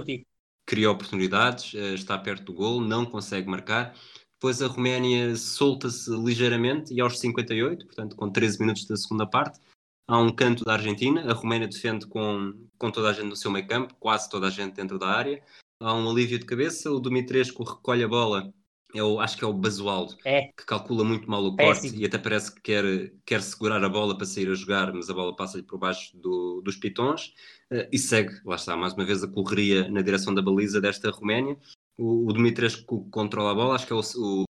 [0.64, 3.94] cria oportunidades, eh, está perto do gol, não consegue marcar.
[4.34, 9.58] Depois a Roménia solta-se ligeiramente e aos 58, portanto com 13 minutos da segunda parte,
[10.10, 13.50] há um canto da Argentina, a Roménia defende com, com toda a gente no seu
[13.50, 15.40] meio campo, quase toda a gente dentro da área.
[15.78, 18.52] Há um alívio de cabeça, o Dumitrescu recolhe a bola,
[18.92, 20.48] é o, acho que é o Basualdo, é.
[20.48, 21.92] que calcula muito mal o Péssimo.
[21.92, 25.08] corte e até parece que quer, quer segurar a bola para sair a jogar, mas
[25.08, 27.32] a bola passa-lhe por baixo do, dos pitons
[27.72, 31.08] uh, e segue, lá está, mais uma vez a correria na direção da baliza desta
[31.10, 31.56] Roménia.
[31.96, 34.44] O, o Dumitrescu controla a bola, acho que é o, o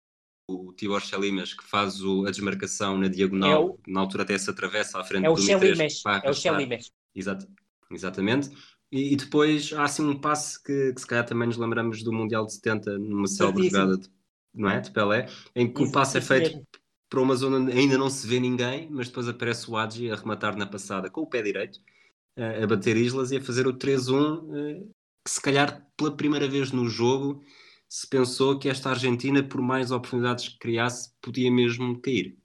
[0.49, 4.37] o Tibor Chalimas que faz o, a desmarcação na diagonal, é o, na altura até
[4.39, 6.91] se atravessa à frente é do Chalimas, é o Chalimas.
[7.15, 7.47] Exato,
[7.91, 8.51] exatamente.
[8.91, 12.11] E, e, depois há assim um passe que, que, se calhar também nos lembramos do
[12.11, 14.09] Mundial de 70, numa célebre jogada de,
[14.55, 16.67] não é, de Pelé, em que o passe é feito
[17.11, 20.17] para uma zona onde ainda não se vê ninguém, mas depois aparece o Adji a
[20.17, 21.81] rematar na passada com o pé direito,
[22.39, 24.87] a, a bater islas e a fazer o 3-1, eh,
[25.25, 27.43] que se calhar pela primeira vez no jogo
[27.89, 32.37] se pensou que esta Argentina, por mais oportunidades que criasse, podia mesmo cair.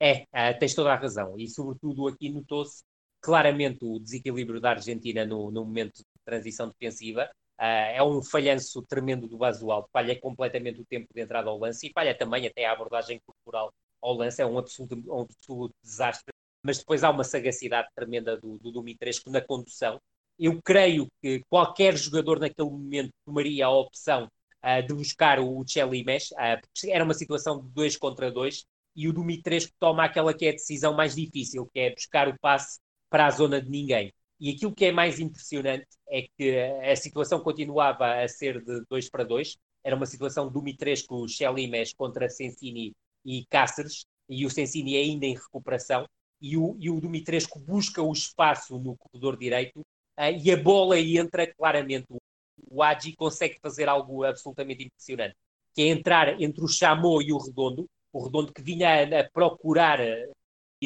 [0.00, 1.34] É, uh, tens toda a razão.
[1.38, 2.84] E, sobretudo, aqui notou-se
[3.20, 7.28] claramente o desequilíbrio da Argentina no, no momento de transição defensiva.
[7.58, 11.86] Uh, é um falhanço tremendo do Basual, falha completamente o tempo de entrada ao lance
[11.86, 14.40] e falha também até a abordagem corporal ao lance.
[14.40, 16.32] É um absoluto, um absoluto desastre.
[16.62, 20.00] Mas depois há uma sagacidade tremenda do, do Dumitrescu na condução.
[20.38, 24.28] Eu creio que qualquer jogador naquele momento tomaria a opção
[24.64, 28.64] uh, de buscar o Chelimes, uh, porque era uma situação de dois contra dois,
[28.96, 32.38] e o Dumitrescu toma aquela que é a decisão mais difícil, que é buscar o
[32.40, 32.80] passe
[33.10, 34.12] para a zona de ninguém.
[34.40, 39.08] E aquilo que é mais impressionante é que a situação continuava a ser de dois
[39.08, 39.56] para dois.
[39.82, 42.92] Era uma situação Dumitrescu, Chelimes contra Sensini
[43.24, 46.06] e Cáceres, e o Sensini ainda em recuperação.
[46.40, 49.84] E o, e o Dumitrescu busca o espaço no corredor direito
[50.40, 52.18] e a bola entra claramente o
[52.82, 55.36] Agi consegue fazer algo absolutamente impressionante,
[55.74, 59.30] que é entrar entre o Chamou e o Redondo, o Redondo que vinha a, a
[59.30, 60.28] procurar eh,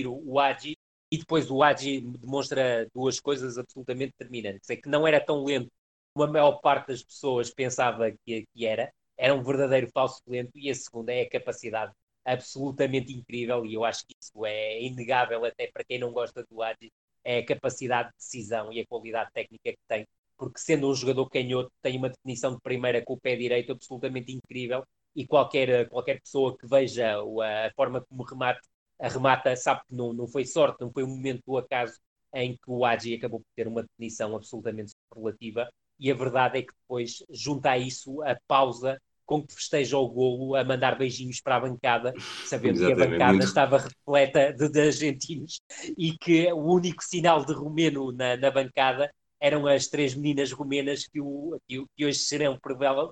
[0.06, 0.76] o Agi,
[1.10, 4.68] e depois o Agi demonstra duas coisas absolutamente determinantes.
[4.70, 5.70] É que não era tão lento
[6.14, 10.52] como a maior parte das pessoas pensava que, que era, era um verdadeiro falso lento,
[10.54, 11.92] e a segunda é a capacidade
[12.24, 16.62] absolutamente incrível, e eu acho que isso é inegável até para quem não gosta do
[16.62, 16.90] Agi,
[17.24, 20.06] é a capacidade de decisão e a qualidade técnica que tem
[20.38, 24.32] porque sendo um jogador canhoto tem uma definição de primeira com o pé direito absolutamente
[24.32, 24.84] incrível
[25.14, 28.60] e qualquer, qualquer pessoa que veja a forma como remate,
[29.00, 31.98] remata sabe que não, não foi sorte, não foi um momento do acaso
[32.34, 35.68] em que o Agi acabou por ter uma definição absolutamente superlativa.
[35.98, 40.08] E a verdade é que depois junta a isso a pausa com que festeja o
[40.08, 42.14] golo a mandar beijinhos para a bancada,
[42.46, 43.44] sabendo que a bancada muito...
[43.44, 45.60] estava repleta de, de, argentinos
[45.98, 51.06] e que o único sinal de romeno na, na bancada eram as três meninas romenas
[51.06, 52.58] que, o, que, que hoje serão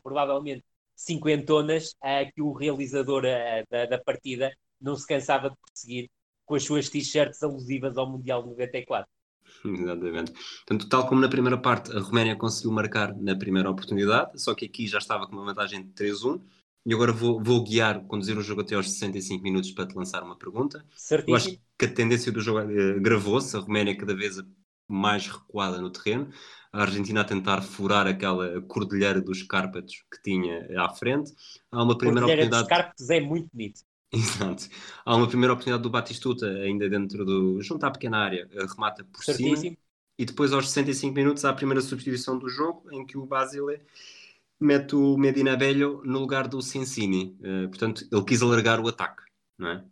[0.02, 4.50] provavelmente cinquentonas, uh, que o realizador uh, da, da, partida
[4.80, 6.10] não se cansava de perseguir
[6.44, 9.08] com as suas t-shirts alusivas ao Mundial 94.
[9.64, 10.32] Exatamente.
[10.32, 14.66] Portanto, tal como na primeira parte, a Roménia conseguiu marcar na primeira oportunidade, só que
[14.66, 16.40] aqui já estava com uma vantagem de 3-1.
[16.88, 20.22] E agora vou, vou guiar, conduzir o jogo até aos 65 minutos para te lançar
[20.22, 20.86] uma pergunta.
[20.94, 21.32] Certíssimo.
[21.32, 24.38] Eu acho que a tendência do jogo uh, gravou-se, a Roménia cada vez
[24.88, 26.28] mais recuada no terreno,
[26.72, 31.32] a Argentina a tentar furar aquela cordilheira dos Cárpatos que tinha à frente.
[31.70, 32.62] Há uma primeira cordilheira oportunidade.
[32.62, 33.80] dos Cárpatos é muito bonito.
[34.12, 34.68] Exato.
[35.04, 37.60] Há uma primeira oportunidade do Batistuta, ainda dentro do.
[37.62, 39.56] junto à pequena área, remata por Certíssimo.
[39.56, 39.76] cima.
[40.18, 43.80] E depois, aos 65 minutos, há a primeira substituição do jogo, em que o Basile
[44.58, 47.36] mete o Medina Bello no lugar do Sensini.
[47.40, 49.22] Uh, portanto, ele quis alargar o ataque,
[49.58, 49.84] não é?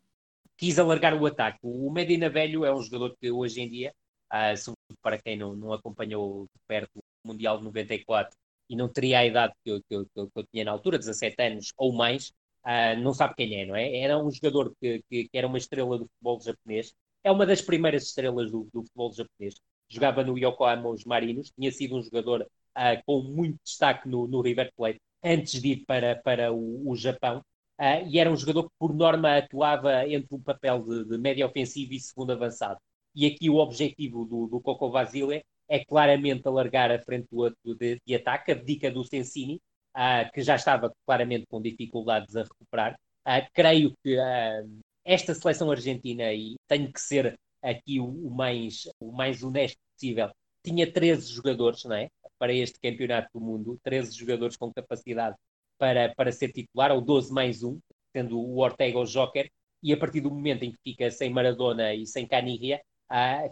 [0.56, 1.58] Quis alargar o ataque.
[1.62, 3.94] O Medina Bello é um jogador que hoje em dia,
[4.32, 4.56] uh,
[5.02, 8.36] para quem não, não acompanhou de perto o Mundial de 94
[8.68, 11.34] e não teria a idade que eu, que eu, que eu tinha na altura, 17
[11.42, 12.32] anos ou mais,
[12.64, 13.98] uh, não sabe quem é, não é?
[13.98, 17.62] Era um jogador que, que, que, era uma estrela do futebol japonês, é uma das
[17.62, 19.54] primeiras estrelas do, do futebol japonês.
[19.88, 24.40] Jogava no Yokohama os Marinos, tinha sido um jogador uh, com muito destaque no, no,
[24.40, 27.42] River Plate antes de ir para, para o, o Japão.
[27.80, 31.46] Uh, e era um jogador que, por norma, atuava entre o papel de, de médio
[31.46, 32.78] ofensivo e segundo avançado.
[33.14, 38.00] E aqui o objetivo do, do Coco Vasile é claramente alargar a frente do, de,
[38.04, 39.60] de ataque, a dica do Sensini,
[39.96, 42.98] uh, que já estava claramente com dificuldades a recuperar.
[43.26, 48.88] Uh, creio que uh, esta seleção argentina, e tenho que ser aqui o, o, mais,
[49.00, 50.30] o mais honesto possível,
[50.62, 52.08] tinha 13 jogadores não é?
[52.38, 55.36] para este campeonato do mundo, 13 jogadores com capacidade
[55.78, 57.78] para, para ser titular, ou 12 mais um,
[58.14, 59.50] sendo o Ortega o Joker,
[59.82, 62.80] e a partir do momento em que fica sem Maradona e sem Caniglia,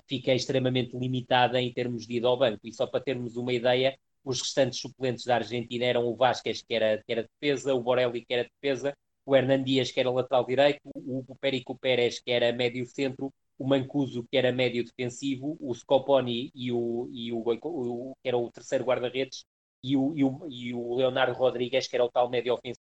[0.08, 2.60] fica extremamente limitada em termos de ida ao banco.
[2.64, 6.74] E só para termos uma ideia, os restantes suplentes da Argentina eram o Vasquez, que
[6.74, 10.44] era, que era defesa, o Borelli, que era defesa, o Hernan Dias, que era lateral
[10.44, 15.56] direito, o, o Perico Pérez, que era médio centro, o Mancuso, que era médio defensivo,
[15.60, 19.44] o Scoponi e o, e o, o que era o terceiro guarda-redes,
[19.82, 22.80] e o, e, o, e o Leonardo Rodrigues, que era o tal médio ofensivo,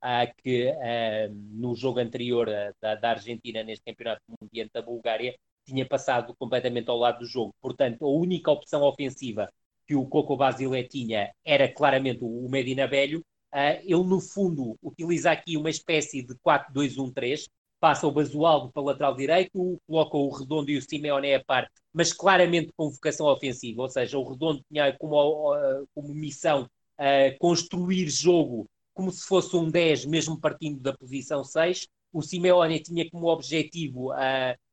[0.00, 5.36] ah, que ah, no jogo anterior ah, da, da, Argentina, neste campeonato mundial da Bulgária,
[5.68, 7.54] tinha passado completamente ao lado do jogo.
[7.60, 9.48] Portanto, a única opção ofensiva
[9.86, 13.20] que o Coco Basile tinha era claramente o Medina Velho.
[13.52, 17.48] Uh, ele, no fundo, utiliza aqui uma espécie de 4-2-1-3,
[17.80, 21.70] passa o Basualdo para o lateral direito, coloca o Redondo e o Simeone à parte,
[21.92, 26.64] mas claramente com vocação ofensiva, ou seja, o Redondo tinha como, uh, como missão
[26.98, 28.68] uh, construir jogo
[28.98, 31.86] como se fosse um 10, mesmo partindo da posição 6.
[32.12, 34.12] O Simeone tinha como objetivo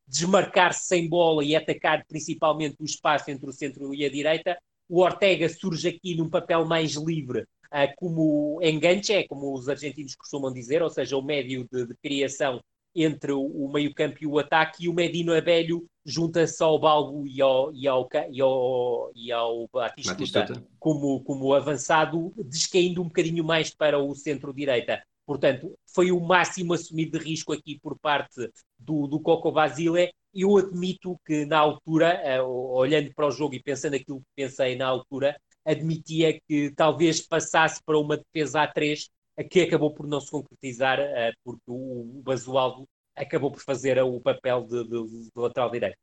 [0.07, 4.57] desmarcar-se sem bola e atacar principalmente o espaço entre o centro e a direita,
[4.87, 10.15] o Ortega surge aqui num papel mais livre, uh, como enganche, é como os argentinos
[10.15, 12.61] costumam dizer, ou seja, o médio de, de criação
[12.95, 17.73] entre o, meio-campo e o ataque, e o Medino Abelho junta-se ao Balbo e ao,
[17.73, 23.99] e ao, e ao, e ao Batistuta, como, como avançado, descaindo um bocadinho mais para
[23.99, 25.03] o centro-direita.
[25.25, 28.49] Portanto, foi o máximo assumido de risco aqui por parte
[28.85, 33.63] do, do Coco Basile eu admito que na altura, uh, olhando para o jogo e
[33.63, 39.09] pensando aquilo que pensei na altura, admitia que talvez passasse para uma defesa a 3,
[39.49, 42.85] que acabou por não se concretizar, uh, porque o, o Basualdo
[43.15, 45.97] acabou por fazer o papel de, de, de, lateral direito.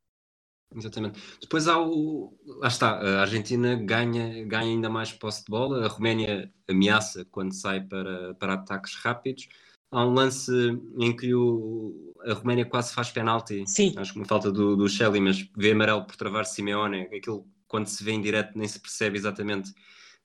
[0.75, 1.21] Exatamente.
[1.39, 2.35] Depois há o.
[2.43, 7.53] Lá está, a Argentina ganha, ganha ainda mais posse de bola, a Roménia ameaça quando
[7.53, 9.47] sai para, para ataques rápidos
[9.93, 10.51] há um lance
[10.99, 13.63] em que o, a Roménia quase faz penalti.
[13.67, 13.93] Sim.
[13.97, 17.03] Acho que uma falta do, do Shelley, mas vê amarelo por travar Simeone.
[17.15, 19.73] Aquilo, quando se vê em direto, nem se percebe exatamente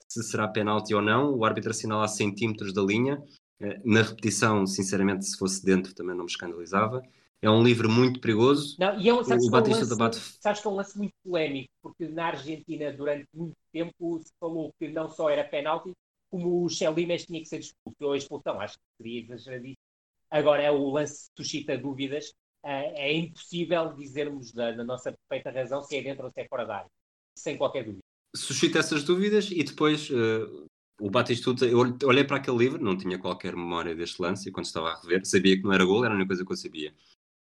[0.08, 1.34] se será penalti ou não.
[1.34, 3.22] O árbitro assinala a centímetros da linha.
[3.60, 7.02] Eh, na repetição, sinceramente, se fosse dentro também não me escandalizava.
[7.40, 8.76] É um livro muito perigoso.
[8.80, 10.98] Não, e é um, sabes o, Batista é um lance, Sabes que é um lance
[10.98, 15.92] muito polémico, porque na Argentina, durante muito tempo, se falou que não só era penalti,
[16.30, 19.82] como o Chelimes tinha que ser expulso ou expulsão, acho que seria exageradíssimo.
[20.30, 22.32] Agora é o lance suscita dúvidas.
[22.62, 26.48] É, é impossível dizermos da, da, nossa perfeita razão se é dentro ou se é
[26.48, 26.90] fora da área,
[27.36, 28.02] sem qualquer dúvida.
[28.34, 30.66] Suscita essas dúvidas e depois uh,
[31.00, 34.66] o Batistuta, eu olhei para aquele livro, não tinha qualquer memória deste lance e quando
[34.66, 36.92] estava a rever, sabia que não era gol, era a única coisa que eu sabia.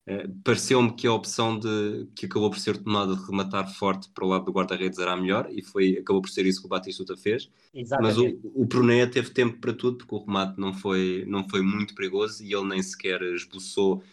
[0.05, 4.25] Uh, Pareceu-me que a opção de, que acabou por ser tomada de rematar forte para
[4.25, 6.69] o lado do guarda-redes era a melhor e foi, acabou por ser isso que o
[6.69, 7.49] Batistuta fez.
[7.73, 8.17] Exatamente.
[8.17, 11.61] Mas o, o Pruneia teve tempo para tudo porque o remate não foi, não foi
[11.61, 14.03] muito perigoso e ele nem sequer esboçou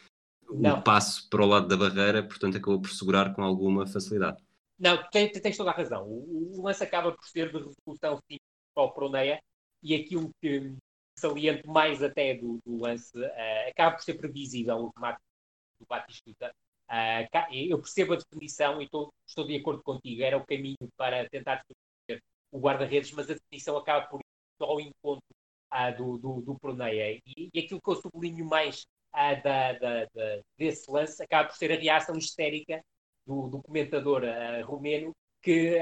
[0.49, 0.79] não.
[0.79, 4.41] o passo para o lado da barreira, portanto acabou por segurar com alguma facilidade.
[4.79, 6.07] Não, tens, tens toda a razão.
[6.07, 9.43] O, o, lance acaba por ser de resolução simples para o Proneia
[9.83, 10.73] e aquilo que
[11.19, 15.21] saliento mais até do, do lance uh, acaba por ser previsível o remate
[15.81, 16.53] do Batistuta.
[16.89, 21.29] Uh, eu percebo a definição e estou, estou de acordo contigo, era o caminho para
[21.29, 21.65] tentar
[22.53, 25.25] o guarda-redes, mas a definição acaba por ir ao encontro
[25.73, 27.21] uh, do, do, do Proneia.
[27.27, 28.83] E, e, aquilo que eu sublinho mais
[29.15, 32.83] uh, da, da, da, desse lance acaba por ser a reação histérica
[33.27, 35.13] do, do comentador uh, romeno,
[35.43, 35.79] que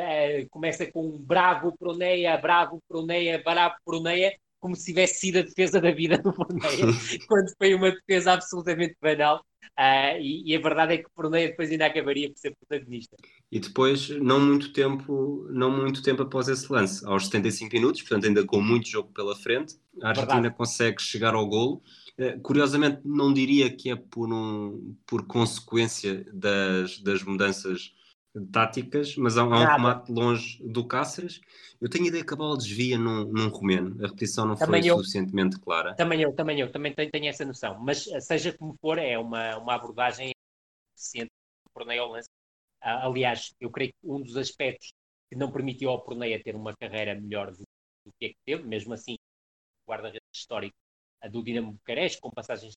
[0.53, 5.81] começa com um bravo Proneia, bravo Proneia, bravo Proneia, como se tivesse sido a defesa
[5.81, 6.85] da vida do Proneia,
[7.27, 9.45] quando foi uma defesa absolutamente banal.
[9.79, 13.17] Uh, e, e, a verdade é que o Proneia depois ainda acabaria por ser protagonista.
[13.51, 18.27] E depois, não muito tempo, não muito tempo após esse lance, aos 75 minutos, portanto
[18.27, 20.57] ainda com muito jogo pela frente, a Argentina verdade.
[20.57, 21.83] consegue chegar ao golo
[22.19, 27.95] eh, curiosamente, não diria que é por, um, por consequência das, das mudanças
[28.53, 31.41] táticas, mas há, um remate longe do Cáceres.
[31.81, 34.83] Eu tenho a ideia que a bola desvia num, num romeno, a repetição não também
[34.83, 35.95] foi eu, suficientemente clara.
[35.95, 39.19] Também eu, também eu, também tenho, tenho, essa noção, mas eh, seja como for, é
[39.19, 40.33] uma, uma abordagem
[40.97, 41.31] eficiente
[41.65, 42.29] do Porneio ao lance.
[42.83, 44.93] Uh, aliás, eu creio que um dos aspectos
[45.31, 47.63] que não permitiu ao Porneia ter uma carreira melhor do,
[48.05, 49.17] do que é que teve, mesmo assim,
[49.89, 50.77] guarda-redes histórico
[51.31, 52.75] do Dinamo Bucareste, com passagens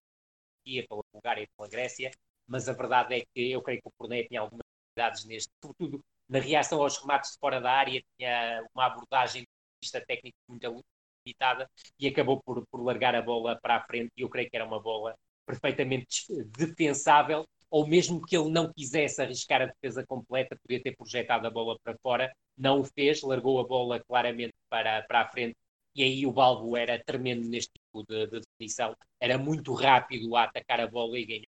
[0.64, 2.11] pela Bulgária e pela Grécia,
[2.48, 6.03] mas a verdade é que eu creio que o Porneia tinha algumas dificuldades neste, sobretudo
[6.30, 9.43] na reação aos remates de fora da área, tinha uma abordagem
[9.84, 10.84] vista técnica muito
[11.26, 11.69] limitada
[11.99, 14.65] e acabou por, por largar a bola para a frente e eu creio que era
[14.65, 15.15] uma bola
[15.45, 16.26] perfeitamente
[16.57, 21.49] defensável ou mesmo que ele não quisesse arriscar a defesa completa, podia ter projetado a
[21.49, 25.55] bola para fora, não o fez, largou a bola claramente para, para a frente
[25.95, 30.43] e aí o Balbo era tremendo neste tipo de, de definição, era muito rápido a
[30.43, 31.45] atacar a bola e ganhou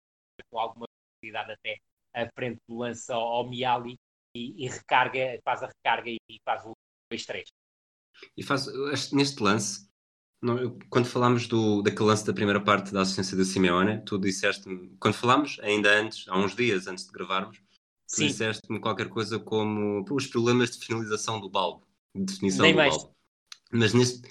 [0.50, 0.86] com alguma
[1.20, 1.78] facilidade até
[2.14, 3.96] à frente do lance ao, ao Miali
[4.34, 6.72] e, e, recarga, faz a recarga e, e faz o
[7.12, 7.44] 2-3.
[8.36, 8.66] E faz,
[9.12, 9.88] neste lance,
[10.40, 14.96] não, quando falámos do, daquele lance da primeira parte da assistência do Simeone, tu disseste-me,
[14.98, 17.58] quando falámos, ainda antes, há uns dias antes de gravarmos,
[18.08, 22.76] tu disseste-me qualquer coisa como os problemas de finalização do balbo, de definição Nem do
[22.76, 22.96] mais.
[22.96, 23.14] balbo.
[23.72, 24.22] Mas neste,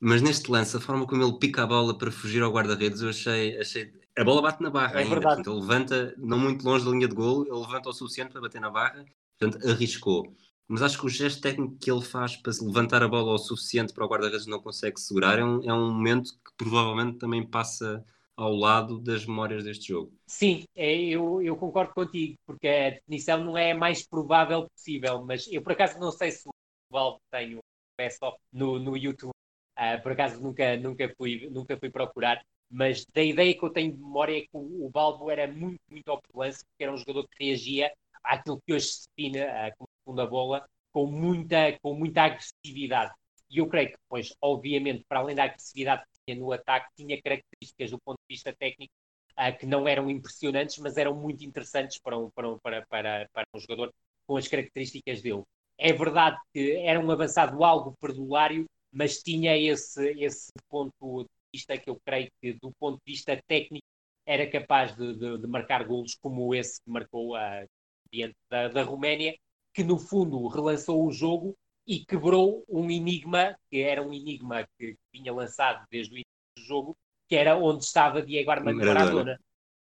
[0.00, 3.08] mas neste lance, a forma como ele pica a bola para fugir ao guarda-redes, eu
[3.08, 3.92] achei, achei.
[4.16, 5.10] A bola bate na barra é ainda.
[5.10, 5.36] Verdade.
[5.36, 8.40] Portanto, ele levanta, não muito longe da linha de gol, ele levanta o suficiente para
[8.40, 9.04] bater na barra,
[9.38, 10.34] portanto, arriscou.
[10.68, 13.92] Mas acho que o gesto técnico que ele faz para levantar a bola o suficiente
[13.92, 18.04] para o guarda-redes não consegue segurar é um, é um momento que provavelmente também passa
[18.36, 20.12] ao lado das memórias deste jogo.
[20.26, 25.24] Sim, é, eu, eu concordo contigo, porque a definição não é a mais provável possível,
[25.24, 26.52] mas eu por acaso não sei se o
[26.92, 27.58] Valve tem o
[27.98, 29.32] best-of no, no YouTube.
[29.78, 33.92] Uh, por acaso nunca, nunca, fui, nunca fui procurar, mas da ideia que eu tenho
[33.92, 37.28] de memória é que o, o Balbo era muito, muito opulência, porque era um jogador
[37.28, 37.92] que reagia
[38.24, 43.14] àquilo que hoje se define uh, como segunda bola, com muita, com muita agressividade.
[43.48, 47.22] E eu creio que, pois, obviamente, para além da agressividade que tinha no ataque, tinha
[47.22, 48.92] características do ponto de vista técnico
[49.38, 53.28] uh, que não eram impressionantes, mas eram muito interessantes para um, para um, para, para,
[53.32, 53.92] para um jogador
[54.26, 55.44] com as características dele.
[55.78, 61.76] É verdade que era um avançado algo perdulário, mas tinha esse, esse ponto de vista
[61.78, 63.86] que eu creio que, do ponto de vista técnico,
[64.26, 67.66] era capaz de, de, de marcar golos como esse que marcou uh,
[68.12, 69.34] diante da, da Roménia,
[69.72, 71.56] que no fundo relançou o jogo
[71.86, 76.32] e quebrou um enigma, que era um enigma que, que vinha lançado desde o início
[76.56, 76.96] do jogo,
[77.26, 79.40] que era onde estava Diego Armando Maradona.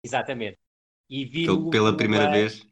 [0.02, 0.58] Exatamente.
[1.10, 2.32] E viu pela primeira uma...
[2.32, 2.66] vez.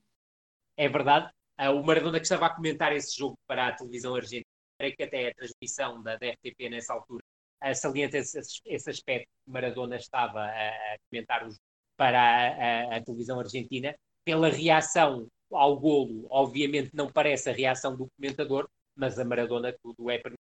[0.76, 1.30] É verdade.
[1.60, 4.46] Uh, o Maradona que estava a comentar esse jogo para a televisão argentina,
[4.78, 7.22] creio que até a transmissão da, da RTP nessa altura
[7.64, 11.60] uh, salienta esse, esse aspecto que Maradona estava a, a comentar o jogo
[11.96, 13.94] para a, a, a, televisão argentina.
[14.24, 20.10] Pela reação ao golo, obviamente não parece a reação do comentador, mas a Maradona tudo
[20.10, 20.38] é permitido.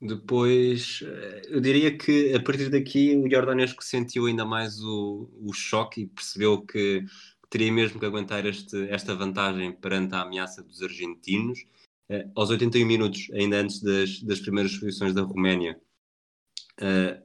[0.00, 5.52] Depois, eh, eu diria que a partir daqui o Jordanesco sentiu ainda mais o, o
[5.52, 7.04] choque e percebeu que
[7.48, 11.64] teria mesmo que aguentar este, esta vantagem perante a ameaça dos argentinos.
[12.22, 15.80] Uh, aos 81 minutos, ainda antes das, das primeiras posições da Roménia,
[16.80, 17.24] uh,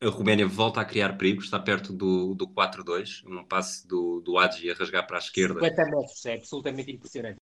[0.00, 4.38] a Roménia volta a criar perigo, está perto do, do 4-2, um passe do, do
[4.38, 5.60] Adji a rasgar para a esquerda.
[5.60, 7.36] 50 metros, é absolutamente impressionante.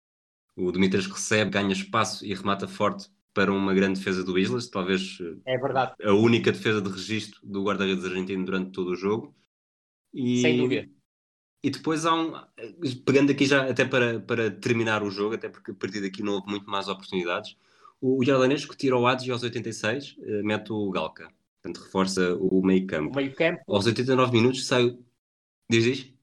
[0.56, 5.18] O Dimitras recebe, ganha espaço e remata forte para uma grande defesa do Islas, talvez
[5.44, 5.94] é verdade.
[6.02, 9.36] a única defesa de registro do guarda-redes argentino durante todo o jogo.
[10.14, 10.95] E, Sem dúvida
[11.66, 12.32] E depois há um.
[13.04, 16.34] Pegando aqui já até para, para terminar o jogo, até porque a partir daqui não
[16.34, 17.56] houve muito mais oportunidades.
[18.00, 21.28] O, o Jordanesco tira o Adzi aos 86, uh, mete o Galca.
[21.60, 23.10] Portanto, reforça o meio campo.
[23.10, 23.60] O meio campo.
[23.66, 24.96] Aos 89 minutos sai.
[25.68, 26.14] Diz, diz?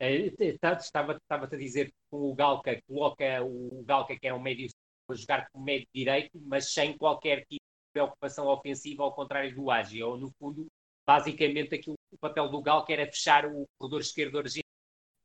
[0.00, 4.66] É, estava, estava a dizer que o Galca coloca o Galca, que é um médio,
[5.10, 9.66] a jogar como médio direito, mas sem qualquer tipo de preocupação ofensiva, ao contrário do.
[10.06, 10.66] Ou, no fundo,
[11.06, 14.65] basicamente, aquilo, o papel do Galca era fechar o corredor esquerdo argentino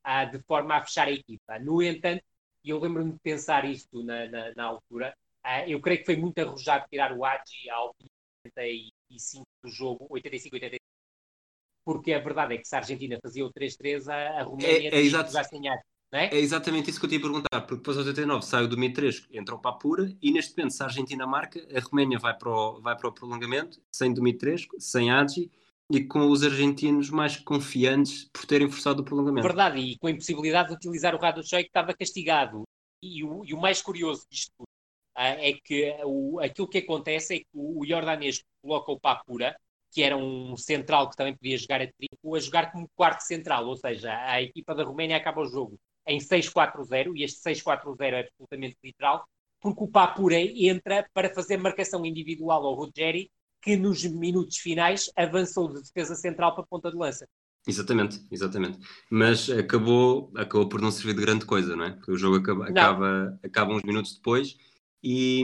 [0.03, 1.59] ah, de forma a fechar a equipa.
[1.59, 2.23] No entanto,
[2.63, 6.15] e eu lembro-me de pensar isto na, na, na altura, ah, eu creio que foi
[6.15, 7.95] muito arrojado tirar o Agi ao
[8.45, 10.79] 85 do jogo, 85, 86,
[11.83, 14.95] porque a verdade é que se a Argentina fazia o 3-3, a, a Roménia é,
[14.95, 15.35] é, exato.
[16.13, 16.25] É?
[16.25, 16.37] é?
[16.37, 19.57] exatamente isso que eu te ia perguntar, porque depois aos 89 sai o Dumitrescu, entrou
[19.59, 22.81] para a pura, e neste momento, se a Argentina marca, a Roménia vai para o,
[22.81, 25.49] vai para o prolongamento, sem Dumitrescu, sem Agi,
[25.97, 29.47] e com os argentinos mais confiantes por terem forçado o prolongamento.
[29.47, 32.63] Verdade, e com a impossibilidade de utilizar o Raducei que estava castigado.
[33.03, 34.67] E o, e o mais curioso disto tudo
[35.17, 39.55] uh, é que o, aquilo que acontece é que o, o Jordanesco coloca o Papura,
[39.91, 43.67] que era um central que também podia jogar a triplo, a jogar como quarto central,
[43.67, 45.77] ou seja, a equipa da Roménia acaba o jogo
[46.07, 49.25] em 6-4-0, e este 6-4-0 é absolutamente literal,
[49.59, 53.29] porque o Papura entra para fazer marcação individual ao Ruggeri
[53.61, 57.27] que nos minutos finais avançou de defesa central para a ponta de lança.
[57.67, 58.79] Exatamente, exatamente.
[59.09, 61.91] Mas acabou, acabou por não servir de grande coisa, não é?
[61.91, 64.57] Porque o jogo acaba, acaba, acaba uns minutos depois
[65.03, 65.43] e,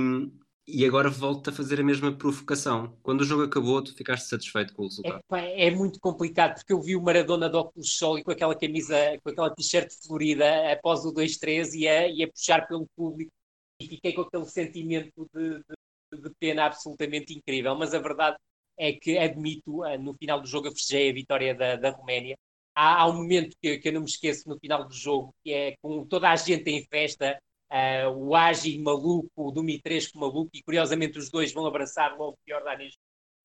[0.68, 2.98] e agora volta a fazer a mesma provocação.
[3.04, 5.22] Quando o jogo acabou, tu ficaste satisfeito com o resultado?
[5.34, 8.56] É, é muito complicado, porque eu vi o Maradona de óculos sol e com aquela
[8.56, 13.32] camisa, com aquela t-shirt florida após o 2-3 e a, e a puxar pelo público
[13.80, 15.77] e fiquei com aquele sentimento de, de
[16.22, 18.38] de pena absolutamente incrível, mas a verdade
[18.78, 22.38] é que admito, eh, no final do jogo, eu festejei a vitória da, da Roménia.
[22.76, 25.52] Há, há um momento que, que, eu não me esqueço no final do jogo, que
[25.52, 27.40] é com toda a gente em festa,
[27.72, 32.50] uh, o Agi maluco, o Dumitrescu maluco, e curiosamente os dois vão abraçar logo o
[32.50, 32.96] Jordanes.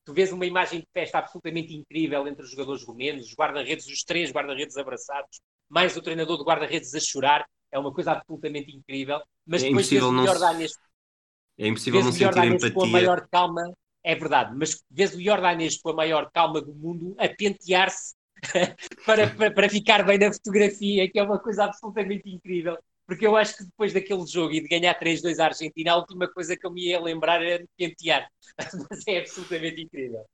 [0.04, 4.02] Tu vês uma imagem de festa absolutamente incrível entre os jogadores romenos, os guarda-redes, os
[4.02, 9.20] três guarda-redes abraçados, mais o treinador de guarda-redes a chorar, é uma coisa absolutamente incrível.
[9.46, 10.72] Mas é depois vês o Jordanes
[11.58, 12.72] é impossível não sentir empatia.
[12.72, 13.62] Com a maior calma,
[14.04, 18.14] é verdade, mas vês o Jordanês com a maior calma do mundo a pentear-se
[19.06, 22.76] para, para, para, ficar bem na fotografia, que é uma coisa absolutamente incrível.
[23.06, 26.28] Porque eu acho que depois daquele jogo e de ganhar 3-2 à Argentina, a última
[26.28, 28.28] coisa que eu me ia lembrar era de pentear.
[28.90, 30.24] Mas é absolutamente incrível.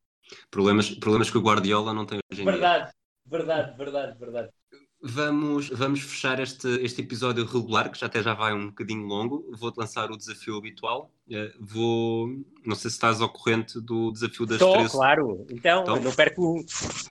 [0.51, 2.95] Problemas, problemas que o Guardiola não tem hoje em verdade, dia.
[3.27, 4.57] Verdade, verdade, verdade, verdade.
[5.00, 9.48] Vamos, vamos fechar este, este episódio regular, que já até já vai um bocadinho longo.
[9.56, 11.12] Vou-te lançar o desafio habitual.
[11.30, 12.28] Uh, vou.
[12.66, 14.90] Não sei se estás ao corrente do desafio das Estou, três.
[14.90, 15.46] claro.
[15.50, 16.64] Então, então não perco.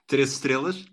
[0.06, 0.84] Três estrelas.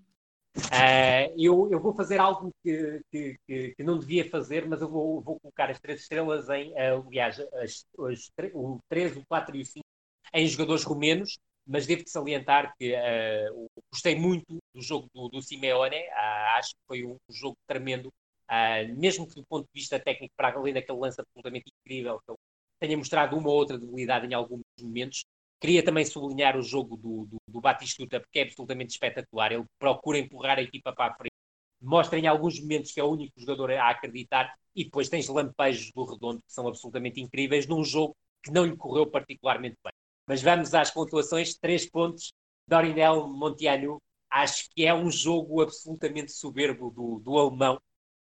[0.58, 4.90] Uh, eu, eu vou fazer algo que, que, que, que, não devia fazer, mas eu
[4.90, 9.58] vou, vou colocar as três estrelas em, uh, aliás, as, as, o 3, o 4
[9.58, 9.86] e o 5
[10.34, 15.98] em jogadores romenos mas devo salientar que uh, gostei muito do jogo do, do Simeone,
[15.98, 20.34] uh, acho que foi um jogo tremendo, uh, mesmo que do ponto de vista técnico,
[20.38, 22.38] para além daquele lance absolutamente incrível, que ele
[22.80, 25.26] tenha mostrado uma ou outra debilidade em alguns momentos.
[25.60, 29.52] Queria também sublinhar o jogo do, do, do Batistuta, porque é absolutamente espetacular.
[29.52, 31.34] Ele procura empurrar a equipa para a frente,
[31.82, 35.92] mostra em alguns momentos que é o único jogador a acreditar, e depois tens lampejos
[35.94, 39.94] do Redondo que são absolutamente incríveis num jogo que não lhe correu particularmente bem.
[40.28, 42.34] Mas vamos às pontuações: três pontos.
[42.68, 47.80] Dorinel Montiano, acho que é um jogo absolutamente soberbo do, do alemão,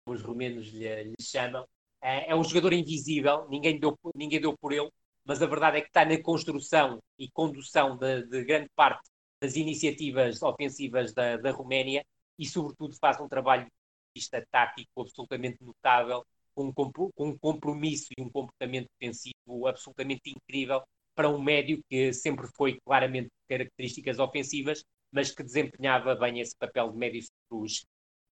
[0.04, 1.66] como os romenos lhe, lhe chamam.
[2.00, 4.88] É, é, um jogador invisível, ninguém deu, ninguém deu por ele,
[5.24, 9.10] mas a verdade é que está na construção e condução de, de grande parte
[9.40, 12.04] das iniciativas ofensivas da, da Roménia
[12.38, 13.66] e, sobretudo, faz um trabalho
[14.14, 16.72] vista tático absolutamente notável, com
[17.18, 20.82] um compromisso e um comportamento defensivo absolutamente incrível
[21.18, 26.92] para um médio que sempre foi claramente características ofensivas, mas que desempenhava bem esse papel
[26.92, 27.84] de médio cruz.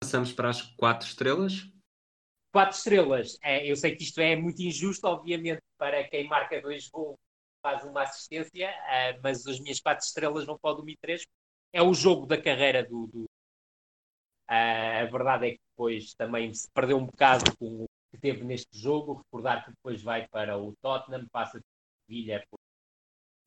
[0.03, 1.67] Passamos para as quatro estrelas.
[2.53, 3.39] Quatro estrelas.
[3.41, 7.17] É, eu sei que isto é muito injusto, obviamente, para quem marca dois gols
[7.59, 11.31] faz uma assistência, uh, mas as minhas quatro estrelas vão para o Dumitrescu.
[11.73, 13.07] É o jogo da carreira do.
[13.07, 18.19] do uh, a verdade é que depois também se perdeu um bocado com o que
[18.19, 19.23] teve neste jogo.
[19.23, 21.65] Recordar que depois vai para o Tottenham, passa de
[22.05, 22.45] Sevilha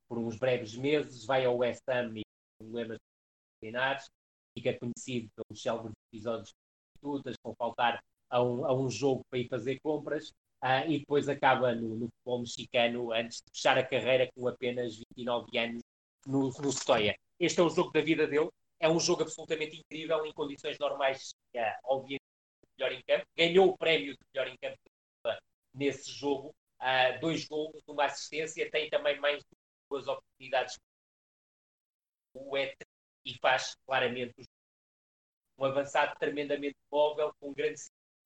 [0.08, 2.22] por uns breves meses, vai ao West Ham e
[2.58, 4.10] problemas disciplinares,
[4.56, 9.38] fica conhecido pelos célebres episódios de tutas, com faltar a um, a um jogo para
[9.38, 10.30] ir fazer compras,
[10.62, 14.96] uh, e depois acaba no, no, futebol mexicano antes de fechar a carreira com apenas
[15.16, 15.82] 29 anos
[16.26, 17.16] no, no Stoia.
[17.38, 18.48] Este é o jogo da vida dele,
[18.80, 22.22] é um jogo absolutamente incrível, em condições normais, uh, obviamente
[22.78, 24.78] melhor em campo, ganhou o prémio de melhor em campo
[25.74, 29.42] nesse jogo, uh, dois gols, uma assistência, tem também mais
[29.90, 30.78] duas oportunidades
[32.34, 32.76] o et
[33.24, 34.44] e faz claramente
[35.58, 37.80] um avançado tremendamente móvel, com grande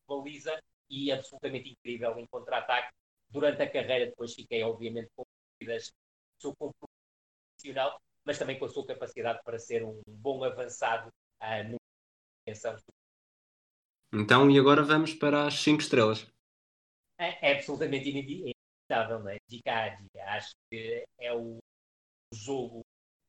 [0.06, 2.92] baliza e absolutamente incrível em contra-ataque.
[3.28, 5.24] Durante a carreira, depois fiquei, obviamente, com
[5.58, 6.92] dúvidas do seu comportamento
[7.56, 11.08] profissional, mas também com a sua capacidade para ser um bom avançado
[11.40, 11.78] uh, no
[14.12, 16.30] Então, e agora vamos para as 5 estrelas.
[17.18, 18.10] É, é absolutamente
[18.92, 19.38] inevitável, não é?
[19.48, 21.58] Dicadi, acho que é o
[22.32, 22.82] jogo,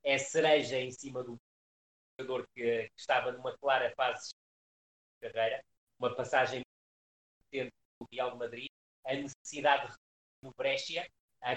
[0.03, 1.37] é a cereja em cima do
[2.19, 4.31] jogador que, que estava numa clara fase
[5.21, 5.63] de carreira,
[5.99, 6.61] uma passagem
[7.51, 8.67] dentro do Real Madrid,
[9.05, 9.97] a necessidade de
[10.43, 11.07] no Brescia,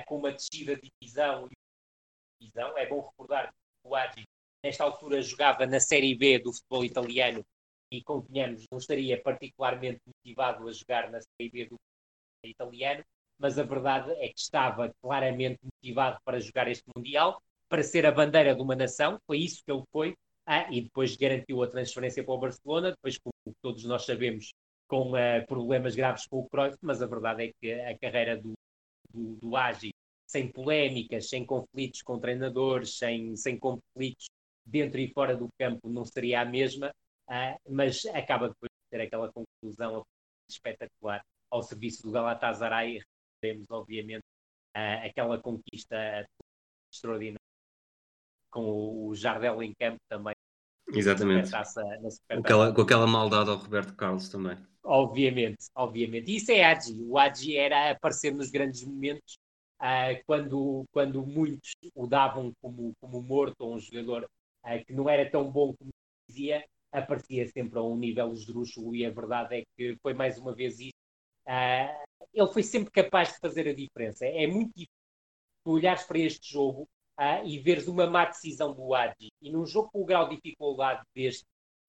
[0.07, 1.49] com uma descida de divisão
[2.41, 2.77] divisão.
[2.77, 4.25] É bom recordar que o Agi,
[4.65, 7.45] nesta altura, jogava na Série B do futebol italiano
[7.91, 13.05] e, convenhamos, não estaria particularmente motivado a jogar na Série B do futebol italiano,
[13.39, 18.13] mas a verdade é que estava claramente motivado para jogar este Mundial, para ser a
[18.13, 20.15] bandeira de uma nação, foi isso que ele foi,
[20.47, 24.53] ah, e depois garantiu a transferência para o Barcelona, depois, como todos nós sabemos,
[24.89, 28.53] com uh, problemas graves com o Cruyff, mas a verdade é que a carreira do,
[29.13, 29.93] do, do Agi
[30.27, 34.27] sem polémicas, sem conflitos com treinadores, sem, sem conflitos
[34.65, 36.93] dentro e fora do campo, não seria a mesma,
[37.29, 40.05] uh, mas acaba depois de ter aquela conclusão
[40.49, 43.01] espetacular ao serviço do Galatasaray.
[43.47, 44.25] Temos, obviamente,
[44.75, 46.27] aquela conquista
[46.93, 47.39] extraordinária
[48.51, 50.35] com o Jardel em campo também.
[50.89, 51.51] Exatamente.
[51.51, 51.63] Na
[52.31, 54.57] aquela, com aquela maldade ao Roberto Carlos também.
[54.83, 56.31] Obviamente, obviamente.
[56.31, 56.97] E isso é Agi.
[57.03, 59.37] O Agi era aparecer nos grandes momentos
[59.81, 64.25] uh, quando, quando muitos o davam como, como morto, ou um jogador
[64.65, 65.91] uh, que não era tão bom como
[66.29, 70.55] dizia, aparecia sempre a um nível esdrúxulo e a verdade é que foi mais uma
[70.55, 70.95] vez isso.
[71.47, 72.06] Uh,
[72.37, 74.27] ele foi sempre capaz de fazer a diferença.
[74.27, 74.93] É muito difícil
[75.65, 76.83] olhares para este jogo
[77.19, 79.33] uh, e veres uma má decisão do Adji.
[79.41, 81.45] E num jogo com o grau de dificuldade deste,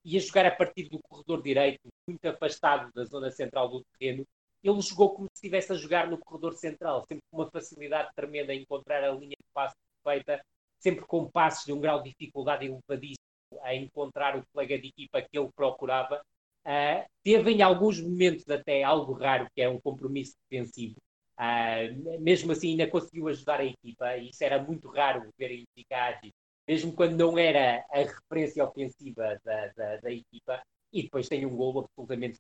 [0.06, 4.26] ia jogar a partir do corredor direito, muito afastado da zona central do terreno,
[4.64, 8.54] ele jogou como se estivesse a jogar no corredor central, sempre com uma facilidade tremenda
[8.54, 10.42] em encontrar a linha de passe perfeita,
[10.80, 13.18] sempre com passos de um grau de dificuldade elevadíssimo
[13.62, 16.22] a encontrar o colega de equipa que ele procurava.
[16.68, 20.96] Uh, teve em alguns momentos até algo raro, que é um compromisso defensivo.
[21.40, 25.66] Uh, mesmo assim, ainda conseguiu ajudar a equipa, e isso era muito raro ver em
[25.76, 26.32] Ticagi,
[26.68, 30.62] mesmo quando não era a referência ofensiva da, da, da equipa.
[30.92, 32.40] E depois tem um gol absolutamente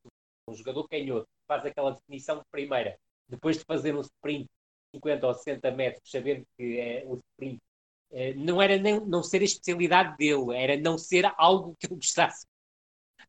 [0.49, 2.97] um jogador canhoto faz aquela definição de primeira,
[3.27, 7.59] depois de fazer um sprint de 50 ou 60 metros, sabendo que é, o sprint
[8.11, 11.95] é, não era nem, não ser a especialidade dele, era não ser algo que ele
[11.95, 12.45] gostasse.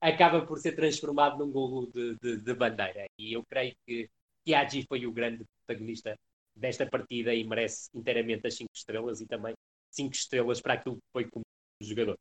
[0.01, 3.07] Acaba por ser transformado num golo de, de, de bandeira.
[3.19, 4.09] E eu creio que
[4.45, 6.15] Tiagi foi o grande protagonista
[6.55, 9.55] desta partida e merece inteiramente as 5 estrelas e também
[9.93, 11.45] 5 estrelas para aquilo que foi como
[11.83, 12.17] jogador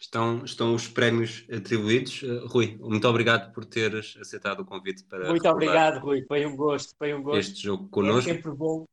[0.00, 2.22] estão, estão os prémios atribuídos.
[2.22, 5.28] Uh, Rui, muito obrigado por teres aceitado o convite para.
[5.28, 6.24] Muito obrigado, Rui.
[6.26, 6.94] Foi um gosto.
[6.96, 7.38] Foi um gosto.
[7.38, 8.30] Este jogo connosco.
[8.30, 8.84] É sempre bom,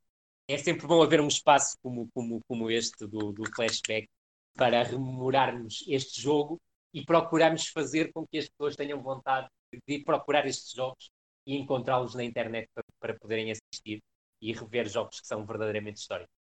[0.48, 4.08] é sempre bom haver um espaço como, como, como este do, do flashback
[4.54, 6.58] para rememorarmos este jogo
[6.96, 9.46] e procurarmos fazer com que as pessoas tenham vontade
[9.86, 11.10] de procurar estes jogos
[11.46, 14.02] e encontrá-los na internet para, para poderem assistir
[14.40, 16.34] e rever jogos que são verdadeiramente históricos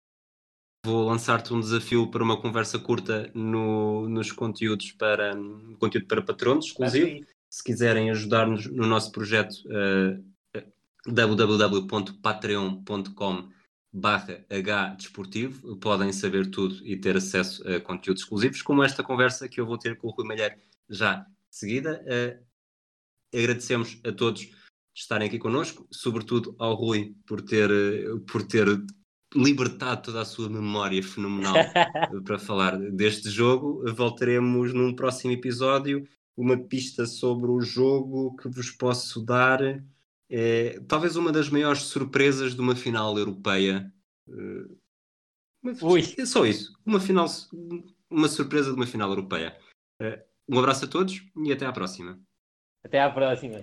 [0.84, 5.34] vou lançar-te um desafio para uma conversa curta no, nos conteúdos para
[5.78, 7.24] conteúdo para patronos exclusivo.
[7.48, 10.20] Se quiserem ajudar-nos no nosso projeto, uh,
[11.06, 13.48] www.patreon.com
[13.92, 19.60] barra hdesportivo podem saber tudo e ter acesso a conteúdos exclusivos, como esta conversa que
[19.60, 20.56] eu vou ter com o Rui Malheiro
[20.88, 22.02] já de seguida.
[22.06, 24.50] Uh, agradecemos a todos
[24.94, 27.70] estarem aqui connosco, sobretudo ao Rui por ter,
[28.30, 28.66] por ter
[29.34, 31.54] libertado toda a sua memória fenomenal
[32.24, 33.82] para falar deste jogo.
[33.94, 36.06] Voltaremos num próximo episódio.
[36.36, 39.60] Uma pista sobre o jogo que vos posso dar.
[40.34, 43.92] É, talvez uma das maiores surpresas de uma final europeia.
[45.82, 46.00] Ui.
[46.16, 46.72] É só isso.
[46.86, 47.26] Uma final,
[48.08, 49.54] uma surpresa de uma final europeia.
[50.48, 52.18] Um abraço a todos e até à próxima.
[52.82, 53.62] Até à próxima.